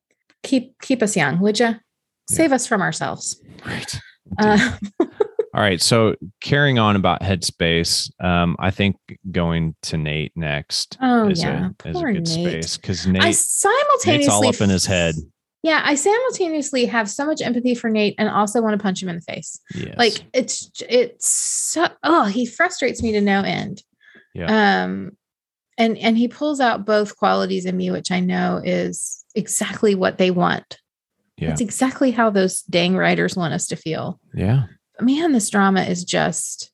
Keep 0.43 0.82
keep 0.82 1.02
us 1.02 1.15
young 1.15 1.39
would 1.39 1.60
you 1.60 1.76
save 2.30 2.52
us 2.52 2.67
from 2.67 2.82
ourselves. 2.82 3.41
Right. 3.65 4.00
uh, 4.38 4.78
All 5.54 5.62
right. 5.62 5.80
So 5.82 6.16
carrying 6.42 6.80
on 6.80 6.96
about 6.96 7.22
headspace, 7.22 8.10
um, 8.24 8.56
I 8.60 8.72
think 8.72 8.96
going 9.32 9.76
to 9.84 9.98
Nate 9.98 10.32
next 10.36 10.98
oh 11.02 11.30
is, 11.30 11.44
yeah 11.44 11.70
a, 11.86 11.89
is 11.89 11.96
a 11.98 12.04
good 12.04 12.13
Nate. 12.16 12.28
space 12.28 12.78
because 12.78 13.08
i 13.08 13.12
Nate 13.12 13.36
simultaneously 13.36 14.18
Nate's 14.18 14.30
all 14.30 14.48
up 14.48 14.62
in 14.62 14.70
his 14.70 14.86
head. 14.86 15.16
yeah 15.62 15.82
i 15.86 15.96
simultaneously 15.96 16.86
have 16.86 17.10
so 17.10 17.26
much 17.26 17.42
empathy 17.42 17.74
for 17.76 17.89
nate 17.89 18.16
and 18.18 18.30
also 18.30 18.62
want 18.62 18.78
to 18.78 18.82
punch 18.84 19.02
him 19.02 19.10
in 19.10 19.16
the 19.16 19.22
face 19.22 19.60
Yes. 19.76 19.96
like 19.98 20.13
it's 20.34 20.72
it's 20.89 21.30
so 21.30 21.88
oh 22.04 22.26
he 22.26 22.46
frustrates 22.46 23.02
me 23.04 23.12
to 23.13 23.22
no 23.22 23.42
end 23.42 23.82
Yeah. 24.34 24.84
um 24.84 25.12
and 25.78 25.98
and 25.98 26.18
he 26.18 26.28
pulls 26.28 26.60
out 26.60 26.86
both 26.86 27.16
qualities 27.18 27.66
in 27.66 27.78
me 27.78 27.92
which 27.92 28.12
i 28.12 28.20
know 28.20 28.60
is 28.63 29.24
exactly 29.36 29.96
what 29.96 30.18
they 30.18 30.32
want 30.32 30.78
Yeah. 31.38 31.52
it's 31.52 31.62
exactly 31.62 32.12
how 32.12 32.30
those 32.30 32.62
dang 32.63 32.96
writers 32.98 33.36
want 33.36 33.54
us 33.54 33.68
to 33.68 33.76
feel 33.76 34.20
yeah. 34.34 34.63
Man 35.01 35.32
this 35.32 35.49
drama 35.49 35.82
is 35.84 36.03
just 36.03 36.71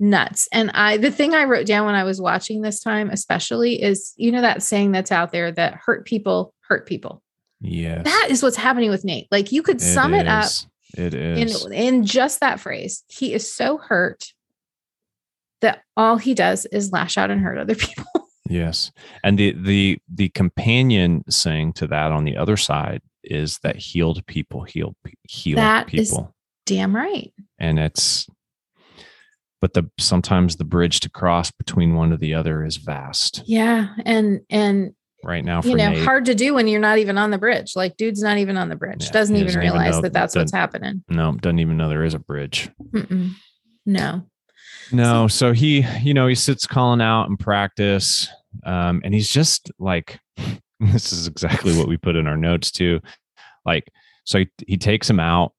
nuts 0.00 0.48
and 0.52 0.70
i 0.72 0.96
the 0.96 1.10
thing 1.10 1.34
i 1.34 1.44
wrote 1.44 1.66
down 1.66 1.86
when 1.86 1.94
i 1.94 2.04
was 2.04 2.20
watching 2.20 2.60
this 2.62 2.80
time 2.80 3.08
especially 3.10 3.80
is 3.82 4.12
you 4.16 4.30
know 4.32 4.40
that 4.40 4.62
saying 4.62 4.92
that's 4.92 5.12
out 5.12 5.30
there 5.32 5.52
that 5.52 5.74
hurt 5.74 6.04
people 6.04 6.52
hurt 6.68 6.86
people 6.86 7.22
Yeah. 7.60 8.02
that 8.02 8.26
is 8.30 8.42
what's 8.42 8.56
happening 8.56 8.90
with 8.90 9.04
nate 9.04 9.28
like 9.30 9.52
you 9.52 9.62
could 9.62 9.80
sum 9.80 10.12
it 10.14 10.26
up. 10.26 10.50
It 10.96 11.14
in 11.14 11.48
is. 11.48 11.64
in 11.66 12.04
just 12.04 12.40
that 12.40 12.60
phrase 12.60 13.04
he 13.08 13.32
is 13.34 13.52
so 13.52 13.78
hurt 13.78 14.32
that 15.60 15.82
all 15.96 16.16
he 16.16 16.34
does 16.34 16.66
is 16.66 16.92
lash 16.92 17.16
out 17.16 17.30
and 17.30 17.40
hurt 17.40 17.58
other 17.58 17.74
people 17.86 18.04
Yes. 18.46 18.92
And 19.24 19.38
the 19.38 19.52
the 19.52 19.98
the 20.12 20.28
companion 20.28 21.24
saying 21.30 21.72
to 21.74 21.86
that 21.86 22.12
on 22.12 22.24
the 22.24 22.36
other 22.36 22.58
side 22.58 23.00
is 23.22 23.58
that 23.60 23.76
healed 23.76 24.24
people 24.26 24.64
heal 24.64 24.94
heal 25.22 25.56
That 25.56 25.92
is- 25.94 26.10
people. 26.10 26.33
Damn 26.66 26.94
right 26.94 27.32
and 27.58 27.78
it's 27.78 28.26
but 29.60 29.72
the 29.74 29.88
sometimes 29.98 30.56
the 30.56 30.64
bridge 30.64 31.00
to 31.00 31.10
cross 31.10 31.50
between 31.50 31.94
one 31.94 32.12
or 32.12 32.16
the 32.16 32.34
other 32.34 32.64
is 32.64 32.76
vast 32.76 33.42
yeah 33.46 33.88
and 34.04 34.40
and 34.50 34.94
right 35.22 35.44
now 35.44 35.62
for 35.62 35.68
you 35.68 35.76
know 35.76 35.90
Nate. 35.90 36.04
hard 36.04 36.26
to 36.26 36.34
do 36.34 36.54
when 36.54 36.68
you're 36.68 36.80
not 36.80 36.98
even 36.98 37.16
on 37.16 37.30
the 37.30 37.38
bridge 37.38 37.74
like 37.76 37.96
dude's 37.96 38.22
not 38.22 38.38
even 38.38 38.56
on 38.56 38.68
the 38.68 38.76
bridge 38.76 39.04
Yeah, 39.04 39.12
doesn't 39.12 39.36
even 39.36 39.46
doesn't 39.46 39.62
even 39.62 39.72
realize 39.72 39.94
know 39.94 40.00
that 40.02 40.12
that's 40.12 40.36
what's 40.36 40.52
happening 40.52 41.02
no, 41.08 41.32
doesn't 41.32 41.58
even 41.58 41.76
know 41.76 41.88
there 41.88 42.04
is 42.04 42.14
a 42.14 42.18
bridge. 42.18 42.70
Mm-mm. 42.92 43.32
no 43.86 44.26
No, 44.92 45.28
so 45.28 45.52
he, 45.52 45.84
you 46.02 46.12
know, 46.12 46.26
he 46.26 46.34
sits 46.34 46.66
Colin 46.66 47.00
out 47.00 47.28
in 47.28 47.36
practice. 47.38 48.28
Um, 48.64 49.00
and 49.02 49.14
he's 49.14 49.30
just 49.30 49.72
like, 49.78 50.20
this 50.80 51.12
is 51.12 51.26
exactly 51.26 51.76
what 51.76 51.88
we 51.88 51.96
put 51.96 52.16
in 52.16 52.26
our 52.26 52.36
notes 52.36 52.70
too. 52.70 53.00
Like, 53.64 53.88
so 54.24 54.40
he, 54.40 54.48
he 54.66 54.76
takes 54.76 55.08
him 55.08 55.18
out 55.20 55.52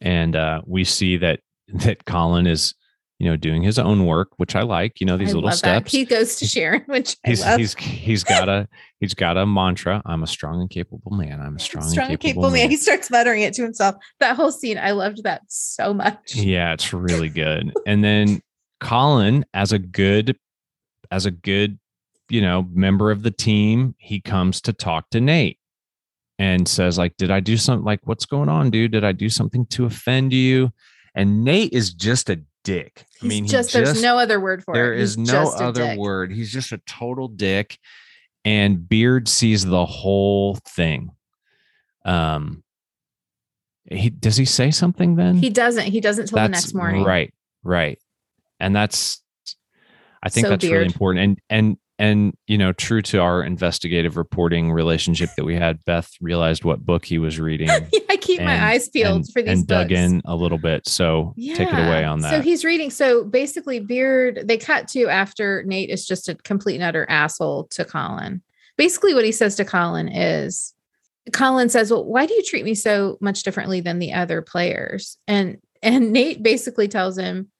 and 0.00 0.36
uh 0.36 0.62
we 0.66 0.84
see 0.84 1.16
that 1.18 1.40
that 1.68 2.04
Colin 2.04 2.46
is, 2.46 2.74
you 3.18 3.28
know, 3.30 3.36
doing 3.36 3.62
his 3.62 3.78
own 3.78 4.06
work, 4.06 4.28
which 4.36 4.54
I 4.54 4.62
like, 4.62 5.00
you 5.00 5.06
know, 5.06 5.16
these 5.16 5.30
I 5.30 5.34
little 5.34 5.48
love 5.48 5.60
that. 5.62 5.88
steps. 5.88 5.92
he 5.92 6.04
goes 6.04 6.36
to 6.36 6.46
sharon 6.46 6.82
which 6.86 7.16
i 7.24 7.30
he's 7.30 7.40
love 7.40 7.58
he's 7.58 7.74
he's 7.74 8.24
got 8.24 8.48
a 8.48 8.68
he's 9.00 9.14
got 9.14 9.36
a 9.36 9.44
mantra. 9.46 10.02
I'm 10.06 10.22
a 10.22 10.26
strong 10.26 10.60
and 10.60 10.70
capable 10.70 11.12
man. 11.12 11.40
I'm 11.40 11.56
a 11.56 11.58
strong, 11.58 11.88
strong 11.88 12.04
and 12.06 12.12
and 12.12 12.20
capable, 12.20 12.42
capable 12.42 12.50
man 12.52 12.62
man. 12.64 12.70
he 12.70 12.76
starts 12.76 13.10
muttering 13.10 13.42
it 13.42 13.54
to 13.54 13.62
himself 13.62 13.96
that 14.20 14.36
whole 14.36 14.52
scene 14.52 14.78
i 14.78 14.90
loved 14.92 15.22
that 15.24 15.42
so 15.48 15.92
much 15.94 16.34
Yeah, 16.36 16.72
it's 16.72 16.92
really 16.92 17.28
good. 17.28 17.72
and 17.86 18.04
then 18.04 18.40
Colin, 18.80 19.44
as 19.54 19.72
a 19.72 19.78
good, 19.78 20.36
as 21.10 21.24
a 21.24 21.30
good, 21.30 21.78
you 22.28 22.42
know, 22.42 22.68
member 22.72 23.10
of 23.10 23.22
the 23.22 23.30
team, 23.30 23.94
he 23.98 24.20
comes 24.20 24.60
to 24.62 24.72
talk 24.74 25.08
to 25.10 25.20
Nate 25.20 25.58
and 26.38 26.68
says, 26.68 26.98
like, 26.98 27.16
did 27.16 27.30
I 27.30 27.40
do 27.40 27.56
something 27.56 27.84
like 27.84 28.00
what's 28.04 28.26
going 28.26 28.48
on, 28.48 28.70
dude? 28.70 28.92
Did 28.92 29.04
I 29.04 29.12
do 29.12 29.28
something 29.28 29.66
to 29.66 29.86
offend 29.86 30.32
you? 30.32 30.72
And 31.14 31.44
Nate 31.44 31.72
is 31.72 31.94
just 31.94 32.28
a 32.28 32.40
dick. 32.62 33.06
He's 33.20 33.24
I 33.24 33.26
mean, 33.28 33.46
just, 33.46 33.72
there's 33.72 34.02
no 34.02 34.18
other 34.18 34.38
word 34.38 34.62
for 34.62 34.74
there 34.74 34.90
There 34.90 34.94
is 34.94 35.14
He's 35.14 35.32
no 35.32 35.44
just 35.44 35.60
other 35.60 35.82
dick. 35.82 35.98
word. 35.98 36.32
He's 36.32 36.52
just 36.52 36.72
a 36.72 36.78
total 36.78 37.28
dick. 37.28 37.78
And 38.44 38.86
Beard 38.88 39.28
sees 39.28 39.64
the 39.64 39.86
whole 39.86 40.56
thing. 40.56 41.10
Um, 42.04 42.62
he 43.90 44.10
does 44.10 44.36
he 44.36 44.44
say 44.44 44.70
something 44.70 45.16
then? 45.16 45.36
he 45.36 45.48
doesn't 45.48 45.84
he 45.84 46.00
doesn't 46.00 46.26
till 46.26 46.36
the 46.36 46.48
next 46.48 46.74
morning 46.74 47.04
Right, 47.04 47.32
right. 47.62 47.98
And 48.60 48.74
that's 48.74 49.22
I 50.22 50.28
think 50.28 50.46
So 50.46 50.50
that's 50.50 50.64
really 50.64 50.86
important. 50.86 51.24
And 51.24 51.40
and 51.48 51.78
and 51.98 52.36
you 52.46 52.58
know, 52.58 52.72
true 52.72 53.02
to 53.02 53.18
our 53.18 53.42
investigative 53.42 54.16
reporting 54.16 54.72
relationship 54.72 55.30
that 55.36 55.44
we 55.44 55.56
had, 55.56 55.84
Beth 55.84 56.10
realized 56.20 56.64
what 56.64 56.84
book 56.84 57.04
he 57.04 57.18
was 57.18 57.40
reading. 57.40 57.68
yeah, 57.92 58.00
I 58.10 58.16
keep 58.16 58.40
my 58.42 58.70
eyes 58.70 58.88
peeled 58.88 59.16
and, 59.16 59.32
for 59.32 59.42
these 59.42 59.58
and 59.58 59.66
dug 59.66 59.88
books. 59.88 59.98
in 59.98 60.22
a 60.24 60.36
little 60.36 60.58
bit. 60.58 60.86
So 60.88 61.34
take 61.36 61.68
it 61.68 61.72
away 61.72 62.04
on 62.04 62.20
that. 62.20 62.30
So 62.30 62.40
he's 62.42 62.64
reading. 62.64 62.90
So 62.90 63.24
basically, 63.24 63.80
Beard, 63.80 64.42
they 64.44 64.58
cut 64.58 64.88
to 64.88 65.08
after 65.08 65.62
Nate 65.64 65.90
is 65.90 66.06
just 66.06 66.28
a 66.28 66.34
complete 66.34 66.74
and 66.74 66.84
utter 66.84 67.06
asshole 67.08 67.68
to 67.70 67.84
Colin. 67.84 68.42
Basically, 68.76 69.14
what 69.14 69.24
he 69.24 69.32
says 69.32 69.56
to 69.56 69.64
Colin 69.64 70.08
is 70.08 70.74
Colin 71.32 71.68
says, 71.68 71.90
Well, 71.90 72.04
why 72.04 72.26
do 72.26 72.34
you 72.34 72.42
treat 72.42 72.64
me 72.64 72.74
so 72.74 73.18
much 73.20 73.42
differently 73.42 73.80
than 73.80 73.98
the 73.98 74.12
other 74.12 74.42
players? 74.42 75.18
And 75.26 75.58
and 75.82 76.12
Nate 76.12 76.42
basically 76.42 76.88
tells 76.88 77.18
him, 77.18 77.50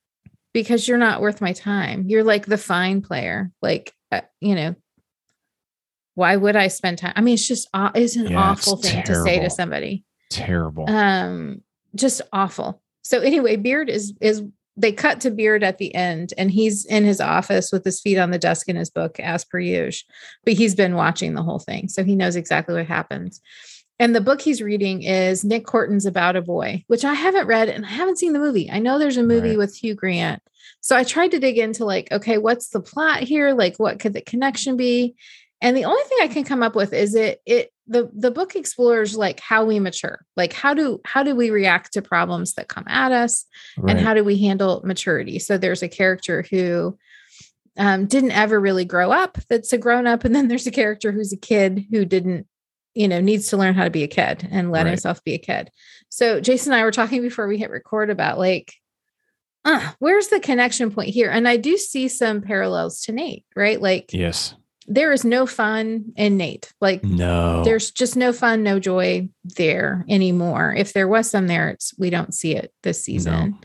Because 0.52 0.86
you're 0.86 0.98
not 0.98 1.20
worth 1.20 1.40
my 1.40 1.52
time. 1.52 2.04
You're 2.06 2.24
like 2.24 2.46
the 2.46 2.58
fine 2.58 3.02
player. 3.02 3.50
Like, 3.62 3.92
uh, 4.16 4.26
you 4.40 4.54
know, 4.54 4.74
why 6.14 6.36
would 6.36 6.56
I 6.56 6.68
spend 6.68 6.98
time? 6.98 7.12
I 7.16 7.20
mean, 7.20 7.34
it's 7.34 7.46
just 7.46 7.68
it's 7.74 8.16
an 8.16 8.30
Yeah, 8.30 8.52
it's 8.52 8.66
awful 8.66 8.76
thing 8.76 9.02
to 9.04 9.14
say 9.22 9.38
to 9.40 9.50
somebody 9.50 10.04
Terrible. 10.30 10.88
um 10.88 11.62
just 11.94 12.20
awful 12.32 12.82
so 13.02 13.20
anyway 13.20 13.56
beard 13.56 13.88
is 13.88 14.12
is 14.20 14.42
they 14.76 14.92
cut 14.92 15.20
to 15.22 15.30
Beard 15.30 15.64
at 15.64 15.78
the 15.78 15.94
end, 15.94 16.34
and 16.36 16.50
he's 16.50 16.84
in 16.84 17.04
his 17.04 17.20
office 17.20 17.72
with 17.72 17.84
his 17.84 18.00
feet 18.00 18.18
on 18.18 18.30
the 18.30 18.38
desk 18.38 18.68
in 18.68 18.76
his 18.76 18.90
book, 18.90 19.18
as 19.18 19.44
per 19.44 19.58
usual. 19.58 20.06
But 20.44 20.54
he's 20.54 20.74
been 20.74 20.94
watching 20.94 21.34
the 21.34 21.42
whole 21.42 21.58
thing, 21.58 21.88
so 21.88 22.04
he 22.04 22.14
knows 22.14 22.36
exactly 22.36 22.74
what 22.74 22.86
happens. 22.86 23.40
And 23.98 24.14
the 24.14 24.20
book 24.20 24.40
he's 24.42 24.60
reading 24.60 25.02
is 25.02 25.42
Nick 25.44 25.68
Hornby's 25.68 26.04
About 26.06 26.36
a 26.36 26.42
Boy, 26.42 26.84
which 26.86 27.04
I 27.04 27.14
haven't 27.14 27.46
read 27.46 27.68
and 27.68 27.86
I 27.86 27.90
haven't 27.90 28.18
seen 28.18 28.32
the 28.34 28.38
movie. 28.38 28.70
I 28.70 28.78
know 28.78 28.98
there's 28.98 29.16
a 29.16 29.22
movie 29.22 29.50
Right. 29.50 29.58
with 29.58 29.74
Hugh 29.74 29.94
Grant. 29.94 30.42
So 30.82 30.94
I 30.96 31.02
tried 31.04 31.30
to 31.32 31.38
dig 31.38 31.56
into 31.58 31.84
like, 31.84 32.12
okay, 32.12 32.38
what's 32.38 32.68
the 32.68 32.80
plot 32.80 33.20
here? 33.20 33.54
Like 33.54 33.76
what 33.78 33.98
could 33.98 34.12
the 34.12 34.20
connection 34.20 34.76
be? 34.76 35.14
And 35.62 35.74
the 35.76 35.86
only 35.86 36.02
thing 36.04 36.18
I 36.20 36.28
can 36.28 36.44
come 36.44 36.62
up 36.62 36.74
with 36.76 36.92
is 36.92 37.14
it 37.14 37.40
it 37.46 37.72
the 37.88 38.10
the 38.14 38.30
book 38.30 38.54
explores 38.56 39.16
like 39.16 39.40
how 39.40 39.64
we 39.64 39.80
mature. 39.80 40.24
Like 40.36 40.52
how 40.52 40.74
do 40.74 41.00
how 41.06 41.22
do 41.22 41.34
we 41.34 41.50
react 41.50 41.94
to 41.94 42.02
problems 42.02 42.54
that 42.54 42.68
come 42.68 42.84
at 42.88 43.12
us 43.12 43.46
Right. 43.78 43.96
and 43.96 44.04
how 44.04 44.12
do 44.12 44.22
we 44.22 44.36
handle 44.38 44.82
maturity? 44.84 45.38
So 45.38 45.56
there's 45.56 45.82
a 45.82 45.88
character 45.88 46.44
who 46.50 46.98
um, 47.78 48.06
didn't 48.06 48.32
ever 48.32 48.60
really 48.60 48.84
grow 48.84 49.10
up 49.12 49.38
that's 49.48 49.72
a 49.72 49.78
grown 49.78 50.06
up 50.06 50.24
and 50.24 50.34
then 50.34 50.48
there's 50.48 50.66
a 50.66 50.70
character 50.70 51.12
who's 51.12 51.32
a 51.32 51.36
kid 51.38 51.86
who 51.90 52.04
didn't 52.04 52.46
you 52.96 53.06
know 53.08 53.20
needs 53.20 53.48
to 53.48 53.56
learn 53.56 53.74
how 53.74 53.84
to 53.84 53.90
be 53.90 54.02
a 54.02 54.08
kid 54.08 54.48
and 54.50 54.70
let 54.72 54.84
Right. 54.84 54.90
himself 54.90 55.22
be 55.24 55.34
a 55.34 55.38
kid. 55.38 55.70
So 56.08 56.40
jason 56.40 56.72
and 56.72 56.80
i 56.80 56.84
were 56.84 56.90
talking 56.92 57.22
before 57.22 57.46
we 57.48 57.58
hit 57.58 57.70
record 57.70 58.10
about 58.10 58.38
like 58.38 58.74
uh, 59.64 59.92
where's 59.98 60.28
the 60.28 60.38
connection 60.38 60.92
point 60.92 61.08
here? 61.10 61.28
And 61.30 61.48
i 61.48 61.56
do 61.56 61.76
see 61.76 62.08
some 62.08 62.40
parallels 62.40 63.02
to 63.02 63.12
nate 63.12 63.44
right? 63.56 63.80
Like 63.80 64.12
yes. 64.12 64.54
there 64.86 65.12
is 65.12 65.24
no 65.24 65.44
fun 65.46 66.12
in 66.16 66.36
nate. 66.36 66.72
Like 66.80 67.02
No. 67.02 67.64
there's 67.64 67.90
just 67.90 68.16
no 68.16 68.32
fun 68.32 68.62
no 68.62 68.78
joy 68.78 69.28
there 69.56 70.04
anymore. 70.08 70.72
If 70.76 70.92
there 70.92 71.08
was 71.08 71.28
some 71.28 71.48
there 71.48 71.70
it's 71.70 71.92
we 71.98 72.10
don't 72.10 72.32
see 72.32 72.54
it 72.54 72.72
this 72.84 73.02
season. 73.02 73.58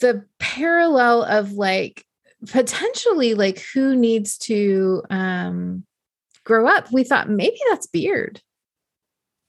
The 0.00 0.24
parallel 0.38 1.22
of 1.24 1.52
like 1.52 2.04
potentially 2.48 3.34
like 3.34 3.58
who 3.74 3.94
needs 3.94 4.38
to 4.38 5.02
um 5.10 5.84
grow 6.50 6.66
up 6.66 6.90
we 6.90 7.04
thought 7.04 7.30
maybe 7.30 7.56
that's 7.70 7.86
beard. 7.86 8.40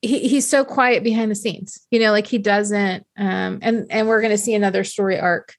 He, 0.04 0.28
he's 0.28 0.48
so 0.48 0.64
quiet 0.64 1.04
behind 1.04 1.32
the 1.32 1.36
scenes 1.36 1.80
you 1.90 2.00
know 2.00 2.12
like 2.12 2.28
he 2.28 2.38
doesn't 2.38 3.06
um 3.18 3.60
and 3.62 3.88
and 3.90 4.08
we're 4.08 4.22
going 4.22 4.32
to 4.32 4.38
see 4.38 4.54
another 4.54 4.84
story 4.84 5.20
arc 5.20 5.56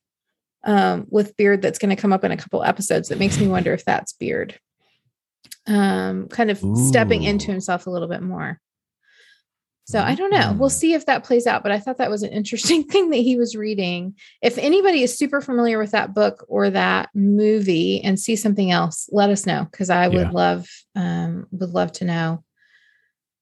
um 0.64 1.06
with 1.10 1.36
beard 1.36 1.62
that's 1.62 1.78
going 1.80 1.94
to 1.94 2.00
come 2.00 2.12
up 2.12 2.22
in 2.24 2.30
a 2.30 2.36
couple 2.36 2.62
episodes 2.62 3.08
that 3.08 3.18
makes 3.18 3.38
me 3.40 3.48
wonder 3.48 3.72
if 3.72 3.84
that's 3.84 4.12
beard. 4.12 4.58
Um 5.66 6.28
kind 6.28 6.50
of 6.50 6.58
stepping 6.88 7.24
into 7.24 7.50
himself 7.50 7.86
a 7.86 7.90
little 7.90 8.08
bit 8.08 8.22
more 8.22 8.60
so 9.92 10.00
I 10.00 10.14
don't 10.14 10.30
know. 10.30 10.56
We'll 10.58 10.70
Mm. 10.70 10.72
see 10.72 10.94
if 10.94 11.04
that 11.04 11.22
plays 11.22 11.46
out. 11.46 11.62
But 11.62 11.70
I 11.70 11.78
thought 11.78 11.98
that 11.98 12.08
was 12.08 12.22
an 12.22 12.32
interesting 12.32 12.82
thing 12.88 13.10
that 13.10 13.18
he 13.18 13.36
was 13.36 13.54
reading. 13.54 14.14
If 14.40 14.56
anybody 14.56 15.02
is 15.02 15.18
super 15.18 15.42
familiar 15.42 15.78
with 15.78 15.90
that 15.90 16.14
book 16.14 16.46
or 16.48 16.70
that 16.70 17.10
movie 17.14 18.00
and 18.02 18.18
see 18.18 18.34
something 18.34 18.70
else, 18.70 19.10
let 19.12 19.28
us 19.28 19.44
know 19.44 19.68
because 19.70 19.90
I 19.90 20.08
would 20.08 20.28
Yeah. 20.28 20.30
love 20.30 20.66
um, 20.94 21.46
would 21.50 21.68
love 21.74 21.92
to 21.92 22.06
know 22.06 22.42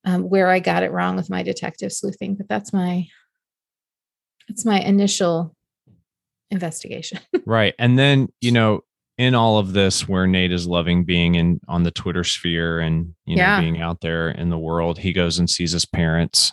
um, 0.05 0.29
where 0.29 0.49
I 0.49 0.59
got 0.59 0.83
it 0.83 0.91
wrong 0.91 1.15
with 1.15 1.31
my 1.31 1.45
detective 1.45 1.93
sleuthing. 1.93 2.35
But 2.35 2.49
that's 2.49 2.73
my 2.73 3.07
that's 4.49 4.65
my 4.65 4.81
initial 4.81 5.55
investigation. 6.51 7.21
right. 7.47 7.77
And 7.79 7.97
then, 7.97 8.29
you 8.41 8.51
know, 8.51 8.83
in 9.21 9.35
all 9.35 9.59
of 9.59 9.75
this 9.75 10.09
where 10.09 10.27
Nate 10.27 10.51
is 10.51 10.67
loving 10.67 11.05
being 11.05 11.35
in 11.35 11.61
on 11.69 11.83
the 11.83 11.91
Twitter 11.91 12.25
sphere 12.25 12.81
and, 12.81 13.15
you 13.27 13.37
know, 13.37 13.43
Yeah. 13.43 13.61
being 13.61 13.79
out 13.79 14.01
there 14.01 14.31
in 14.31 14.49
the 14.49 14.57
world, 14.59 14.99
he 14.99 15.13
goes 15.13 15.39
and 15.39 15.49
sees 15.51 15.73
his 15.73 15.85
parents 15.85 16.53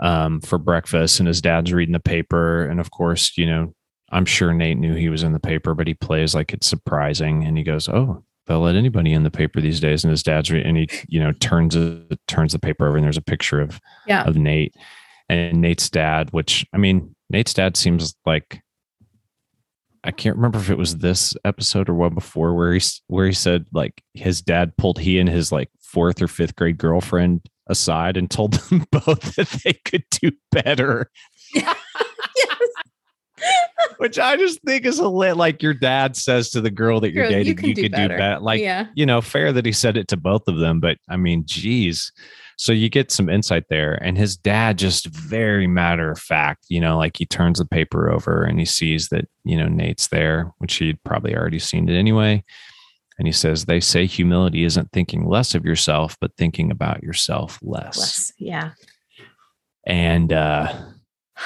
um, 0.00 0.40
for 0.40 0.56
breakfast 0.56 1.18
and 1.20 1.26
his 1.26 1.42
dad's 1.42 1.70
reading 1.72 1.92
the 1.92 2.00
paper. 2.00 2.64
And 2.64 2.80
of 2.80 2.90
course, 2.90 3.36
you 3.36 3.44
know, 3.44 3.74
I'm 4.10 4.24
sure 4.24 4.54
Nate 4.54 4.78
knew 4.78 4.94
he 4.94 5.10
was 5.10 5.22
in 5.22 5.32
the 5.32 5.40
paper, 5.40 5.74
but 5.74 5.86
he 5.86 5.92
plays 5.92 6.34
like 6.34 6.54
it's 6.54 6.66
surprising. 6.66 7.44
And 7.44 7.58
he 7.58 7.64
goes, 7.64 7.86
Oh, 7.86 8.24
they'll 8.46 8.60
let 8.60 8.74
anybody 8.74 9.12
in 9.12 9.24
the 9.24 9.30
paper 9.30 9.60
these 9.60 9.78
days. 9.80 10.04
And 10.04 10.10
his 10.10 10.22
dad's 10.22 10.50
re- 10.50 10.64
and 10.64 10.78
he, 10.78 10.88
you 11.06 11.20
know, 11.20 11.32
turns 11.32 11.76
turns 12.26 12.52
the 12.52 12.58
paper 12.58 12.88
over 12.88 12.96
and 12.96 13.04
there's 13.04 13.18
a 13.18 13.22
picture 13.22 13.60
of 13.60 13.78
yeah. 14.06 14.22
of 14.24 14.36
Nate 14.36 14.74
and 15.28 15.60
Nate's 15.60 15.90
dad, 15.90 16.32
which 16.32 16.64
I 16.72 16.78
mean, 16.78 17.14
Nate's 17.28 17.52
dad 17.52 17.76
seems 17.76 18.14
like 18.24 18.62
I 20.08 20.10
can't 20.10 20.36
remember 20.36 20.58
if 20.58 20.70
it 20.70 20.78
was 20.78 20.96
this 20.96 21.34
episode 21.44 21.90
or 21.90 21.94
one 21.94 22.14
before 22.14 22.54
where 22.54 22.72
he 22.72 22.80
where 23.08 23.26
he 23.26 23.34
said 23.34 23.66
like 23.74 24.02
his 24.14 24.40
dad 24.40 24.74
pulled 24.78 24.98
he 24.98 25.18
and 25.18 25.28
his 25.28 25.52
like 25.52 25.68
fourth 25.82 26.22
or 26.22 26.28
fifth 26.28 26.56
grade 26.56 26.78
girlfriend 26.78 27.46
aside 27.66 28.16
and 28.16 28.30
told 28.30 28.52
them 28.70 28.86
both 28.90 29.36
that 29.36 29.48
they 29.62 29.74
could 29.74 30.04
do 30.10 30.30
better, 30.50 31.10
yes. 31.54 31.76
which 33.98 34.18
I 34.18 34.38
just 34.38 34.62
think 34.62 34.86
is 34.86 34.98
a 34.98 35.06
lit 35.06 35.36
like 35.36 35.62
your 35.62 35.74
dad 35.74 36.16
says 36.16 36.48
to 36.52 36.62
the 36.62 36.70
girl 36.70 37.00
that 37.00 37.12
you're 37.12 37.24
Girl, 37.24 37.32
dating, 37.32 37.46
you 37.48 37.54
can 37.54 37.72
do 37.74 37.82
could 37.82 37.92
better. 37.92 38.14
do 38.14 38.18
better. 38.18 38.40
Like 38.40 38.62
yeah. 38.62 38.86
you 38.94 39.04
know, 39.04 39.20
fair 39.20 39.52
that 39.52 39.66
he 39.66 39.72
said 39.72 39.98
it 39.98 40.08
to 40.08 40.16
both 40.16 40.48
of 40.48 40.56
them, 40.56 40.80
but 40.80 40.96
I 41.06 41.18
mean, 41.18 41.42
geez. 41.44 42.12
So 42.58 42.72
you 42.72 42.88
get 42.88 43.12
some 43.12 43.28
insight 43.28 43.64
there. 43.70 43.94
And 44.02 44.18
his 44.18 44.36
dad 44.36 44.78
just 44.78 45.06
very 45.06 45.68
matter 45.68 46.10
of 46.10 46.18
fact, 46.18 46.66
you 46.68 46.80
know, 46.80 46.98
like 46.98 47.16
he 47.16 47.24
turns 47.24 47.60
the 47.60 47.64
paper 47.64 48.10
over 48.10 48.42
and 48.42 48.58
he 48.58 48.64
sees 48.64 49.08
that, 49.08 49.26
you 49.44 49.56
know, 49.56 49.68
Nate's 49.68 50.08
there, 50.08 50.52
which 50.58 50.74
he'd 50.74 51.02
probably 51.04 51.36
already 51.36 51.60
seen 51.60 51.88
it 51.88 51.96
anyway. 51.96 52.42
And 53.16 53.28
he 53.28 53.32
says, 53.32 53.64
They 53.64 53.78
say 53.78 54.06
humility 54.06 54.64
isn't 54.64 54.90
thinking 54.92 55.28
less 55.28 55.54
of 55.54 55.64
yourself, 55.64 56.16
but 56.20 56.36
thinking 56.36 56.72
about 56.72 57.02
yourself 57.02 57.60
less. 57.62 57.96
Less. 57.96 58.32
Yeah. 58.38 58.72
And 59.86 60.32
uh, 60.32 60.72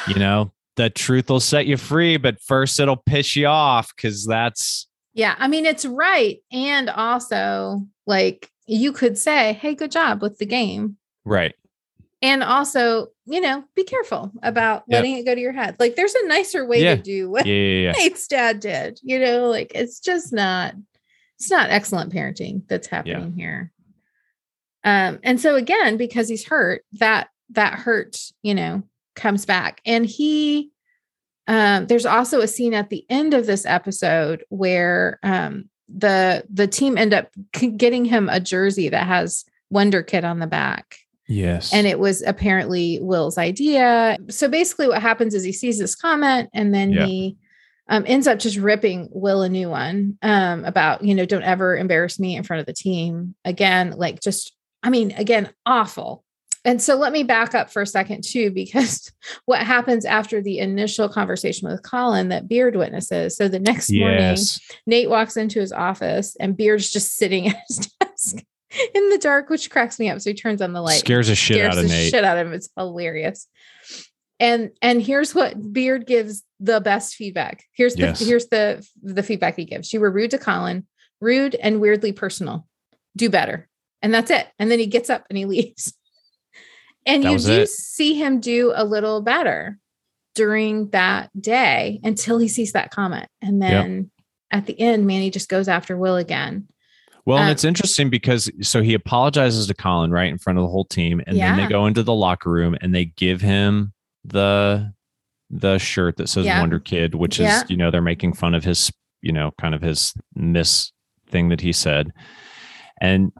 you 0.08 0.14
know, 0.14 0.50
the 0.76 0.88
truth 0.88 1.28
will 1.28 1.40
set 1.40 1.66
you 1.66 1.76
free, 1.76 2.16
but 2.16 2.40
first 2.40 2.80
it'll 2.80 2.96
piss 2.96 3.36
you 3.36 3.46
off 3.46 3.94
because 3.94 4.26
that's 4.26 4.88
Yeah, 5.12 5.34
I 5.38 5.48
mean 5.48 5.66
it's 5.66 5.84
right, 5.84 6.38
and 6.50 6.88
also 6.88 7.86
like 8.06 8.50
you 8.66 8.92
could 8.92 9.18
say, 9.18 9.54
"Hey, 9.54 9.74
good 9.74 9.92
job 9.92 10.22
with 10.22 10.38
the 10.38 10.46
game," 10.46 10.96
right. 11.24 11.54
and 12.22 12.42
also 12.42 13.08
you 13.26 13.40
know 13.40 13.64
be 13.74 13.84
careful 13.84 14.30
about 14.42 14.84
Yep. 14.88 14.96
letting 14.98 15.16
it 15.18 15.24
go 15.24 15.34
to 15.34 15.40
your 15.40 15.52
head. 15.52 15.76
Like 15.78 15.94
there's 15.96 16.14
a 16.14 16.26
nicer 16.26 16.66
way 16.66 16.82
Yeah. 16.82 16.96
to 16.96 17.02
do 17.02 17.30
what 17.30 17.46
Yeah, 17.46 17.54
yeah. 17.54 17.92
Nate's 17.92 18.26
dad 18.26 18.60
did. 18.60 18.98
You 19.02 19.18
know, 19.18 19.48
like 19.48 19.72
it's 19.74 20.00
just 20.00 20.32
not 20.32 20.74
it's 21.38 21.50
not 21.50 21.70
excellent 21.70 22.12
parenting 22.12 22.62
that's 22.68 22.86
happening 22.86 23.32
here. 23.34 23.72
Um, 24.84 25.18
and 25.22 25.40
so 25.40 25.54
again, 25.56 25.96
because 25.96 26.28
he's 26.28 26.44
hurt, 26.46 26.84
that 26.94 27.28
that 27.50 27.74
hurt, 27.74 28.16
you 28.42 28.54
know, 28.54 28.82
comes 29.14 29.46
back. 29.46 29.80
And 29.86 30.04
he 30.06 30.70
um 31.48 31.86
there's 31.86 32.06
also 32.06 32.40
a 32.40 32.48
scene 32.48 32.74
at 32.74 32.90
the 32.90 33.04
end 33.10 33.34
of 33.34 33.46
this 33.46 33.66
episode 33.66 34.44
where 34.48 35.18
um 35.22 35.68
the 35.94 36.44
the 36.52 36.66
team 36.68 36.96
end 36.96 37.12
up 37.14 37.30
getting 37.76 38.04
him 38.04 38.28
a 38.28 38.40
jersey 38.40 38.88
that 38.88 39.06
has 39.06 39.44
Wonder 39.70 40.02
Kid 40.02 40.24
on 40.24 40.38
the 40.38 40.46
back 40.46 40.98
Yes. 41.28 41.72
and 41.72 41.86
it 41.86 41.98
was 41.98 42.22
apparently 42.22 42.98
Will's 43.00 43.38
idea. 43.38 44.18
So 44.28 44.48
basically, 44.48 44.88
what 44.88 45.00
happens 45.02 45.34
is 45.34 45.44
he 45.44 45.52
sees 45.52 45.78
this 45.78 45.94
comment, 45.94 46.50
and 46.52 46.74
then 46.74 46.90
Yeah. 46.92 47.06
he 47.06 47.36
um, 47.88 48.04
ends 48.06 48.26
up 48.26 48.38
just 48.38 48.56
ripping 48.56 49.08
Will 49.12 49.42
a 49.42 49.48
new 49.48 49.68
one 49.68 50.16
um, 50.22 50.64
about 50.64 51.04
you 51.04 51.14
know 51.14 51.24
don't 51.26 51.42
ever 51.42 51.76
embarrass 51.76 52.18
me 52.18 52.36
in 52.36 52.42
front 52.42 52.60
of 52.60 52.66
the 52.66 52.72
team 52.72 53.34
again. 53.44 53.92
Like 53.96 54.20
just, 54.20 54.54
I 54.82 54.90
mean, 54.90 55.12
again, 55.12 55.50
awful. 55.66 56.24
And 56.64 56.80
so 56.80 56.94
let 56.94 57.12
me 57.12 57.24
back 57.24 57.56
up 57.56 57.70
for 57.72 57.82
a 57.82 57.86
second 57.86 58.22
too, 58.24 58.52
because 58.52 59.10
what 59.46 59.60
happens 59.66 60.04
after 60.04 60.40
the 60.40 60.58
initial 60.60 61.08
conversation 61.08 61.68
with 61.68 61.82
Colin 61.82 62.28
that 62.28 62.46
Beard 62.46 62.76
witnesses. 62.76 63.36
So 63.36 63.48
the 63.48 63.58
next 63.58 63.90
morning. 63.92 64.36
Nate 64.86 65.10
walks 65.10 65.36
into 65.36 65.58
his 65.58 65.72
office 65.72 66.36
and 66.38 66.56
Beard's 66.56 66.88
just 66.88 67.16
sitting 67.16 67.48
at 67.48 67.56
his 67.68 67.78
desk 67.78 68.01
in 68.94 69.08
the 69.10 69.18
dark, 69.18 69.48
which 69.50 69.70
cracks 69.70 69.98
me 69.98 70.08
up. 70.08 70.20
So 70.20 70.30
he 70.30 70.34
turns 70.34 70.62
on 70.62 70.72
the 70.72 70.80
light 70.82 71.00
Scares 71.00 71.28
the 71.28 71.34
shit 71.34 71.56
scares 71.56 71.72
out 71.76 71.78
of 71.78 71.88
the 71.88 71.94
Nate. 71.94 72.10
shit 72.10 72.24
out 72.24 72.38
of 72.38 72.46
him. 72.46 72.52
It's 72.52 72.68
hilarious. 72.76 73.46
And 74.40 74.70
and 74.80 75.00
here's 75.00 75.34
what 75.34 75.72
Beard 75.72 76.06
gives 76.06 76.42
the 76.58 76.80
best 76.80 77.14
feedback. 77.14 77.64
Here's 77.72 77.94
the 77.94 78.02
Yes. 78.02 78.20
here's 78.20 78.46
the 78.48 78.86
the 79.02 79.22
feedback 79.22 79.56
he 79.56 79.64
gives. 79.64 79.92
You 79.92 80.00
were 80.00 80.10
rude 80.10 80.32
to 80.32 80.38
Colin, 80.38 80.86
rude 81.20 81.54
and 81.54 81.80
weirdly 81.80 82.12
personal. 82.12 82.66
Do 83.16 83.28
better. 83.30 83.68
And 84.00 84.12
that's 84.12 84.30
it. 84.30 84.48
And 84.58 84.70
then 84.70 84.78
he 84.80 84.86
gets 84.86 85.10
up 85.10 85.24
and 85.28 85.36
he 85.38 85.44
leaves. 85.46 85.92
And 87.06 87.22
That 87.24 87.32
you 87.32 87.38
do 87.38 87.52
it. 87.62 87.68
see 87.68 88.14
him 88.14 88.40
do 88.40 88.72
a 88.74 88.84
little 88.84 89.20
better 89.22 89.78
during 90.34 90.88
that 90.90 91.30
day 91.40 92.00
until 92.02 92.38
he 92.38 92.48
sees 92.48 92.72
that 92.72 92.90
comment. 92.90 93.28
And 93.42 93.60
then 93.60 94.10
at 94.50 94.66
the 94.66 94.78
end, 94.80 95.06
Manny 95.06 95.30
just 95.30 95.48
goes 95.48 95.68
after 95.68 95.96
Will 95.96 96.16
again. 96.16 96.68
Well, 97.24 97.38
and 97.38 97.46
Um, 97.46 97.52
it's 97.52 97.64
interesting 97.64 98.10
because 98.10 98.50
so 98.62 98.82
he 98.82 98.94
apologizes 98.94 99.66
to 99.68 99.74
Colin 99.74 100.10
right 100.10 100.28
in 100.28 100.38
front 100.38 100.58
of 100.58 100.62
the 100.64 100.68
whole 100.68 100.84
team, 100.84 101.20
and 101.26 101.38
then 101.38 101.56
they 101.56 101.66
go 101.68 101.86
into 101.86 102.02
the 102.02 102.14
locker 102.14 102.50
room 102.50 102.76
and 102.80 102.94
they 102.94 103.04
give 103.06 103.40
him 103.40 103.92
the 104.24 104.92
the 105.50 105.78
shirt 105.78 106.16
that 106.16 106.28
says 106.28 106.46
Yeah. 106.46 106.60
Wonder 106.60 106.80
Kid, 106.80 107.14
which 107.14 107.38
Yeah. 107.38 107.62
is 107.62 107.70
you 107.70 107.76
know 107.76 107.90
they're 107.90 108.02
making 108.02 108.32
fun 108.32 108.54
of 108.54 108.64
his 108.64 108.90
you 109.20 109.32
know 109.32 109.52
kind 109.60 109.74
of 109.74 109.82
his 109.82 110.14
miss 110.34 110.90
thing 111.30 111.48
that 111.50 111.60
he 111.60 111.72
said, 111.72 112.12
and 113.00 113.30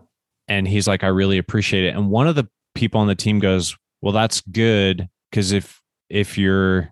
and 0.49 0.69
he's 0.69 0.87
like 0.87 1.03
I 1.03 1.09
really 1.09 1.39
appreciate 1.39 1.85
it, 1.85 1.97
and 1.97 2.09
one 2.11 2.29
of 2.29 2.35
the 2.37 2.49
people 2.75 3.01
on 3.01 3.07
the 3.09 3.15
team 3.15 3.39
goes, 3.41 3.77
well 4.01 4.13
that's 4.13 4.41
good 4.43 5.09
because 5.31 5.51
if 5.53 5.81
if 6.09 6.39
you're 6.39 6.92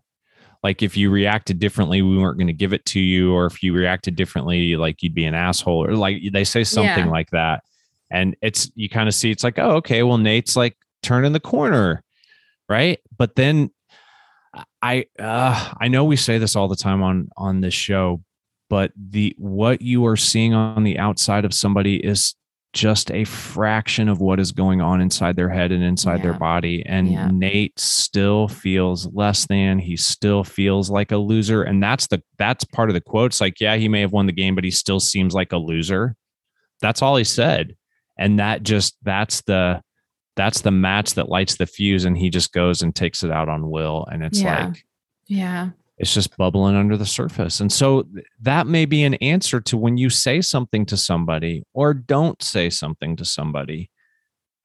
like 0.63 0.83
if 0.83 0.97
you 0.97 1.11
reacted 1.11 1.59
differently, 1.59 2.03
we 2.03 2.19
weren't 2.19 2.37
going 2.39 2.47
to 2.47 2.53
give 2.53 2.73
it 2.73 2.85
to 2.87 3.01
you, 3.01 3.33
or 3.33 3.47
if 3.47 3.63
you 3.63 3.73
reacted 3.73 4.15
differently, 4.17 4.77
like 4.77 5.03
you'd 5.03 5.15
be 5.15 5.25
an 5.25 5.35
asshole, 5.35 5.85
or 5.87 5.95
like 5.95 6.21
they 6.33 6.45
say 6.45 6.65
something 6.65 7.07
Yeah. 7.07 7.11
like 7.11 7.31
that. 7.31 7.65
And 8.11 8.37
it's 8.43 8.71
you 8.75 8.89
kind 8.89 9.09
of 9.09 9.15
see 9.15 9.31
it's 9.31 9.45
like, 9.45 9.59
oh, 9.59 9.77
okay, 9.77 10.03
well, 10.03 10.19
Nate's 10.19 10.57
like 10.57 10.77
turning 11.03 11.33
the 11.33 11.41
corner, 11.41 12.03
right? 12.69 12.99
But 13.17 13.37
then 13.37 13.71
I 14.83 15.07
uh, 15.19 15.73
I 15.81 15.89
know 15.89 16.05
we 16.05 16.17
say 16.17 16.39
this 16.39 16.57
all 16.57 16.69
the 16.69 16.77
time 16.77 17.03
on 17.03 17.29
on 17.37 17.61
this 17.61 17.75
show, 17.75 18.23
but 18.69 18.93
the 18.97 19.35
what 19.39 19.81
you 19.81 20.05
are 20.07 20.17
seeing 20.17 20.55
on 20.55 20.83
the 20.83 20.99
outside 20.99 21.45
of 21.45 21.55
somebody 21.55 21.97
is 22.05 22.35
just 22.73 23.11
a 23.11 23.25
fraction 23.25 24.09
of 24.09 24.21
what 24.21 24.39
is 24.39 24.53
going 24.53 24.81
on 24.81 25.01
inside 25.01 25.35
their 25.35 25.49
head 25.49 25.73
and 25.73 25.83
inside 25.83 26.23
their 26.23 26.35
body 26.35 26.85
and 26.87 27.11
Yeah. 27.11 27.29
Nate 27.33 27.79
still 27.79 28.47
feels 28.47 29.09
less 29.13 29.47
than 29.47 29.79
he 29.81 29.97
still 29.97 30.45
feels 30.45 30.89
like 30.89 31.11
a 31.11 31.17
loser 31.17 31.63
and 31.65 31.83
that's 31.83 32.07
the 32.07 32.23
that's 32.39 32.63
part 32.65 32.89
of 32.89 32.95
the 32.95 33.01
quotes 33.01 33.41
like 33.41 33.61
yeah 33.61 33.75
he 33.77 33.89
may 33.89 34.01
have 34.03 34.13
won 34.13 34.27
the 34.27 34.33
game 34.33 34.55
but 34.55 34.63
he 34.63 34.71
still 34.71 35.01
seems 35.01 35.35
like 35.35 35.51
a 35.53 35.57
loser 35.57 36.15
that's 36.81 37.03
all 37.03 37.17
he 37.17 37.25
said 37.25 37.75
and 38.17 38.39
that 38.39 38.63
just 38.63 38.97
that's 39.03 39.41
the 39.43 39.83
that's 40.37 40.61
the 40.61 40.71
match 40.71 41.15
that 41.15 41.29
lights 41.29 41.57
the 41.57 41.67
fuse 41.67 42.05
and 42.05 42.17
he 42.17 42.31
just 42.31 42.53
goes 42.53 42.83
and 42.83 42.95
takes 42.95 43.25
it 43.25 43.33
out 43.33 43.49
on 43.49 43.69
will 43.69 44.07
and 44.13 44.23
it's 44.23 44.41
Yeah. 44.41 44.67
like 44.69 44.85
Yeah. 45.27 45.71
It's 46.01 46.15
just 46.15 46.35
bubbling 46.39 46.75
under 46.77 46.97
the 46.97 47.05
surface. 47.05 47.61
And 47.61 47.71
so 47.71 48.09
that 48.41 48.67
may 48.67 48.87
be 48.87 49.05
an 49.05 49.15
answer 49.15 49.61
to 49.61 49.77
when 49.77 49.99
you 49.99 50.09
say 50.09 50.41
something 50.41 50.87
to 50.87 50.97
somebody 50.97 51.63
or 51.75 51.93
don't 51.93 52.43
say 52.43 52.71
something 52.71 53.17
to 53.17 53.25
somebody 53.27 53.91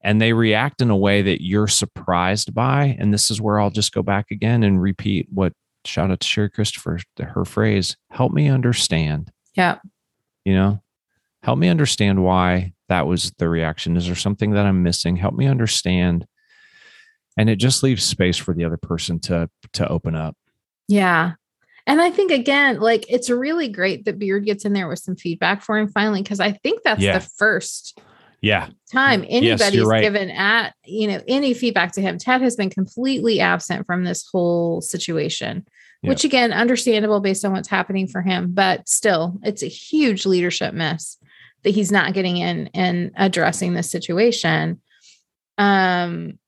and 0.02 0.18
they 0.18 0.32
react 0.32 0.80
in 0.80 0.88
a 0.88 0.96
way 0.96 1.20
that 1.20 1.44
you're 1.44 1.68
surprised 1.68 2.54
by. 2.54 2.96
And 2.98 3.12
this 3.12 3.30
is 3.30 3.38
where 3.38 3.60
I'll 3.60 3.70
just 3.70 3.92
go 3.92 4.02
back 4.02 4.30
again 4.30 4.62
and 4.62 4.80
repeat 4.80 5.28
what 5.30 5.52
shout 5.84 6.10
out 6.10 6.20
to 6.20 6.26
Sherry 6.26 6.48
Christopher, 6.48 6.98
her 7.20 7.44
phrase, 7.44 7.98
help 8.10 8.32
me 8.32 8.48
understand, 8.48 9.30
Yeah. 9.54 9.78
you 10.46 10.54
know, 10.54 10.80
help 11.42 11.58
me 11.58 11.68
understand 11.68 12.24
why 12.24 12.72
that 12.88 13.06
was 13.06 13.30
the 13.36 13.48
reaction. 13.50 13.96
Is 13.98 14.06
there 14.06 14.14
something 14.14 14.52
that 14.52 14.64
I'm 14.64 14.82
missing? 14.82 15.16
Help 15.16 15.34
me 15.34 15.46
understand. 15.46 16.26
And 17.36 17.50
it 17.50 17.56
just 17.56 17.82
leaves 17.82 18.04
space 18.04 18.38
for 18.38 18.54
the 18.54 18.64
other 18.64 18.78
person 18.78 19.20
to 19.20 19.50
to 19.74 19.86
open 19.86 20.14
up. 20.14 20.34
Yeah. 20.88 21.32
And 21.86 22.00
I 22.00 22.10
think 22.10 22.32
again, 22.32 22.80
like 22.80 23.06
it's 23.08 23.30
really 23.30 23.68
great 23.68 24.04
that 24.04 24.18
Beard 24.18 24.44
gets 24.44 24.64
in 24.64 24.72
there 24.72 24.88
with 24.88 24.98
some 24.98 25.16
feedback 25.16 25.62
for 25.62 25.78
him 25.78 25.88
finally, 25.88 26.22
because 26.22 26.40
I 26.40 26.52
think 26.52 26.82
that's 26.82 27.00
Yeah. 27.00 27.18
the 27.18 27.28
first 27.36 27.98
Yeah. 28.40 28.68
time 28.92 29.22
Yes, 29.24 29.60
anybody's 29.60 29.84
right. 29.84 30.02
given 30.02 30.30
at 30.30 30.74
you 30.84 31.06
know 31.08 31.20
any 31.28 31.54
feedback 31.54 31.92
to 31.92 32.00
him. 32.00 32.18
Ted 32.18 32.42
has 32.42 32.56
been 32.56 32.70
completely 32.70 33.40
absent 33.40 33.86
from 33.86 34.04
this 34.04 34.26
whole 34.30 34.80
situation, 34.80 35.64
Yeah. 36.02 36.10
which 36.10 36.24
again, 36.24 36.52
understandable 36.52 37.20
based 37.20 37.44
on 37.44 37.52
what's 37.52 37.68
happening 37.68 38.08
for 38.08 38.20
him, 38.22 38.52
but 38.52 38.88
still, 38.88 39.38
it's 39.44 39.62
a 39.62 39.68
huge 39.68 40.26
leadership 40.26 40.74
miss 40.74 41.18
that 41.62 41.70
he's 41.70 41.90
not 41.92 42.14
getting 42.14 42.36
in 42.36 42.68
and 42.74 43.10
addressing 43.16 43.74
this 43.74 43.90
situation. 43.90 44.80
Um, 45.58 46.38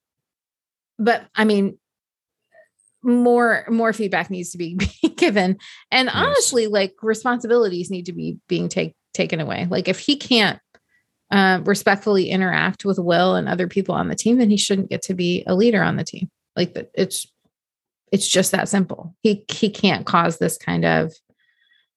but 0.98 1.26
I 1.34 1.44
mean, 1.44 1.78
more 3.02 3.64
more 3.70 3.92
feedback 3.92 4.28
needs 4.30 4.50
to 4.50 4.58
be 4.58 4.74
given 5.16 5.56
and 5.90 6.06
Yes. 6.06 6.14
honestly 6.16 6.66
like 6.66 6.94
responsibilities 7.02 7.90
need 7.90 8.06
to 8.06 8.12
be 8.12 8.38
being 8.48 8.68
take, 8.68 8.94
taken 9.14 9.40
away 9.40 9.66
like 9.70 9.86
if 9.88 9.98
he 10.00 10.16
can't 10.16 10.58
um, 11.30 11.64
respectfully 11.64 12.30
interact 12.30 12.84
with 12.84 12.98
will 12.98 13.34
and 13.34 13.48
other 13.48 13.68
people 13.68 13.94
on 13.94 14.08
the 14.08 14.14
team 14.16 14.38
then 14.38 14.50
he 14.50 14.56
shouldn't 14.56 14.90
get 14.90 15.02
to 15.02 15.14
be 15.14 15.44
a 15.46 15.54
leader 15.54 15.82
on 15.82 15.96
the 15.96 16.04
team 16.04 16.28
like 16.56 16.74
it's 16.94 17.26
it's 18.10 18.26
just 18.26 18.50
that 18.52 18.68
simple 18.68 19.14
he 19.22 19.44
he 19.48 19.70
can't 19.70 20.06
cause 20.06 20.38
this 20.38 20.56
kind 20.58 20.84
of 20.84 21.12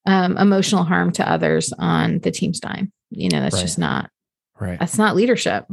um, 0.05 0.37
emotional 0.37 0.83
harm 0.83 1.11
to 1.13 1.27
others 1.29 1.73
on 1.79 2.19
the 2.19 2.31
team's 2.31 2.59
dime 2.59 2.91
you 3.09 3.29
know 3.29 3.39
that's 3.41 3.55
Right. 3.55 3.61
just 3.61 3.79
not 3.79 4.09
Right. 4.59 4.79
that's 4.79 4.97
not 4.97 5.15
leadership 5.15 5.65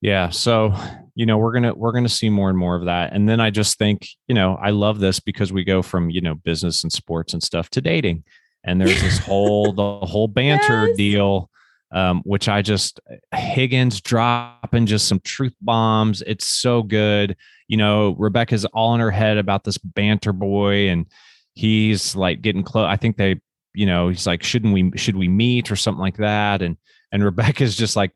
Yeah. 0.00 0.30
So, 0.30 0.74
you 1.14 1.26
know, 1.26 1.38
we're 1.38 1.52
gonna 1.52 1.74
we're 1.74 1.92
gonna 1.92 2.08
see 2.08 2.28
more 2.30 2.50
and 2.50 2.58
more 2.58 2.76
of 2.76 2.84
that. 2.84 3.12
And 3.12 3.28
then 3.28 3.40
I 3.40 3.50
just 3.50 3.78
think, 3.78 4.06
you 4.28 4.34
know, 4.34 4.56
I 4.60 4.70
love 4.70 4.98
this 5.00 5.20
because 5.20 5.52
we 5.52 5.64
go 5.64 5.82
from, 5.82 6.10
you 6.10 6.20
know, 6.20 6.34
business 6.34 6.82
and 6.82 6.92
sports 6.92 7.32
and 7.32 7.42
stuff 7.42 7.70
to 7.70 7.80
dating. 7.80 8.24
And 8.64 8.80
there's 8.80 9.00
this 9.00 9.18
whole 9.18 9.72
the 9.72 10.06
whole 10.06 10.28
banter 10.28 10.88
Yes. 10.88 10.96
deal. 10.96 11.50
Um, 11.92 12.20
which 12.24 12.48
I 12.48 12.62
just 12.62 12.98
Higgins 13.32 14.00
dropping 14.00 14.86
just 14.86 15.06
some 15.06 15.20
truth 15.20 15.54
bombs. 15.62 16.20
It's 16.26 16.44
so 16.46 16.82
good. 16.82 17.36
You 17.68 17.76
know, 17.76 18.16
Rebecca's 18.18 18.64
all 18.66 18.92
in 18.94 19.00
her 19.00 19.12
head 19.12 19.38
about 19.38 19.62
this 19.62 19.78
banter 19.78 20.32
boy, 20.32 20.88
and 20.88 21.06
he's 21.54 22.16
like 22.16 22.42
getting 22.42 22.64
close. 22.64 22.86
I 22.88 22.96
think 22.96 23.16
they, 23.16 23.40
you 23.72 23.86
know, 23.86 24.08
he's 24.08 24.26
like, 24.26 24.42
shouldn't 24.42 24.74
we 24.74 24.90
should 24.96 25.16
we 25.16 25.28
meet 25.28 25.70
or 25.70 25.76
something 25.76 26.00
like 26.00 26.16
that? 26.16 26.60
And 26.60 26.76
and 27.12 27.24
Rebecca's 27.24 27.76
just 27.76 27.94
like, 27.94 28.10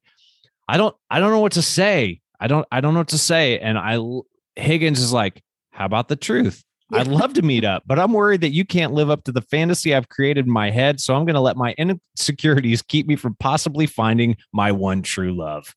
I 0.70 0.76
don't 0.76 0.94
I 1.10 1.20
don't 1.20 1.30
know 1.32 1.40
what 1.40 1.52
to 1.52 1.62
say. 1.62 2.20
I 2.38 2.46
don't 2.46 2.66
I 2.70 2.80
don't 2.80 2.94
know 2.94 3.00
what 3.00 3.08
to 3.08 3.18
say. 3.18 3.58
And 3.58 3.76
I 3.78 3.98
Higgins 4.56 5.00
is 5.00 5.12
like, 5.12 5.42
how 5.72 5.84
about 5.86 6.08
the 6.08 6.16
truth? 6.16 6.62
I'd 6.92 7.06
love 7.06 7.34
to 7.34 7.42
meet 7.42 7.64
up, 7.64 7.84
but 7.86 8.00
I'm 8.00 8.12
worried 8.12 8.40
that 8.40 8.50
you 8.50 8.64
can't 8.64 8.92
live 8.92 9.10
up 9.10 9.22
to 9.24 9.32
the 9.32 9.42
fantasy 9.42 9.94
I've 9.94 10.08
created 10.08 10.46
in 10.46 10.52
my 10.52 10.70
head. 10.70 11.00
So 11.00 11.14
I'm 11.14 11.24
going 11.24 11.34
to 11.36 11.40
let 11.40 11.56
my 11.56 11.72
insecurities 11.78 12.82
keep 12.82 13.06
me 13.06 13.14
from 13.14 13.36
possibly 13.38 13.86
finding 13.86 14.36
my 14.52 14.72
one 14.72 15.02
true 15.02 15.32
love. 15.36 15.72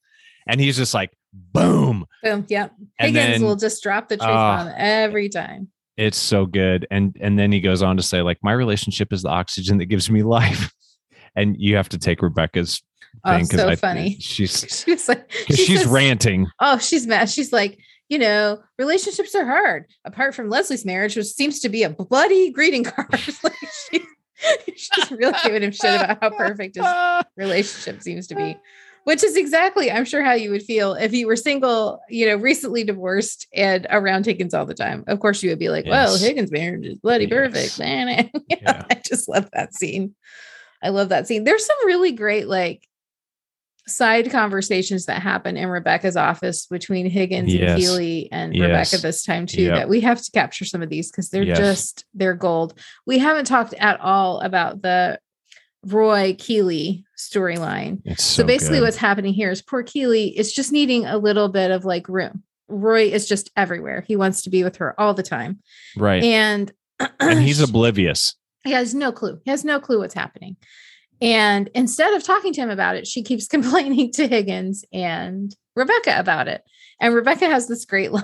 And 0.47 0.59
he's 0.59 0.75
just 0.75 0.93
like, 0.95 1.11
boom. 1.31 2.05
boom 2.23 2.45
yep 2.49 2.73
And 2.99 3.15
higgins 3.15 3.39
then- 3.39 3.43
will 3.47 3.55
just 3.55 3.81
drop 3.83 4.09
the 4.09 4.17
truth 4.17 4.29
Ah. 4.29 4.63
bomb 4.65 4.73
every 4.75 5.29
time 5.29 5.69
It's 5.97 6.17
so 6.17 6.45
good. 6.47 6.87
And 6.89 7.15
and 7.21 7.37
then 7.37 7.51
he 7.51 7.61
goes 7.61 7.83
on 7.83 7.97
to 7.97 8.03
say, 8.03 8.21
like, 8.23 8.39
my 8.41 8.51
relationship 8.53 9.13
is 9.13 9.21
the 9.21 9.29
oxygen 9.29 9.77
that 9.77 9.85
gives 9.85 10.09
me 10.09 10.23
life. 10.39 10.71
And 11.35 11.55
you 11.59 11.75
have 11.75 11.89
to 11.89 11.99
take 11.99 12.21
Rebecca's 12.23 12.81
oh 13.25 13.43
so 13.43 13.69
I- 13.69 13.75
funny 13.75 14.17
She's 14.19 14.65
she 14.85 14.91
was 14.91 15.07
like 15.07 15.31
she's 15.49 15.85
ranting. 15.85 16.47
Oh, 16.59 16.77
she's 16.77 17.07
mad. 17.07 17.29
She's 17.29 17.53
like, 17.53 17.79
you 18.09 18.19
know, 18.19 18.61
relationships 18.77 19.33
are 19.35 19.45
hard. 19.45 19.85
Apart 20.05 20.35
from 20.35 20.49
Leslie's 20.49 20.85
marriage, 20.85 21.15
which 21.15 21.27
seems 21.27 21.59
to 21.61 21.69
be 21.69 21.83
a 21.83 21.89
bloody 21.89 22.51
greeting 22.51 22.83
card. 22.83 23.09
like 23.43 23.53
she, 23.89 24.03
she's 24.75 25.11
really 25.11 25.37
giving 25.43 25.63
him 25.63 25.71
shit 25.71 26.01
about 26.01 26.19
how 26.21 26.29
perfect 26.31 26.75
his 26.75 26.85
relationship 27.37 28.01
seems 28.01 28.27
to 28.27 28.35
be. 28.35 28.57
Which 29.05 29.21
is 29.21 29.35
exactly, 29.35 29.91
I'm 29.91 30.05
sure, 30.05 30.23
how 30.23 30.31
you 30.31 30.49
would 30.51 30.63
feel 30.63 30.93
if 30.93 31.11
you 31.11 31.27
were 31.27 31.35
single, 31.35 31.99
you 32.09 32.25
know, 32.25 32.37
recently 32.37 32.85
divorced 32.85 33.47
and 33.53 33.85
around 33.89 34.25
Higgins 34.25 34.53
all 34.53 34.65
the 34.65 34.73
time. 34.73 35.03
Of 35.07 35.19
course, 35.19 35.43
you 35.43 35.49
would 35.49 35.59
be 35.59 35.67
like, 35.67 35.85
well, 35.85 36.17
Higgins' 36.17 36.51
marriage 36.53 36.85
is 36.85 36.99
bloody 36.99 37.25
Yes. 37.25 37.33
perfect. 37.33 37.79
man. 37.79 38.29
Yeah. 38.47 38.85
I 38.89 39.01
just 39.05 39.27
love 39.27 39.49
that 39.51 39.73
scene. 39.73 40.15
I 40.81 40.87
love 40.89 41.09
that 41.09 41.27
scene. 41.27 41.43
There's 41.43 41.65
some 41.65 41.75
really 41.85 42.13
great, 42.13 42.47
like, 42.47 42.87
side 43.87 44.31
conversations 44.31 45.05
that 45.07 45.21
happen 45.21 45.57
in 45.57 45.67
Rebecca's 45.67 46.15
office 46.15 46.67
between 46.67 47.09
Higgins 47.09 47.51
and 47.51 47.59
Yes. 47.61 47.79
Keely 47.79 48.29
and 48.31 48.55
Yes. 48.55 48.63
Rebecca 48.93 48.97
this 49.01 49.23
time 49.23 49.45
too. 49.45 49.63
Yep. 49.63 49.75
That 49.75 49.89
we 49.89 49.99
have 50.01 50.21
to 50.21 50.31
capture 50.31 50.65
some 50.65 50.81
of 50.81 50.89
these 50.89 51.11
because 51.11 51.29
they're 51.29 51.43
Yes. 51.43 51.57
just 51.57 52.05
they're 52.13 52.33
gold. 52.33 52.79
We 53.05 53.17
haven't 53.19 53.45
talked 53.45 53.73
at 53.73 53.99
all 53.99 54.39
about 54.39 54.81
the 54.81 55.19
Roy 55.85 56.35
Keely 56.39 57.03
storyline. 57.17 58.01
So, 58.17 58.41
so, 58.41 58.43
basically, 58.45 58.77
good. 58.79 58.85
what's 58.85 58.97
happening 58.97 59.33
here 59.33 59.51
is 59.51 59.61
poor 59.61 59.83
Keely 59.83 60.29
is 60.37 60.53
just 60.53 60.71
needing 60.71 61.05
a 61.05 61.17
little 61.17 61.49
bit 61.49 61.71
of 61.71 61.83
like 61.83 62.07
room. 62.07 62.43
Roy 62.69 63.03
is 63.09 63.27
just 63.27 63.51
everywhere. 63.57 64.05
He 64.07 64.15
wants 64.15 64.43
to 64.43 64.49
be 64.49 64.63
with 64.63 64.77
her 64.77 64.97
all 64.99 65.13
the 65.13 65.23
time, 65.23 65.59
right. 65.97 66.23
and 66.23 66.71
and 67.19 67.39
he's 67.41 67.59
oblivious. 67.69 68.35
he 68.63 68.71
has 68.71 68.95
no 68.95 69.11
clue. 69.11 69.41
He 69.43 69.51
has 69.51 69.65
no 69.65 69.81
clue 69.81 69.99
what's 69.99 70.13
happening. 70.13 70.55
And 71.23 71.69
instead 71.73 72.13
of 72.13 72.23
talking 72.23 72.51
to 72.53 72.61
him 72.61 72.69
about 72.69 72.95
it, 72.97 73.07
she 73.07 73.23
keeps 73.23 73.47
complaining 73.55 74.11
to 74.13 74.27
Higgins 74.27 74.83
and 74.93 75.55
Rebecca 75.75 76.19
about 76.19 76.47
it. 76.47 76.61
And 76.99 77.15
Rebecca 77.15 77.45
has 77.47 77.67
this 77.67 77.85
great 77.85 78.11
line 78.11 78.23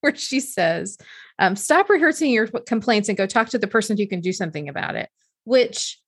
where 0.00 0.16
she 0.16 0.40
says, 0.40 0.96
um, 1.38 1.54
Stop 1.54 1.88
rehearsing 1.90 2.30
your 2.32 2.46
complaints 2.48 3.08
and 3.08 3.18
go 3.18 3.26
talk 3.26 3.50
to 3.50 3.58
the 3.58 3.66
person 3.68 3.96
who 3.96 4.06
can 4.06 4.20
do 4.20 4.32
something 4.32 4.68
about 4.68 4.96
it, 4.96 5.08
which 5.44 6.00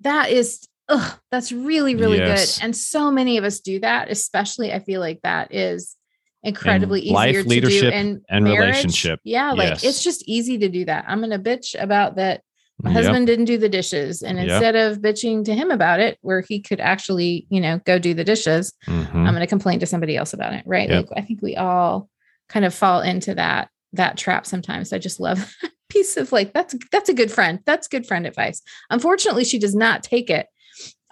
that 0.00 0.30
is, 0.30 0.66
ugh, 0.88 1.18
that's 1.30 1.52
really, 1.52 1.94
really 1.94 2.18
Yes. 2.18 2.56
good. 2.58 2.64
And 2.64 2.76
so 2.76 3.10
many 3.10 3.36
of 3.38 3.44
us 3.44 3.60
do 3.60 3.78
that, 3.80 4.10
especially 4.10 4.72
I 4.72 4.78
feel 4.80 5.00
like 5.00 5.20
that 5.22 5.54
is 5.54 5.96
incredibly 6.42 7.00
easier 7.02 7.14
life, 7.14 7.36
to 7.36 7.42
do 7.42 7.48
leadership, 7.48 7.92
in 7.94 8.22
and 8.28 8.44
marriage. 8.44 8.60
relationship. 8.60 9.20
Yeah, 9.24 9.52
like 9.52 9.68
Yes. 9.70 9.84
it's 9.84 10.02
just 10.02 10.24
easy 10.28 10.58
to 10.58 10.68
do 10.68 10.84
that. 10.86 11.04
I'm 11.08 11.20
gonna 11.20 11.38
bitch 11.38 11.80
about 11.80 12.16
that 12.16 12.42
my 12.82 12.90
Yep. 12.90 12.96
husband 13.04 13.26
didn't 13.26 13.44
do 13.44 13.56
the 13.58 13.68
dishes 13.68 14.22
and 14.22 14.36
Yep. 14.38 14.48
instead 14.48 14.76
of 14.76 14.98
bitching 14.98 15.44
to 15.44 15.54
him 15.54 15.70
about 15.70 16.00
it 16.00 16.18
where 16.22 16.40
he 16.40 16.60
could 16.60 16.80
actually 16.80 17.46
you 17.48 17.60
know 17.60 17.80
go 17.84 17.98
do 17.98 18.14
the 18.14 18.24
dishes 18.24 18.72
Mhm. 18.88 19.14
i'm 19.14 19.26
going 19.34 19.40
to 19.40 19.46
complain 19.46 19.78
to 19.80 19.86
somebody 19.86 20.16
else 20.16 20.32
about 20.32 20.52
it 20.54 20.62
right 20.66 20.88
Yep. 20.88 21.06
like 21.10 21.18
i 21.18 21.24
think 21.24 21.40
we 21.42 21.56
all 21.56 22.08
kind 22.48 22.64
of 22.64 22.74
fall 22.74 23.00
into 23.00 23.34
that 23.36 23.68
that 23.92 24.16
trap 24.16 24.44
sometimes 24.44 24.92
i 24.92 24.98
just 24.98 25.20
love 25.20 25.38
that 25.62 25.70
piece 25.88 26.16
of 26.16 26.32
like 26.32 26.52
that's 26.52 26.74
that's 26.90 27.08
a 27.08 27.14
good 27.14 27.30
friend 27.30 27.60
that's 27.64 27.86
good 27.88 28.06
friend 28.06 28.26
advice 28.26 28.60
unfortunately 28.90 29.44
she 29.44 29.58
does 29.58 29.74
not 29.76 30.02
take 30.02 30.28
it 30.28 30.46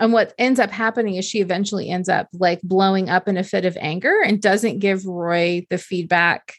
and 0.01 0.13
what 0.13 0.35
ends 0.39 0.59
up 0.59 0.71
happening 0.73 1.15
is 1.15 1.25
she 1.25 1.41
eventually 1.41 1.89
ends 1.89 2.09
up 2.09 2.27
like 2.33 2.61
blowing 2.63 3.09
up 3.09 3.29
in 3.29 3.37
a 3.37 3.45
fit 3.45 3.65
of 3.65 3.77
anger 3.81 4.21
and 4.21 4.43
doesn't 4.43 4.81
give 4.81 5.07
roy 5.07 5.65
the 5.71 5.79
feedback 5.79 6.55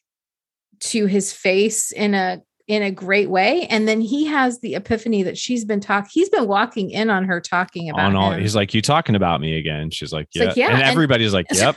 to 0.79 1.05
his 1.07 1.33
face 1.33 1.91
in 1.91 2.13
a 2.13 2.41
in 2.67 2.81
a 2.81 2.91
great 2.91 3.29
way. 3.29 3.65
And 3.67 3.87
then 3.87 3.99
he 3.99 4.25
has 4.25 4.59
the 4.61 4.75
epiphany 4.75 5.21
that 5.23 5.37
she's 5.37 5.65
been 5.65 5.79
talking, 5.81 6.09
he's 6.13 6.29
been 6.29 6.47
walking 6.47 6.91
in 6.91 7.09
on 7.09 7.25
her 7.25 7.41
talking 7.41 7.89
about 7.89 8.05
on 8.05 8.15
all, 8.15 8.31
him. 8.31 8.39
he's 8.41 8.55
like, 8.55 8.73
"You 8.73 8.81
talking 8.81 9.15
about 9.15 9.41
me 9.41 9.57
again?" 9.57 9.89
She's 9.91 10.13
like, 10.13 10.27
"Yeah,", 10.33 10.45
like, 10.45 10.55
yeah, 10.55 10.67
and 10.67 10.75
and- 10.75 10.83
everybody's 10.83 11.33
like, 11.33 11.45
"Yep." 11.53 11.75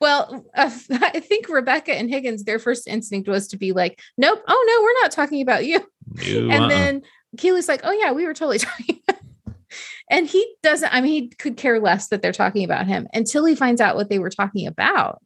Well, 0.00 0.44
uh, 0.56 0.70
I 0.90 1.20
think 1.20 1.48
Rebecca 1.48 1.92
and 1.92 2.08
Higgins, 2.08 2.44
their 2.44 2.58
first 2.58 2.86
instinct 2.88 3.28
was 3.28 3.48
to 3.48 3.56
be 3.58 3.72
like, 3.72 4.00
nope, 4.16 4.42
oh 4.46 4.64
no, 4.68 4.82
we're 4.82 5.02
not 5.02 5.10
talking 5.10 5.42
about 5.42 5.64
you. 5.66 5.80
You, 6.22 6.50
And 6.50 6.64
uh-uh. 6.64 6.68
then 6.68 7.02
Keely's 7.38 7.68
like, 7.68 7.80
oh 7.84 7.92
yeah, 7.92 8.12
we 8.12 8.26
were 8.26 8.34
totally 8.34 8.58
talking. 8.58 9.00
and 10.10 10.26
he 10.26 10.54
doesn't, 10.62 10.92
I 10.94 11.00
mean, 11.00 11.10
he 11.24 11.28
could 11.28 11.56
care 11.56 11.78
less 11.80 12.08
that 12.08 12.22
they're 12.22 12.32
talking 12.32 12.64
about 12.64 12.86
him 12.86 13.06
until 13.14 13.44
he 13.44 13.54
finds 13.54 13.80
out 13.80 13.96
what 13.96 14.08
they 14.10 14.18
were 14.18 14.30
talking 14.30 14.66
about. 14.66 15.22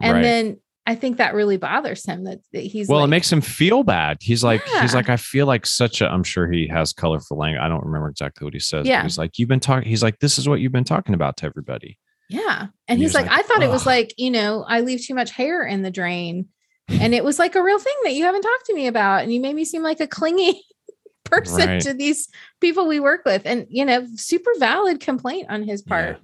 And 0.00 0.14
Right. 0.14 0.22
then 0.22 0.60
I 0.84 0.96
think 0.96 1.18
that 1.18 1.34
really 1.34 1.58
bothers 1.58 2.04
him 2.04 2.24
that, 2.24 2.40
that 2.52 2.60
he's 2.60 2.88
well, 2.88 3.00
like, 3.00 3.06
it 3.06 3.10
makes 3.10 3.32
him 3.32 3.40
feel 3.40 3.84
bad. 3.84 4.18
He's 4.20 4.42
like, 4.42 4.62
he's 4.80 4.94
like, 4.94 5.08
I 5.08 5.16
feel 5.16 5.46
like 5.46 5.64
such 5.64 6.00
a. 6.00 6.08
I'm 6.08 6.24
sure 6.24 6.50
he 6.50 6.66
has 6.68 6.92
colorful 6.92 7.36
language. 7.38 7.60
I 7.62 7.68
don't 7.68 7.84
remember 7.84 8.08
exactly 8.08 8.44
what 8.44 8.52
he 8.52 8.58
says. 8.60 8.86
Yeah. 8.86 9.02
he's 9.04 9.16
like, 9.16 9.38
you've 9.38 9.48
been 9.48 9.60
talking. 9.60 9.88
He's 9.88 10.02
like, 10.02 10.18
this 10.18 10.38
is 10.38 10.48
what 10.48 10.60
you've 10.60 10.72
been 10.72 10.82
talking 10.84 11.14
about 11.14 11.36
to 11.38 11.46
everybody. 11.46 11.98
Yeah. 12.28 12.62
And 12.62 12.70
And 12.88 12.98
he 12.98 13.04
he's 13.04 13.14
like, 13.14 13.26
like, 13.26 13.38
I 13.38 13.42
thought 13.42 13.62
it 13.62 13.70
was 13.70 13.86
like, 13.86 14.12
you 14.16 14.30
know, 14.30 14.64
I 14.66 14.80
leave 14.80 15.04
too 15.04 15.14
much 15.14 15.30
hair 15.30 15.64
in 15.64 15.82
the 15.82 15.90
drain. 15.90 16.48
And 16.88 17.14
it 17.14 17.24
was 17.24 17.38
like 17.38 17.54
a 17.54 17.62
real 17.62 17.78
thing 17.78 17.94
that 18.02 18.12
you 18.12 18.24
haven't 18.24 18.42
talked 18.42 18.66
to 18.66 18.74
me 18.74 18.86
about. 18.88 19.22
And 19.22 19.32
you 19.32 19.40
made 19.40 19.54
me 19.54 19.64
seem 19.64 19.82
like 19.82 20.00
a 20.00 20.06
clingy 20.06 20.60
person 21.24 21.68
Right. 21.68 21.80
to 21.82 21.94
these 21.94 22.28
people 22.60 22.88
we 22.88 22.98
work 23.00 23.22
with. 23.24 23.42
And, 23.46 23.66
you 23.70 23.84
know, 23.84 24.04
super 24.16 24.50
valid 24.58 25.00
complaint 25.00 25.46
on 25.48 25.62
his 25.62 25.80
part. 25.80 26.18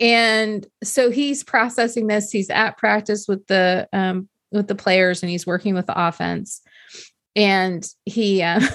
And 0.00 0.66
so 0.82 1.10
he's 1.10 1.44
processing 1.44 2.06
this. 2.06 2.30
He's 2.30 2.50
at 2.50 2.78
practice 2.78 3.26
with 3.28 3.46
the 3.46 3.88
um 3.92 4.28
with 4.50 4.66
the 4.66 4.74
players 4.74 5.22
and 5.22 5.30
he's 5.30 5.46
working 5.46 5.74
with 5.74 5.86
the 5.86 6.08
offense. 6.08 6.62
And 7.36 7.86
he 8.06 8.42
uh 8.42 8.60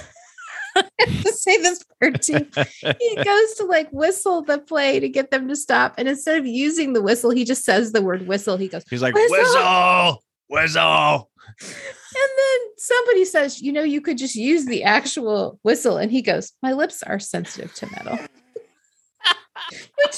to 0.76 1.32
say 1.32 1.56
this 1.58 1.82
part 2.00 2.22
too 2.22 2.46
he 3.00 3.16
goes 3.16 3.54
to 3.54 3.64
like 3.64 3.88
whistle 3.90 4.42
the 4.42 4.58
play 4.58 5.00
to 5.00 5.08
get 5.08 5.30
them 5.30 5.48
to 5.48 5.56
stop. 5.56 5.94
And 5.98 6.08
instead 6.08 6.38
of 6.38 6.46
using 6.46 6.92
the 6.92 7.02
whistle, 7.02 7.30
he 7.30 7.44
just 7.44 7.64
says 7.64 7.92
the 7.92 8.02
word 8.02 8.26
whistle. 8.26 8.56
He 8.56 8.68
goes, 8.68 8.84
He's 8.88 9.02
like, 9.02 9.14
Whistle! 9.14 9.36
whistle, 9.36 10.22
whistle. 10.48 11.30
and 11.60 12.30
then 12.38 12.60
somebody 12.78 13.24
says, 13.24 13.60
you 13.60 13.72
know, 13.72 13.82
you 13.82 14.00
could 14.00 14.18
just 14.18 14.36
use 14.36 14.66
the 14.66 14.84
actual 14.84 15.58
whistle. 15.62 15.96
And 15.96 16.12
he 16.12 16.22
goes, 16.22 16.52
My 16.62 16.72
lips 16.72 17.02
are 17.02 17.18
sensitive 17.18 17.74
to 17.74 17.86
metal. 17.90 18.18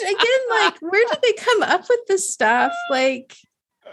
Which 0.01 0.11
again, 0.11 0.40
like, 0.51 0.74
where 0.80 1.07
did 1.09 1.18
they 1.22 1.32
come 1.34 1.62
up 1.62 1.84
with 1.88 2.01
this 2.09 2.32
stuff? 2.32 2.72
Like, 2.90 3.34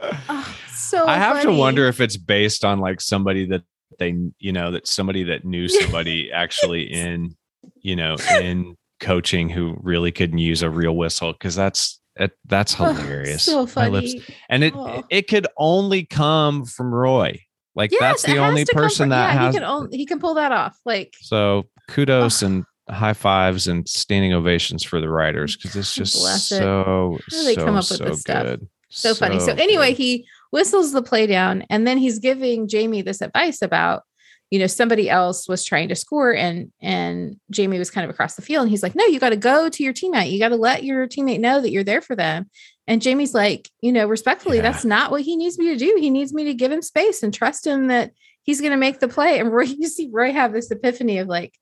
oh, 0.01 0.58
so 0.74 1.08
I 1.08 1.16
have 1.18 1.41
to 1.43 1.51
wonder 1.51 1.88
if 1.88 1.99
it's 2.01 2.18
based 2.18 2.64
on 2.66 2.80
like 2.80 3.01
somebody 3.01 3.45
that 3.47 3.64
they, 3.99 4.16
you 4.39 4.51
know, 4.51 4.72
that 4.72 4.88
somebody 4.88 5.24
that 5.24 5.45
knew 5.45 5.68
somebody 5.82 6.32
actually 6.32 6.84
in, 6.91 7.36
you 7.82 7.95
know, 7.95 8.16
in 8.39 8.76
coaching 8.99 9.49
who 9.49 9.78
really 9.82 10.12
couldn't 10.12 10.38
use 10.39 10.62
a 10.62 10.70
real 10.70 10.95
whistle 10.95 11.34
because 11.34 11.56
that's 11.56 11.99
it, 12.18 12.32
that's 12.45 12.80
Oh, 12.80 12.93
hilarious. 12.93 13.43
so 13.43 13.68
My 13.76 13.88
lips- 13.89 14.14
funny. 14.14 14.24
and 14.49 14.64
it 14.64 14.74
Oh. 14.76 15.03
it 15.10 15.28
could 15.28 15.47
only 15.58 16.06
come 16.06 16.66
from 16.66 16.93
Roy. 16.93 17.41
Like 17.76 17.91
Yes, 17.91 17.99
that's 17.99 18.24
the 18.24 18.38
only 18.38 18.64
person 18.66 19.03
from- 19.06 19.10
that 19.10 19.34
yeah, 19.34 19.39
has. 19.41 19.53
he 19.53 19.60
can 19.60 19.68
only 19.68 19.97
he 19.97 20.06
can 20.06 20.20
pull 20.20 20.36
that 20.36 20.51
off. 20.53 20.78
Like 20.86 21.14
so 21.20 21.66
kudos 21.89 22.41
Oh. 22.41 22.45
and 22.47 22.64
high 22.89 23.13
fives 23.13 23.67
and 23.67 23.88
standing 23.89 24.33
ovations 24.33 24.83
for 24.83 25.01
the 25.01 25.09
writers 25.09 25.55
oh, 25.55 25.57
because 25.57 25.75
it's 25.75 25.95
just 25.95 26.15
Bless 26.15 26.47
so 26.47 27.17
do 27.29 27.43
they 27.43 27.55
so 27.55 27.65
come 27.65 27.75
up 27.75 27.89
with 27.89 27.97
so 27.99 28.05
this 28.05 28.21
stuff? 28.21 28.43
good. 28.43 28.67
so 28.89 29.15
funny. 29.15 29.39
So 29.39 29.53
anyway, 29.53 29.89
good. 29.91 29.97
he 29.97 30.27
whistles 30.51 30.91
the 30.91 31.01
play 31.01 31.25
down 31.27 31.63
and 31.69 31.88
then 31.88 31.97
he's 31.97 32.19
giving 32.19 32.67
Jamie 32.67 33.01
this 33.01 33.21
advice 33.21 33.61
about, 33.61 34.03
you 34.51 34.59
know, 34.59 34.67
somebody 34.67 35.09
else 35.09 35.47
was 35.49 35.65
trying 35.65 35.89
to 35.89 35.95
score 35.95 36.33
and 36.36 36.71
and 36.81 37.39
Jamie 37.49 37.79
was 37.79 37.89
kind 37.89 38.05
of 38.05 38.11
across 38.11 38.36
the 38.36 38.43
field 38.43 38.61
and 38.63 38.69
he's 38.69 38.83
like, 38.83 38.95
"No, 38.95 39.05
you 39.05 39.19
got 39.19 39.29
to 39.29 39.36
go 39.36 39.67
to 39.69 39.83
your 39.83 39.93
teammate. 39.93 40.31
You 40.31 40.38
got 40.39 40.49
to 40.49 40.55
let 40.55 40.83
your 40.83 41.07
teammate 41.07 41.39
know 41.39 41.59
that 41.61 41.71
you're 41.71 41.83
there 41.83 42.01
for 42.01 42.15
them." 42.15 42.49
And 42.88 43.01
Jamie's 43.01 43.33
like, 43.33 43.67
you 43.81 43.91
know, 43.91 44.07
respectfully, 44.07 44.57
Yeah. 44.57 44.63
that's 44.63 44.86
not 44.86 45.09
what 45.09 45.21
he 45.21 45.36
needs 45.36 45.57
me 45.57 45.69
to 45.69 45.75
do. 45.77 45.97
He 45.99 46.11
needs 46.11 46.31
me 46.33 46.43
to 46.43 46.53
give 46.53 46.71
him 46.71 46.83
space 46.83 47.23
and 47.23 47.33
trust 47.33 47.65
him 47.65 47.88
that 47.88 48.11
he's 48.43 48.61
going 48.61 48.71
to 48.73 48.77
make 48.77 48.99
the 48.99 49.07
play. 49.07 49.39
And 49.39 49.51
Roy, 49.51 49.63
you 49.63 49.88
see 49.88 50.09
Roy 50.13 50.31
have 50.31 50.53
this 50.53 50.69
epiphany 50.69 51.17
of 51.17 51.27
like, 51.27 51.55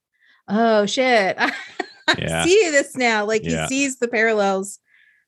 "Oh 0.48 0.86
shit. 0.86 1.36
I 2.08 2.16
Yeah. 2.18 2.44
see 2.46 2.70
this 2.72 2.96
now." 2.96 3.26
Like 3.26 3.44
Yeah. 3.44 3.64
he 3.64 3.68
sees 3.68 3.98
the 3.98 4.08
parallels 4.08 4.80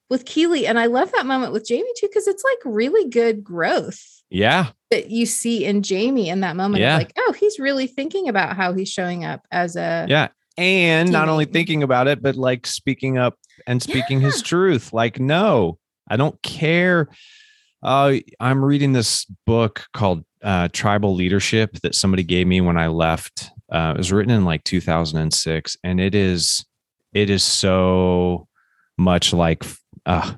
with 0.10 0.26
Keely. 0.26 0.68
And 0.68 0.78
I 0.78 0.86
love 0.86 1.12
that 1.14 1.26
moment 1.26 1.52
with 1.52 1.66
Jamie 1.66 1.90
too, 1.98 2.08
because 2.08 2.28
it's 2.28 2.44
like 2.44 2.60
really 2.74 3.10
good 3.10 3.44
growth 3.44 4.00
yeah, 4.30 4.68
that 4.92 5.10
you 5.10 5.26
see 5.26 5.66
in 5.66 5.82
Jamie 5.82 6.30
in 6.30 6.42
that 6.42 6.56
moment 6.56 6.82
Yeah. 6.82 6.98
like, 6.98 7.12
oh, 7.18 7.34
he's 7.40 7.58
really 7.60 7.88
thinking 7.88 8.28
about 8.30 8.56
how 8.56 8.74
he's 8.74 8.90
showing 8.92 9.24
up 9.26 9.42
as 9.52 9.76
a 9.76 10.06
yeah, 10.10 10.28
and 10.58 11.12
not 11.12 11.28
only 11.30 11.46
thinking 11.46 11.82
about 11.84 12.08
it, 12.08 12.22
but 12.22 12.36
like 12.36 12.68
speaking 12.68 13.18
up 13.18 13.36
and 13.66 13.82
speaking 13.82 14.22
his 14.22 14.42
truth. 14.44 14.94
Like, 14.94 15.20
no, 15.20 15.80
I 16.08 16.18
don't 16.18 16.40
care. 16.44 17.10
Uh, 17.82 18.16
I'm 18.40 18.64
reading 18.64 18.94
this 18.94 19.26
book 19.46 19.86
called 19.94 20.24
uh, 20.44 20.68
Tribal 20.72 21.16
Leadership 21.16 21.80
that 21.82 21.96
somebody 21.96 22.24
gave 22.24 22.46
me 22.48 22.62
when 22.62 22.78
I 22.78 22.88
left. 22.88 23.50
Uh, 23.72 23.94
it 23.96 23.98
was 23.98 24.12
written 24.12 24.32
in 24.32 24.46
like 24.46 24.64
2006, 24.64 25.78
and 25.84 26.00
it 26.00 26.16
is 26.16 26.66
it 27.14 27.30
is 27.30 27.44
so 27.44 28.48
much 28.98 29.34
like 29.34 29.64
uh, 30.06 30.34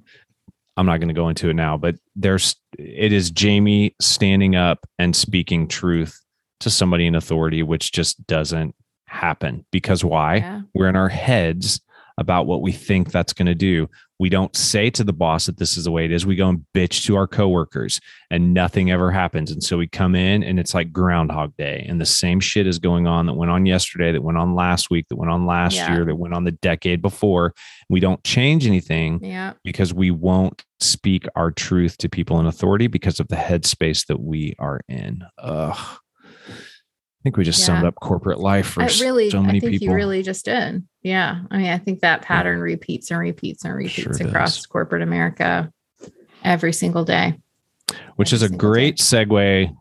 I'm 0.78 0.86
not 0.86 0.98
going 0.98 1.10
to 1.10 1.14
go 1.14 1.28
into 1.30 1.50
it 1.50 1.56
now, 1.56 1.78
but 1.78 1.96
there's 2.16 2.56
it 2.78 3.12
is 3.12 3.32
Jamie 3.32 3.96
standing 4.00 4.56
up 4.56 4.88
and 5.00 5.16
speaking 5.16 5.68
truth 5.68 6.20
to 6.60 6.70
somebody 6.70 7.08
in 7.08 7.16
authority, 7.16 7.64
which 7.64 7.92
just 7.92 8.26
doesn't 8.28 8.76
happen 9.08 9.66
because 9.72 10.04
why? 10.04 10.38
Yeah. 10.38 10.62
We're 10.74 10.90
in 10.90 10.96
our 10.96 11.10
heads 11.10 11.82
about 12.18 12.46
what 12.46 12.62
we 12.62 12.72
think 12.72 13.12
that's 13.12 13.34
going 13.34 13.48
to 13.48 13.56
do. 13.56 13.90
We 14.20 14.30
don't 14.30 14.56
say 14.56 14.90
to 14.92 15.04
the 15.04 15.14
boss 15.14 15.46
that 15.46 15.58
this 15.58 15.78
is 15.78 15.84
the 15.84 15.92
way 15.92 16.06
it 16.06 16.12
is. 16.12 16.26
We 16.26 16.36
go 16.36 16.50
and 16.50 16.66
bitch 16.76 17.06
to 17.06 17.16
our 17.16 17.28
coworkers 17.28 18.00
and 18.32 18.54
nothing 18.54 18.90
ever 18.90 19.12
happens. 19.12 19.52
And 19.52 19.64
so 19.64 19.78
we 19.78 19.88
come 19.88 20.16
in 20.16 20.44
and 20.44 20.60
it's 20.60 20.74
like 20.74 20.92
Groundhog 20.92 21.56
Day 21.56 21.86
and 21.88 22.02
the 22.02 22.06
same 22.06 22.40
shit 22.40 22.66
is 22.66 22.80
going 22.80 23.06
on 23.06 23.28
that 23.28 23.34
went 23.34 23.52
on 23.52 23.66
yesterday, 23.66 24.12
that 24.12 24.24
went 24.24 24.38
on 24.38 24.56
last 24.56 24.90
week, 24.90 25.06
that 25.10 25.18
went 25.18 25.32
on 25.32 25.46
last 25.46 25.76
Yeah. 25.76 25.94
year, 25.94 26.06
that 26.06 26.16
went 26.16 26.34
on 26.34 26.46
the 26.46 26.52
decade 26.52 27.02
before. 27.02 27.54
We 27.90 28.00
don't 28.00 28.24
change 28.24 28.66
anything 28.66 29.24
Yeah. 29.24 29.54
because 29.64 29.94
we 29.94 30.10
won't 30.10 30.64
speak 30.80 31.28
our 31.36 31.52
truth 31.52 31.98
to 31.98 32.10
people 32.10 32.40
in 32.40 32.46
authority 32.48 32.88
because 32.88 33.20
of 33.20 33.28
the 33.28 33.36
headspace 33.36 34.06
that 34.08 34.20
we 34.20 34.56
are 34.60 34.82
in. 34.90 35.24
Ugh. 35.38 35.78
I 37.20 37.24
think 37.24 37.38
we 37.38 37.44
just 37.44 37.66
summed 37.66 37.84
up 37.86 37.96
corporate 37.96 38.40
life 38.40 38.68
for 38.68 38.86
really, 39.02 39.30
so 39.30 39.42
many 39.42 39.58
I 39.58 39.62
think 39.62 39.72
people. 39.74 39.88
you 39.88 39.94
really 39.94 40.24
just 40.24 40.46
did. 40.46 40.86
Yeah. 41.02 41.42
I 41.52 41.58
mean, 41.58 41.68
I 41.68 41.78
think 41.78 42.00
that 42.02 42.22
pattern 42.22 42.60
repeats 42.60 43.12
and 43.12 43.20
repeats 43.20 43.66
and 43.66 43.74
repeats 43.76 43.94
Sure 44.18 44.28
across 44.28 44.58
does. 44.58 44.66
corporate 44.68 45.02
America 45.02 45.72
every 46.44 46.72
single 46.74 47.04
day. 47.04 47.38
which 48.16 48.32
is 48.32 48.42
a 48.44 48.48
single 48.48 48.58
day. 48.60 48.68
great 48.70 48.98
segue, 48.98 49.76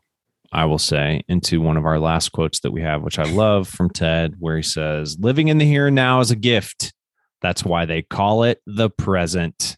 I 0.50 0.64
will 0.64 0.78
say, 0.78 1.22
into 1.28 1.60
one 1.60 1.76
of 1.76 1.84
our 1.84 1.98
last 2.00 2.30
quotes 2.32 2.60
that 2.60 2.72
we 2.72 2.80
have, 2.82 3.02
which 3.02 3.18
I 3.18 3.24
love 3.24 3.68
from 3.68 3.90
Ted, 3.90 4.34
where 4.38 4.56
he 4.56 4.62
says, 4.62 5.18
Living 5.20 5.48
in 5.48 5.58
the 5.58 5.66
here 5.66 5.86
and 5.88 5.94
now 5.94 6.20
is 6.20 6.30
a 6.30 6.36
gift. 6.36 6.94
That's 7.42 7.64
why 7.64 7.84
they 7.84 8.02
call 8.02 8.42
it 8.44 8.60
the 8.66 8.88
present. 8.90 9.76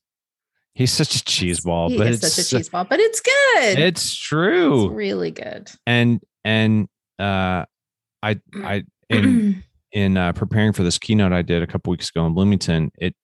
He's 0.75 0.93
such 0.93 1.17
a 1.17 1.19
cheeseball, 1.25 1.91
he 1.91 1.99
but 1.99 2.07
it's 2.07 2.33
such 2.33 2.47
a 2.47 2.49
cheese 2.49 2.69
ball, 2.69 2.85
but 2.85 3.01
it's 3.01 3.21
good. 3.21 3.79
It's 3.81 4.05
It's 4.05 4.17
true. 4.17 4.91
really 4.91 5.33
good. 5.33 5.69
and 5.87 6.21
and 6.45 6.89
uh 7.19 7.65
I 8.23 8.41
I 8.57 8.85
in 9.11 9.63
in 9.93 10.17
uh, 10.17 10.33
preparing 10.33 10.73
for 10.73 10.83
this 10.83 10.99
keynote 10.99 11.33
I 11.33 11.43
did 11.43 11.63
a 11.63 11.67
couple 11.67 11.91
weeks 11.91 12.11
ago 12.11 12.27
in 12.27 12.35
Bloomington, 12.35 12.91
it 12.99 13.15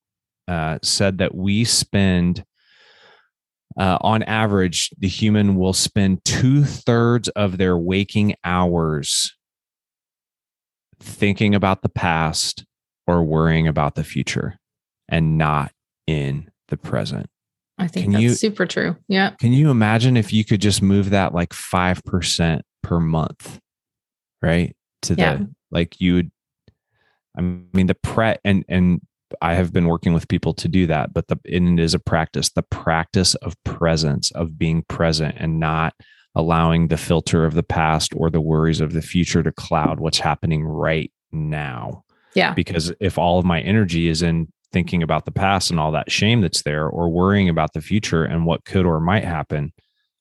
uh, 0.49 0.79
said 0.83 1.19
that 1.19 1.35
we 1.35 1.65
spend, 1.65 2.43
uh, 3.79 3.99
on 4.01 4.23
average, 4.23 4.91
the 4.99 5.09
human 5.09 5.57
will 5.57 5.75
spend 5.75 6.25
two 6.25 6.65
thirds 6.65 7.29
of 7.31 7.59
their 7.59 7.77
waking 7.77 8.35
hours 8.45 9.35
thinking 11.01 11.55
about 11.55 11.83
the 11.83 11.89
past 11.89 12.65
or 13.07 13.23
worrying 13.23 13.69
about 13.69 13.95
the 13.95 14.05
future 14.05 14.59
and 15.09 15.37
not 15.37 15.71
in 16.07 16.51
the 16.69 16.77
present. 16.77 17.27
I 17.77 17.89
think 17.89 18.05
Can 18.05 18.13
that's 18.13 18.23
you- 18.23 18.35
super 18.35 18.67
true. 18.67 18.97
Yeah. 19.09 19.31
Can 19.39 19.53
you 19.53 19.71
imagine 19.71 20.17
if 20.17 20.33
you 20.33 20.45
could 20.45 20.61
just 20.61 20.81
move 20.81 21.11
that 21.11 21.35
like 21.35 21.51
5% 21.51 22.61
per 22.83 23.01
month, 23.01 23.61
right? 24.43 24.75
To 25.03 25.15
Yeah. 25.15 25.37
the 25.37 25.51
like 25.71 26.01
you 26.01 26.15
would 26.15 26.31
I 27.37 27.41
mean 27.41 27.87
the 27.87 27.95
pre 27.95 28.37
and 28.45 28.65
and 28.69 29.01
I 29.43 29.55
have 29.55 29.73
been 29.73 29.87
working 29.87 30.13
with 30.13 30.29
people 30.29 30.55
to 30.55 30.69
do 30.69 30.87
that, 30.87 31.13
but 31.13 31.27
the 31.29 31.39
and 31.51 31.79
it 31.79 31.83
is 31.83 31.95
a 31.95 31.99
practice, 31.99 32.51
the 32.51 32.63
practice 32.63 33.35
of 33.37 33.55
presence, 33.65 34.31
of 34.33 34.57
being 34.59 34.83
present 34.83 35.35
and 35.39 35.59
not 35.59 35.95
allowing 36.37 36.89
the 36.89 36.97
filter 36.97 37.45
of 37.45 37.55
the 37.55 37.63
past 37.63 38.13
or 38.17 38.29
the 38.31 38.41
worries 38.41 38.81
of 38.81 38.93
the 38.93 39.03
future 39.03 39.43
to 39.43 39.53
cloud 39.53 40.01
what's 40.01 40.19
happening 40.19 40.65
right 40.65 41.13
now 41.33 42.03
Yeah. 42.35 42.53
because 42.55 42.93
if 43.01 43.19
all 43.19 43.39
of 43.39 43.45
my 43.45 43.61
energy 43.61 44.09
is 44.09 44.21
in 44.23 44.49
thinking 44.73 45.03
about 45.05 45.27
the 45.27 45.31
past 45.31 45.71
and 45.71 45.79
all 45.79 45.93
that 45.93 46.11
shame 46.11 46.41
that's 46.41 46.63
there 46.63 46.89
or 46.89 47.09
worrying 47.09 47.49
about 47.49 47.73
the 47.73 47.81
future 47.81 48.25
and 48.25 48.47
what 48.47 48.65
could 48.65 48.85
or 48.85 48.99
might 48.99 49.23
happen 49.23 49.73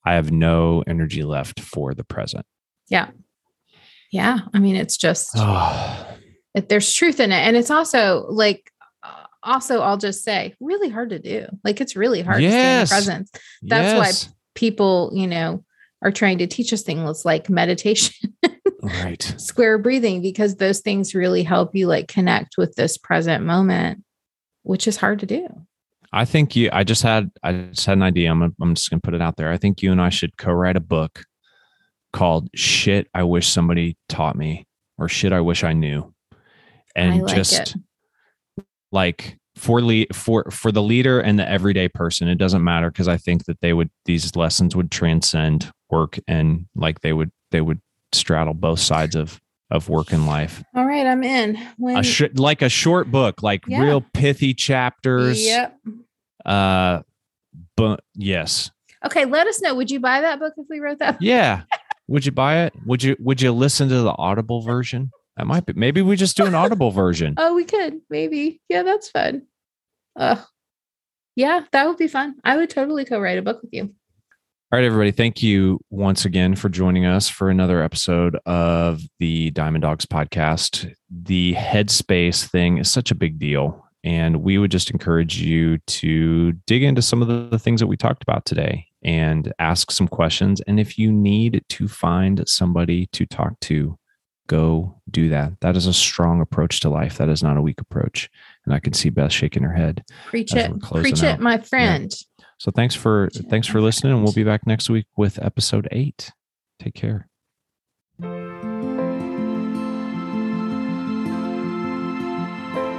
i 0.04 0.12
have 0.14 0.30
no 0.30 0.84
energy 0.86 1.24
left 1.24 1.58
for 1.58 1.94
the 1.94 2.04
present 2.04 2.46
Yeah. 2.88 3.10
Yeah. 4.14 4.38
I 4.54 4.60
mean, 4.60 4.76
it's 4.76 4.96
just, 4.96 5.30
Oh, 5.34 6.06
it, 6.54 6.68
there's 6.68 6.94
truth 6.94 7.18
in 7.18 7.32
it. 7.32 7.40
And 7.40 7.56
it's 7.56 7.70
also 7.72 8.26
like, 8.30 8.70
also, 9.42 9.80
I'll 9.80 9.98
just 9.98 10.22
say, 10.22 10.54
really 10.60 10.88
hard 10.88 11.10
to 11.10 11.18
do. 11.18 11.46
Like, 11.64 11.80
it's 11.80 11.96
really 11.96 12.22
hard 12.22 12.40
to 12.40 12.48
stay 12.48 12.56
in 12.60 12.76
the 12.76 12.80
Yes. 12.82 12.88
presence. 12.90 13.30
That's 13.62 13.98
why 13.98 14.32
people, 14.54 15.10
you 15.12 15.26
know, 15.26 15.64
are 16.00 16.12
trying 16.12 16.38
to 16.38 16.46
teach 16.46 16.72
us 16.72 16.82
things 16.82 17.24
like 17.24 17.50
meditation, 17.50 18.34
Right. 18.80 19.20
square 19.36 19.78
breathing, 19.78 20.22
because 20.22 20.56
those 20.56 20.78
things 20.78 21.12
really 21.14 21.42
help 21.42 21.74
you 21.74 21.88
like 21.88 22.06
connect 22.06 22.56
with 22.56 22.76
this 22.76 22.96
present 22.96 23.44
moment, 23.44 24.04
which 24.62 24.86
is 24.86 24.96
hard 24.96 25.18
to 25.20 25.26
do. 25.26 25.48
I 26.12 26.24
think 26.24 26.54
you. 26.54 26.70
I 26.72 26.84
just 26.84 27.02
had. 27.02 27.32
I 27.42 27.52
just 27.52 27.84
had 27.84 27.98
an 27.98 28.02
idea. 28.04 28.30
I'm. 28.30 28.54
I'm 28.62 28.74
just 28.76 28.88
gonna 28.88 29.00
put 29.00 29.14
it 29.14 29.20
out 29.20 29.36
there. 29.36 29.50
I 29.50 29.56
think 29.58 29.82
you 29.82 29.90
and 29.90 30.00
I 30.00 30.10
should 30.10 30.36
co-write 30.38 30.76
a 30.76 30.80
book 30.80 31.24
called 32.14 32.48
"Shit 32.54 33.08
I 33.12 33.24
Wish 33.24 33.46
Somebody 33.48 33.98
Taught 34.08 34.36
Me" 34.36 34.66
or 34.96 35.08
"Shit 35.10 35.32
I 35.34 35.40
Wish 35.42 35.62
I 35.64 35.74
Knew," 35.74 36.14
and 36.96 37.12
I 37.14 37.18
like 37.18 37.34
just 37.36 37.60
it. 37.60 37.74
like 38.92 39.36
for 39.56 39.82
le- 39.82 40.06
for 40.12 40.44
for 40.50 40.72
the 40.72 40.82
leader 40.82 41.20
and 41.20 41.38
the 41.38 41.48
everyday 41.48 41.88
person. 41.88 42.28
It 42.28 42.36
doesn't 42.38 42.64
matter 42.64 42.90
because 42.90 43.08
I 43.08 43.16
think 43.16 43.44
that 43.46 43.60
they 43.60 43.72
would 43.72 43.90
these 44.06 44.34
lessons 44.36 44.74
would 44.74 44.90
transcend 44.90 45.70
work 45.90 46.18
and 46.26 46.66
like 46.74 47.00
they 47.02 47.12
would 47.12 47.30
they 47.50 47.60
would 47.60 47.80
straddle 48.12 48.54
both 48.54 48.80
sides 48.80 49.14
of 49.14 49.40
of 49.70 49.88
work 49.88 50.12
and 50.12 50.26
life. 50.26 50.62
All 50.74 50.84
right, 50.86 51.06
I'm 51.06 51.24
in. 51.24 51.56
When, 51.78 51.96
A 51.96 52.02
sh- 52.02 52.22
like 52.34 52.62
a 52.62 52.68
short 52.68 53.10
book, 53.10 53.42
like 53.42 53.64
Yeah. 53.66 53.82
real 53.82 54.04
pithy 54.12 54.54
chapters. 54.54 55.44
Yep. 55.44 55.78
Uh, 56.44 57.00
but 57.76 58.00
yes, 58.14 58.70
Okay, 59.06 59.24
let 59.26 59.46
us 59.46 59.60
know. 59.60 59.74
Would 59.74 59.90
you 59.90 60.00
buy 60.00 60.20
that 60.22 60.38
book 60.38 60.54
if 60.56 60.66
we 60.70 60.80
wrote 60.80 60.98
that? 61.00 61.20
yeah. 61.20 61.62
would 62.08 62.26
you 62.26 62.32
buy 62.32 62.64
it? 62.64 62.74
Would 62.86 63.02
you 63.02 63.16
Would 63.20 63.40
you 63.40 63.52
listen 63.52 63.88
to 63.88 64.02
the 64.02 64.14
Audible 64.16 64.62
version? 64.62 65.10
That 65.36 65.46
might 65.46 65.66
be. 65.66 65.72
Maybe 65.72 66.02
we 66.02 66.16
just 66.16 66.36
do 66.36 66.44
an 66.46 66.54
Audible 66.54 66.90
version. 66.90 67.34
Oh, 67.38 67.54
we 67.54 67.64
could 67.64 68.00
maybe. 68.08 68.60
Yeah, 68.68 68.82
that's 68.82 69.10
fun. 69.10 69.42
Uh, 70.16 70.36
yeah, 71.34 71.64
that 71.72 71.88
would 71.88 71.96
be 71.96 72.08
fun. 72.08 72.36
I 72.44 72.56
would 72.56 72.70
totally 72.70 73.04
co-write 73.04 73.38
a 73.38 73.42
book 73.42 73.60
with 73.62 73.72
you. 73.72 73.82
All 73.82 74.78
right, 74.78 74.84
everybody. 74.84 75.10
Thank 75.10 75.42
you 75.42 75.80
once 75.90 76.24
again 76.24 76.54
for 76.54 76.68
joining 76.68 77.04
us 77.04 77.28
for 77.28 77.50
another 77.50 77.82
episode 77.82 78.36
of 78.46 79.02
the 79.18 79.50
Diamond 79.50 79.82
Dogs 79.82 80.06
podcast. 80.06 80.92
The 81.10 81.54
headspace 81.54 82.48
thing 82.48 82.78
is 82.78 82.90
such 82.90 83.10
a 83.10 83.14
big 83.14 83.38
deal. 83.38 83.84
And 84.04 84.42
we 84.42 84.58
would 84.58 84.70
just 84.70 84.90
encourage 84.90 85.40
you 85.40 85.78
to 85.78 86.52
dig 86.66 86.82
into 86.82 87.02
some 87.02 87.22
of 87.22 87.28
the, 87.28 87.48
the 87.50 87.58
things 87.58 87.80
that 87.80 87.86
we 87.86 87.96
talked 87.96 88.22
about 88.22 88.44
today 88.44 88.86
and 89.04 89.52
ask 89.58 89.90
some 89.90 90.08
questions. 90.08 90.60
And 90.66 90.80
if 90.80 90.98
you 90.98 91.12
need 91.12 91.62
to 91.68 91.88
find 91.88 92.48
somebody 92.48 93.06
to 93.12 93.26
talk 93.26 93.58
to, 93.60 93.98
go 94.46 95.00
do 95.10 95.28
that. 95.28 95.52
That 95.60 95.76
is 95.76 95.86
a 95.86 95.92
strong 95.92 96.40
approach 96.40 96.80
to 96.80 96.90
life. 96.90 97.18
That 97.18 97.28
is 97.28 97.42
not 97.42 97.56
a 97.56 97.62
weak 97.62 97.80
approach. 97.80 98.30
And 98.64 98.74
I 98.74 98.80
can 98.80 98.92
see 98.92 99.10
Beth 99.10 99.32
shaking 99.32 99.62
her 99.62 99.72
head. 99.72 100.04
Preach 100.26 100.54
it. 100.54 100.72
Preach 100.80 101.22
out. 101.22 101.34
it, 101.34 101.40
my 101.40 101.58
friend. 101.58 102.12
So 102.58 102.70
thanks 102.70 102.94
for 102.94 103.28
Preach 103.32 103.44
thanks 103.50 103.66
for 103.66 103.80
listening, 103.80 104.14
and 104.14 104.22
we'll 104.22 104.32
be 104.32 104.44
back 104.44 104.66
next 104.66 104.88
week 104.88 105.06
with 105.16 105.42
episode 105.42 105.88
eight. 105.90 106.30
Take 106.78 106.94
care. 106.94 107.28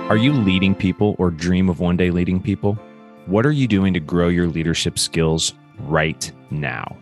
Are 0.07 0.17
you 0.17 0.33
leading 0.33 0.75
people 0.75 1.15
or 1.17 1.31
dream 1.31 1.67
of 1.67 1.79
one 1.79 1.97
day 1.97 2.11
leading 2.11 2.39
people? 2.39 2.77
What 3.25 3.43
are 3.43 3.51
you 3.51 3.67
doing 3.67 3.91
to 3.95 3.99
grow 3.99 4.27
your 4.27 4.47
leadership 4.47 4.99
skills 4.99 5.53
right 5.79 6.31
now? 6.51 6.97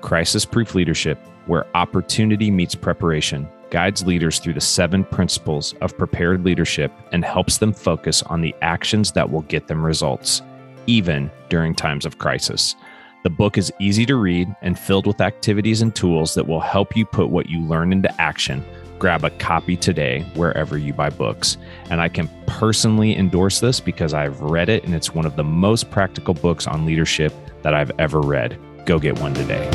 Crisis 0.00 0.44
Proof 0.44 0.74
Leadership, 0.74 1.18
where 1.46 1.66
opportunity 1.74 2.50
meets 2.50 2.74
preparation, 2.74 3.48
guides 3.70 4.06
leaders 4.06 4.38
through 4.38 4.54
the 4.54 4.60
seven 4.60 5.04
principles 5.04 5.74
of 5.80 5.96
prepared 5.96 6.44
leadership 6.44 6.92
and 7.12 7.24
helps 7.24 7.58
them 7.58 7.72
focus 7.72 8.22
on 8.24 8.40
the 8.40 8.54
actions 8.62 9.12
that 9.12 9.30
will 9.30 9.42
get 9.42 9.66
them 9.66 9.84
results, 9.84 10.42
even 10.86 11.30
during 11.48 11.74
times 11.74 12.06
of 12.06 12.18
crisis. 12.18 12.76
The 13.24 13.30
book 13.30 13.56
is 13.56 13.72
easy 13.80 14.04
to 14.06 14.16
read 14.16 14.54
and 14.60 14.78
filled 14.78 15.06
with 15.06 15.22
activities 15.22 15.80
and 15.80 15.94
tools 15.94 16.34
that 16.34 16.46
will 16.46 16.60
help 16.60 16.94
you 16.94 17.06
put 17.06 17.30
what 17.30 17.48
you 17.48 17.60
learn 17.62 17.90
into 17.90 18.20
action. 18.20 18.62
Grab 18.98 19.24
a 19.24 19.30
copy 19.30 19.76
today 19.76 20.20
wherever 20.34 20.76
you 20.76 20.92
buy 20.92 21.08
books. 21.08 21.56
And 21.88 22.02
I 22.02 22.10
can 22.10 22.28
personally 22.46 23.16
endorse 23.16 23.60
this 23.60 23.80
because 23.80 24.12
I've 24.12 24.40
read 24.42 24.68
it 24.68 24.84
and 24.84 24.94
it's 24.94 25.14
one 25.14 25.24
of 25.24 25.36
the 25.36 25.42
most 25.42 25.90
practical 25.90 26.34
books 26.34 26.66
on 26.66 26.84
leadership 26.84 27.32
that 27.64 27.74
I've 27.74 27.90
ever 27.98 28.20
read. 28.20 28.58
Go 28.86 29.00
get 29.00 29.18
one 29.18 29.34
today. 29.34 29.68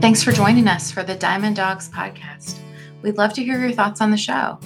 Thanks 0.00 0.22
for 0.22 0.30
joining 0.30 0.68
us 0.68 0.90
for 0.90 1.02
the 1.02 1.16
Diamond 1.16 1.56
Dogs 1.56 1.88
podcast. 1.88 2.60
We'd 3.02 3.18
love 3.18 3.32
to 3.34 3.44
hear 3.44 3.58
your 3.58 3.72
thoughts 3.72 4.00
on 4.00 4.12
the 4.12 4.16
show. 4.16 4.58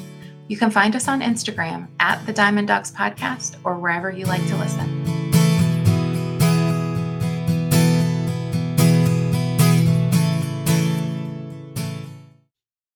You 0.49 0.59
can 0.59 0.71
find 0.71 0.95
us 0.95 1.09
on 1.09 1.23
Instagram 1.23 1.89
at 1.99 2.25
the 2.27 2.33
Diamond 2.33 2.69
Dogs 2.69 2.93
podcast 2.93 3.57
or 3.65 3.79
wherever 3.79 4.11
you 4.11 4.27
like 4.27 4.47
to 4.49 4.57
listen. 4.57 5.20